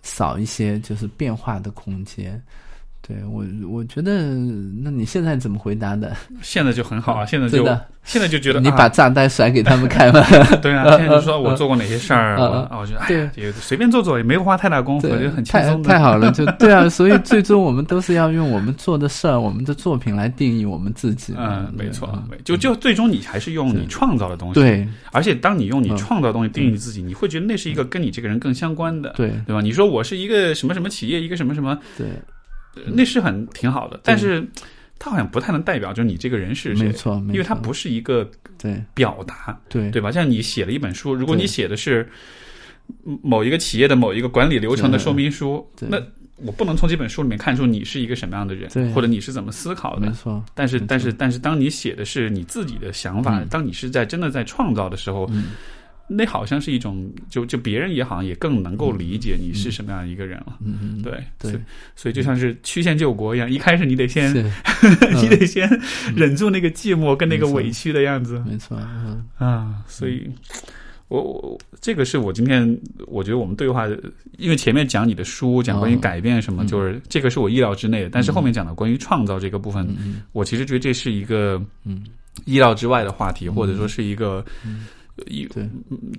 [0.01, 2.41] 少一些，就是变化的空间。
[3.09, 4.35] 对我，我觉得，
[4.83, 6.15] 那你现在怎么回答的？
[6.43, 7.65] 现在就很好啊，现在就
[8.03, 10.23] 现在就觉得你把啊账单甩给他们看吗？
[10.61, 15.89] 对啊， 现在就说我做过哪些事儿，嗯我嗯啊我觉得哎也随便做做也没花太大功夫，对就很轻松的。
[15.89, 21.33] 太好了，就对啊，所以最终我们都是要用我们做的事儿、我们的作品来定义我们自己。
[21.35, 22.07] 嗯，没错
[22.45, 29.61] 就就最终你还是用你创造的东西，对而且当你用你嗯创造的东西定义自己，你会觉得那是一个跟你这个人更相关的，对对吧？
[29.61, 32.13] 你说我是一个什么什么企业，一个什么什么，对，呃
[32.87, 34.45] 那是很挺好的，但是
[34.97, 38.83] 它好像不太能代表就是你这个人是谁没，错，没错因为它不是一个对。
[38.93, 39.89] 表达，对。
[39.91, 40.11] 对吧？
[40.11, 42.07] 像你写了一本书，如果你写的是
[43.21, 46.01] 某一个企业的某一个管理流程的说明书，对那
[46.37, 50.07] 我不能从这本书里面看出你是一个什么样的人对，或者你是怎么思考的。
[50.07, 55.51] 没错，但是，但是，但是，当你写的是你自己的想法，嗯当你是在真的在创造的时候，嗯
[56.11, 60.57] 那好像是一种，就就别人也好像也更能够理解你是什么样一个人了。
[60.65, 61.61] 嗯嗯，对，对。
[61.95, 64.43] 所以就像是曲线救国一样，一开始你得先，是。
[65.21, 65.69] 你得先
[66.15, 68.43] 忍住那个寂寞跟那个委屈的样子。
[68.47, 69.83] 没错，嗯啊。
[69.87, 70.27] 所以，
[71.09, 72.75] 我我这个是我今天
[73.05, 73.87] 我觉得我们对话，
[74.37, 82.03] 因为前面讲你的书，讲关于哦改变什么，嗯就是这个是我意料之内的，但是后面讲的关于创造这个部分，嗯我其实觉得这是一个嗯。
[82.45, 84.85] 意料之外的话题，或者说是一个嗯
[85.27, 85.67] 一对。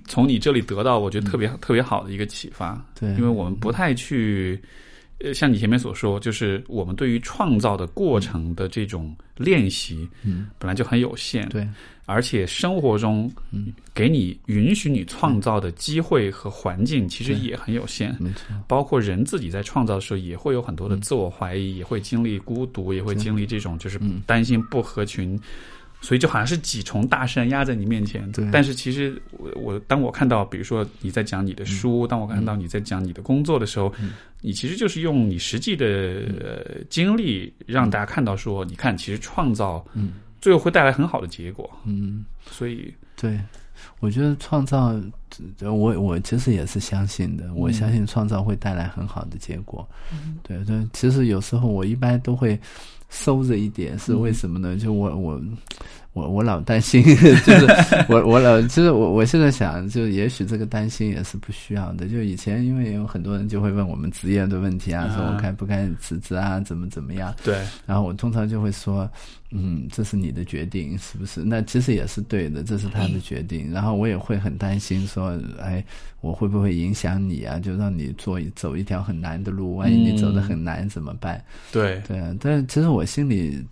[0.06, 2.82] 从你这里得到我觉得特别特别好的一个启发。
[2.98, 4.60] 对，因为我们不太去，
[5.18, 10.48] 呃，像你前面所说，就是我们对于创造的过程的这种练习，嗯。
[10.58, 11.66] 本来就很有限，对。
[12.06, 13.72] 而且生活中嗯。
[13.92, 18.16] 给你允许你创造的机会和环境其实也很有限。
[18.18, 24.22] 没错，包括人自己在创造的时候，也会有很多的自我怀疑，也会经历孤独，也会经历这种就是嗯。
[24.26, 25.38] 担心不合群，
[26.00, 28.30] 所以就好像是几重大山压在你面前。
[28.32, 34.10] 对但是其实我我当我看到，比如说你在讲你的书，当我看到你在讲你的工作的时候，嗯
[34.42, 41.70] 你其实就是用你实际的、呃、经历，让大家看到说，你看，其实创造嗯最后会带来很好的结果。
[41.84, 42.24] 嗯。
[42.50, 43.38] 所以，对，
[43.98, 44.98] 我觉得创造，
[45.58, 49.86] 呃我我其实也是相信的，我相信创造会带来很好的结果。
[50.42, 52.58] 对对，其实有时候我一般都会
[53.10, 54.76] 收着一点，是为什么呢？
[54.76, 55.40] 就我我
[56.12, 57.02] 我我老担心，
[57.46, 57.66] 就是
[58.08, 62.08] 我我老，其实我我现在想，就也许这个担心也是不需要的。
[62.08, 67.32] 就以前因为有很多人就会问我们职业的问题啊，说我该不该辞职啊，怎么怎么样。
[67.44, 69.08] 对，然后我通常就会说，
[69.52, 71.44] 嗯，这是你的决定，是不是？
[71.44, 73.70] 那其实也是对的，这是他的决定。
[73.72, 75.84] 然后我也会很担心说，哎，
[76.20, 77.60] 我会不会影响你啊？
[77.60, 81.40] 就让你做走一条很难的路，万一你走得很难怎么办？
[81.70, 83.64] 对，对啊，但其实我心里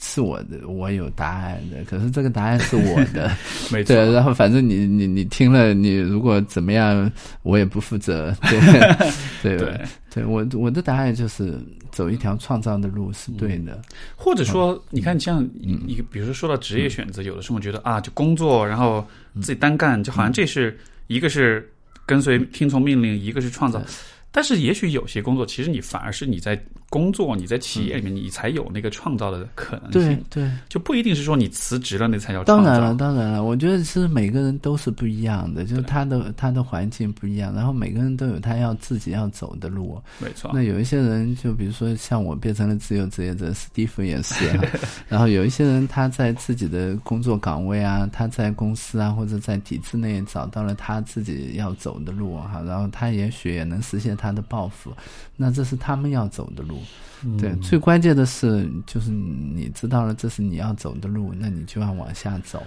[0.00, 3.30] 是我的，我有答案的，可是这个答案是我的。
[3.72, 3.94] 没错。
[3.94, 7.10] 对，然后反正你你你听了，你如果怎么样，
[7.42, 8.34] 我也不负责。
[8.48, 11.58] 对对对，对，我我的答案就是
[11.90, 13.80] 走一条创造的路是对的。
[14.14, 19.06] 或者说，你看，像一个，比如说说到职业选择，有的时候觉得啊，就工作，然后
[19.36, 21.66] 自己单干，就好像这是一个是
[22.04, 23.82] 跟随听从命令，一个是创造。
[24.30, 32.64] 但是，也许有些工作，其实你反而是你在工作，你在企业里面，你才有那个创造的可能对性，对，就不一定是说你辞职了那才叫创造。
[32.64, 40.00] 当然了，当然了，我觉得其实每个人都是不一样的，就是他的他的环境不一样，然后每个人都有他要自己要走的路。
[40.20, 44.64] 没错那，有一些人，就比如说像我变成了自由职业者，史蒂夫也是啊。
[45.08, 54.92] 然后有一些人他在自己的工作岗位啊，他在公司啊或者在体制内找到了他自己要走的路哈，然后他也许也能实现他的抱负，
[55.36, 56.75] 那这是他们要走的路。
[56.76, 57.38] 路。
[57.38, 62.62] 对，最关键的是就是你知道了这是你要走的路，那你就要往下走。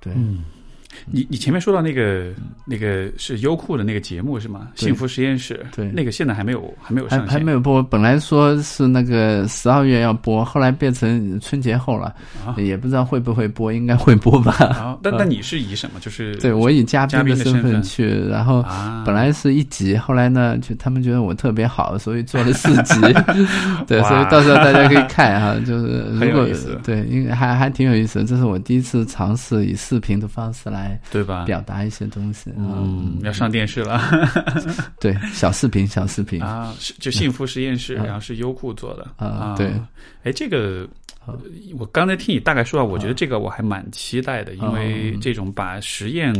[0.00, 0.44] 对，嗯，
[1.04, 2.32] 你你前面说到那个
[2.64, 4.68] 那个是优酷的那个节目是吗？
[4.74, 7.82] 幸福实验室，对，那个现在还没有还没有上线，还没有播。
[7.82, 12.14] 本来说是那个十二月要播，后来变成春节后了，
[12.56, 14.52] 也不知道会不会播，应该会播吧。
[14.52, 16.00] 啊， 但但你是以什么？
[16.00, 18.64] 就是对我以嘉宾的身份去，然后
[19.04, 23.00] 本来是一集，后来呢，就他们觉得我特别好，所以做了四集。
[23.86, 26.46] 对，所以到时候大家可以看哈，就是如果
[26.82, 31.44] 对，因为还还挺有意思的，这是我第一次尝试以视频的方式来对吧？
[31.44, 32.52] 表达一些东西。
[32.56, 34.00] 嗯，要上电视了。
[35.00, 39.54] 对，小视频，小视频啊，是就幸福实验室，然后是优酷做的啊。
[39.56, 39.72] 对，
[40.24, 40.88] 哎，这个。
[41.78, 46.32] 我刚才听你大概说啊，我觉得这个我还蛮期待的，因为这种把实验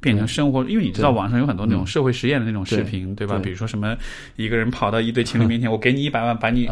[0.00, 3.38] 变成生活，因为你知道网上有很多那种社会实验的那种视频，对吧？
[3.38, 3.96] 比如说什么
[4.36, 6.68] 一个人跑到一对情侣面前， 我给你一百万，把你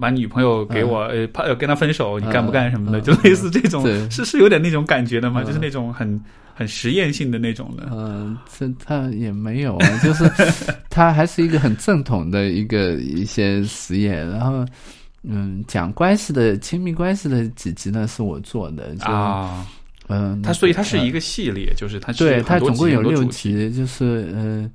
[0.00, 3.00] 把你女朋友给我，呃，怕要跟他分手，你干不干什么的？
[3.00, 6.20] 就类似这种，是是有点那种感觉的嘛，就是那种很
[6.54, 7.88] 很实验性的那种的。
[7.92, 10.28] 嗯，这他也没有啊，就是
[10.90, 14.66] 他还是一个很正统的一个一些实验，然后。
[15.22, 18.06] 嗯，讲关系的亲密关系的几集呢？
[18.06, 19.66] 是我做的啊。
[20.08, 24.70] 嗯，它所以它是一个系列，就是它对它总共有六集，就是嗯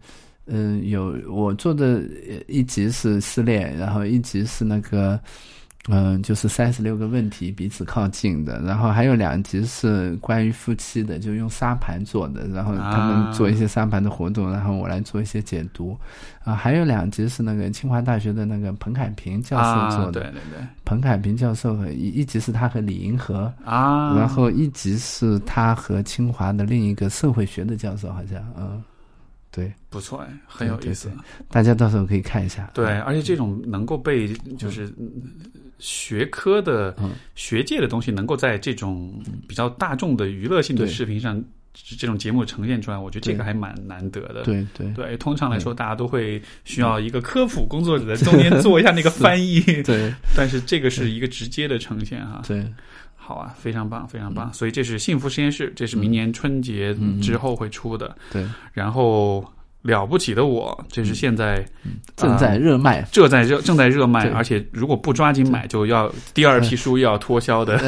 [0.46, 2.02] 嗯有我做的
[2.48, 5.20] 一集是失恋，然后一集是那个。
[5.90, 15.98] 嗯，就是三十六个问题彼此靠近的，然后还有两集是关于夫妻的，就用沙盘做的，然后他们做一些沙盘的活动，然后我来做一些解读。
[16.44, 28.84] 啊，还有两集是那个清华大学的那个彭凯平教授做的，对对对，彭凯平教授一一集是他和李银河啊，然后一集是他和清华的另一个社会学的教授，好像嗯。
[29.50, 31.10] 对，不错哎，很有意思。
[31.50, 32.70] 大家到时候可以看一下。
[32.76, 34.94] 对，而且这种能够被就是
[35.80, 36.96] 学科的、
[37.36, 39.14] 学界的东西，能够在这种
[39.48, 41.44] 比较大众的娱乐性的视频上，
[41.98, 44.44] 这种节目呈现出来，我觉得这个还蛮难得的。
[44.44, 49.62] 对对对，通常来说，大家都会需要一个科普工作者在中间做一下那个翻译。
[49.84, 52.42] 对，但是这个是一个直接的呈现哈。
[52.48, 52.66] 对。
[53.16, 54.54] 好啊，非常棒，非常棒。
[54.54, 58.16] 所以这是幸福实验室，这是明年春节之后会出的。
[58.32, 59.46] 对，然后。
[59.84, 61.64] 了不起的我，这是现在
[62.18, 67.80] 正在热卖，这在热正在热卖，而且如果不抓紧买，就要第二批书又要脱销的。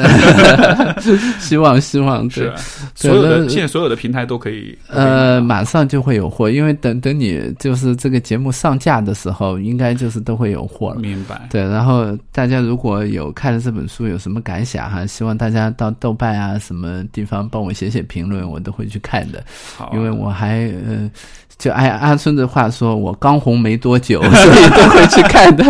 [1.38, 2.50] 希望希望是
[2.94, 4.78] 所有的现在所有的平台都可以。
[4.88, 11.00] 呃，马上就会有货，因为等等你就是这个节目上架的时候，应该就是都会有货了。
[11.00, 11.48] 明白。
[11.50, 19.44] 对，然后大家如果有看了这本书有什么感想哈，希望大家到豆瓣啊什么地方帮我写写评论，我都会去看的。
[19.76, 21.10] 好，因为我还呃。
[21.58, 25.64] 就按阿春的话说，我刚红没多久， 所以都会去看的。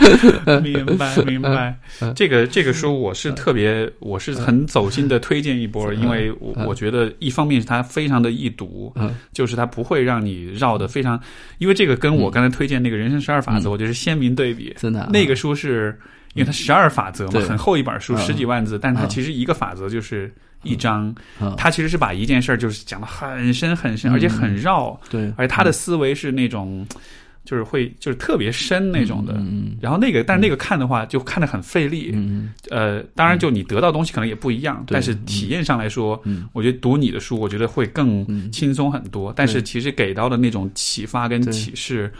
[0.60, 1.78] 明白，明白。
[2.14, 8.92] 这个这个书，我是特别，我是很走心的推荐一波，因为我我觉得一方面是它非常的易读，
[9.32, 11.20] 就是它不会让你绕的非常，
[11.58, 14.74] 因为这个跟我刚才推荐那个人生十二法则，我觉得是鲜明对比。
[14.78, 15.98] 真的，那个书是
[16.36, 20.32] 因为它十二法则嘛，很厚一本书，十几万字，但是它其实一个法则就是。
[20.62, 21.14] 一章，
[21.56, 26.84] 它其实是把一件事儿就是讲的很深很深，而且很绕，对，而且他的思维是那种，
[27.44, 29.34] 就是会就是特别深那种的。
[29.36, 32.10] 嗯，然后那个，但是那个看的话就看得很费力。
[32.14, 36.20] 嗯，呃，当然就你得到东西可能也不一样，但是体验上来说，
[36.52, 39.32] 我觉得读你的书，我觉得会更轻松很多。
[39.36, 42.12] 但是其实给到的那种启发跟启示，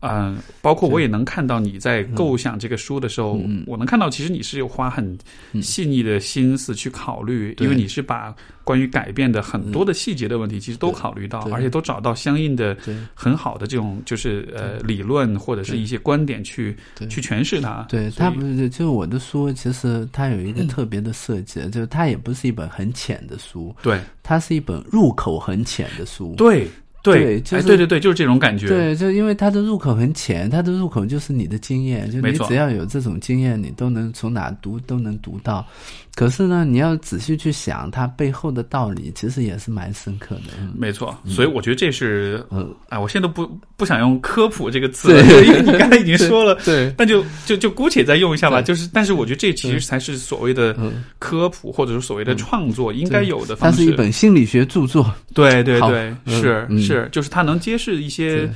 [0.00, 0.08] 对。
[0.10, 5.18] 嗯，包括我也能看到你在构想这个书的时候，我能看到其实你是有花很
[5.60, 12.76] 细腻的心思去考虑，因为你是把关于改变的很多的细节的问题，其实都考虑到，而且都找到相应的
[13.12, 16.76] 很好的这种就是呃理论或者是一些观点去
[17.10, 17.84] 去诠释它。
[17.88, 26.68] 对，它不是就是我的书，其实它有一个特别的设计，就是它也不是一本很浅的书，对，它是一本入口很浅的书，对。
[27.02, 28.68] 对，哎，对对对，就是这种感觉。
[28.68, 35.66] 对，就因为它的入口很浅，它的入口就是你的经验，就你只要有这种经验，你都能从哪读都能读到。
[36.14, 40.52] 可是呢，你要仔细去想它背后的道理，其实也是蛮深刻的。
[40.76, 45.12] 没错，所以我觉得这是，嗯，哎，我现在都不不想用科普这个词，
[45.46, 48.60] 因为你刚才已经说了，对，那就就就姑且再用一下吧。
[48.60, 50.76] 就是，但是我觉得这其实才是所谓的
[51.20, 53.78] 科普，或者是所谓的创作应该有的方式。
[53.78, 58.50] 它是一本心理学著作，对对对，是是，就是他能揭示一些。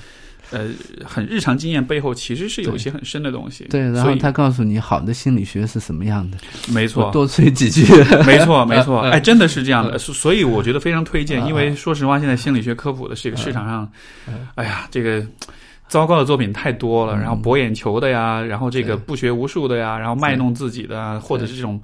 [0.50, 0.68] 呃，
[1.02, 3.64] 很日常经验背后其实是有一些很深的东西。
[3.70, 6.36] 对，然后他告诉你好的心理学是什么样的。
[6.68, 7.86] 没错，多吹几句。
[8.26, 9.00] 没错，没错。
[9.00, 11.46] 哎，真的是这样的，所所以我觉得非常推荐。
[11.46, 13.90] 因为说实话，现在心理学科普的这个市场上，
[14.56, 15.24] 哎呀，这个。
[15.88, 21.78] 糟糕的作品太多了，嗯然后博眼球的呀，然后这个不学无术的呀，然后卖弄自己的啊，或者是这种，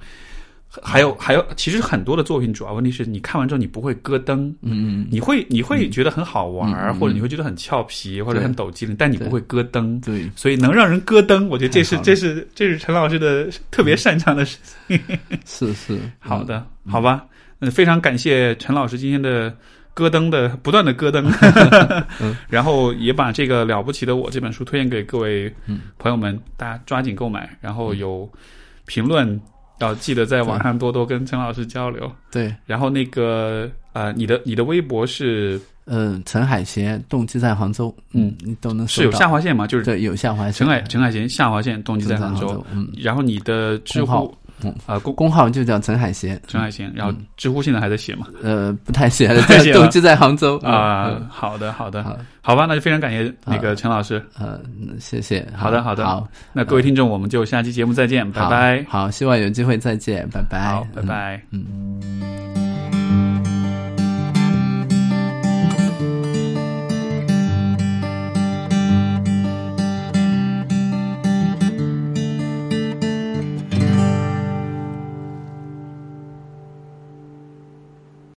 [0.83, 9.99] 还有还有，其实很多的作品主要问题是你看完之后你不会咯噔，嗯嗯，你会你会觉得很好玩或者你会觉得很俏皮，或者很抖机灵，但你不会咯噔。
[10.05, 14.59] 对，所以能让人咯噔，我觉得这是这是这是陈老师的特别擅长的事。
[14.87, 14.99] 情。
[15.45, 17.25] 是是， 好的，好吧，
[17.61, 19.51] 嗯，非常感谢陈老师今天的
[19.95, 21.25] 咯噔的不断的咯噔，
[22.21, 22.37] 嗯。
[22.47, 25.81] 然后也把这个了不起的我这本书推荐给各位嗯。
[25.97, 28.31] 朋友们，大家抓紧购买，然后有
[28.85, 29.39] 评论
[29.79, 35.59] 要记得在网上多多跟陈老师交流，对，然后那个呃，你的你的微博是？
[35.91, 39.65] 嗯，陈海贤动机在杭州，嗯，你都能是有下划线吗？
[39.65, 44.31] 就是对有下划线，陈海陈海贤下划线动机在杭州，嗯，然后你的知乎
[44.63, 44.73] 嗯。
[44.85, 48.27] 啊公公号就叫陈海贤，陈海贤，然后知乎现在还在写嘛？
[48.41, 49.79] 呃，不太写了，太写了。
[49.79, 50.57] 动机在杭州。
[50.59, 51.27] 啊、嗯。
[51.29, 52.17] 好的好的，好。
[52.41, 54.23] 好吧，那就非常感谢那个陈老师。
[54.39, 55.69] 呃，嗯谢谢，好。
[55.69, 56.05] 的好的。
[56.05, 58.85] 好，那各位听众，我们就下期节目再见，拜拜。
[58.89, 61.41] 好，希望有机会再见，拜拜，好，拜拜。
[61.51, 62.68] 嗯。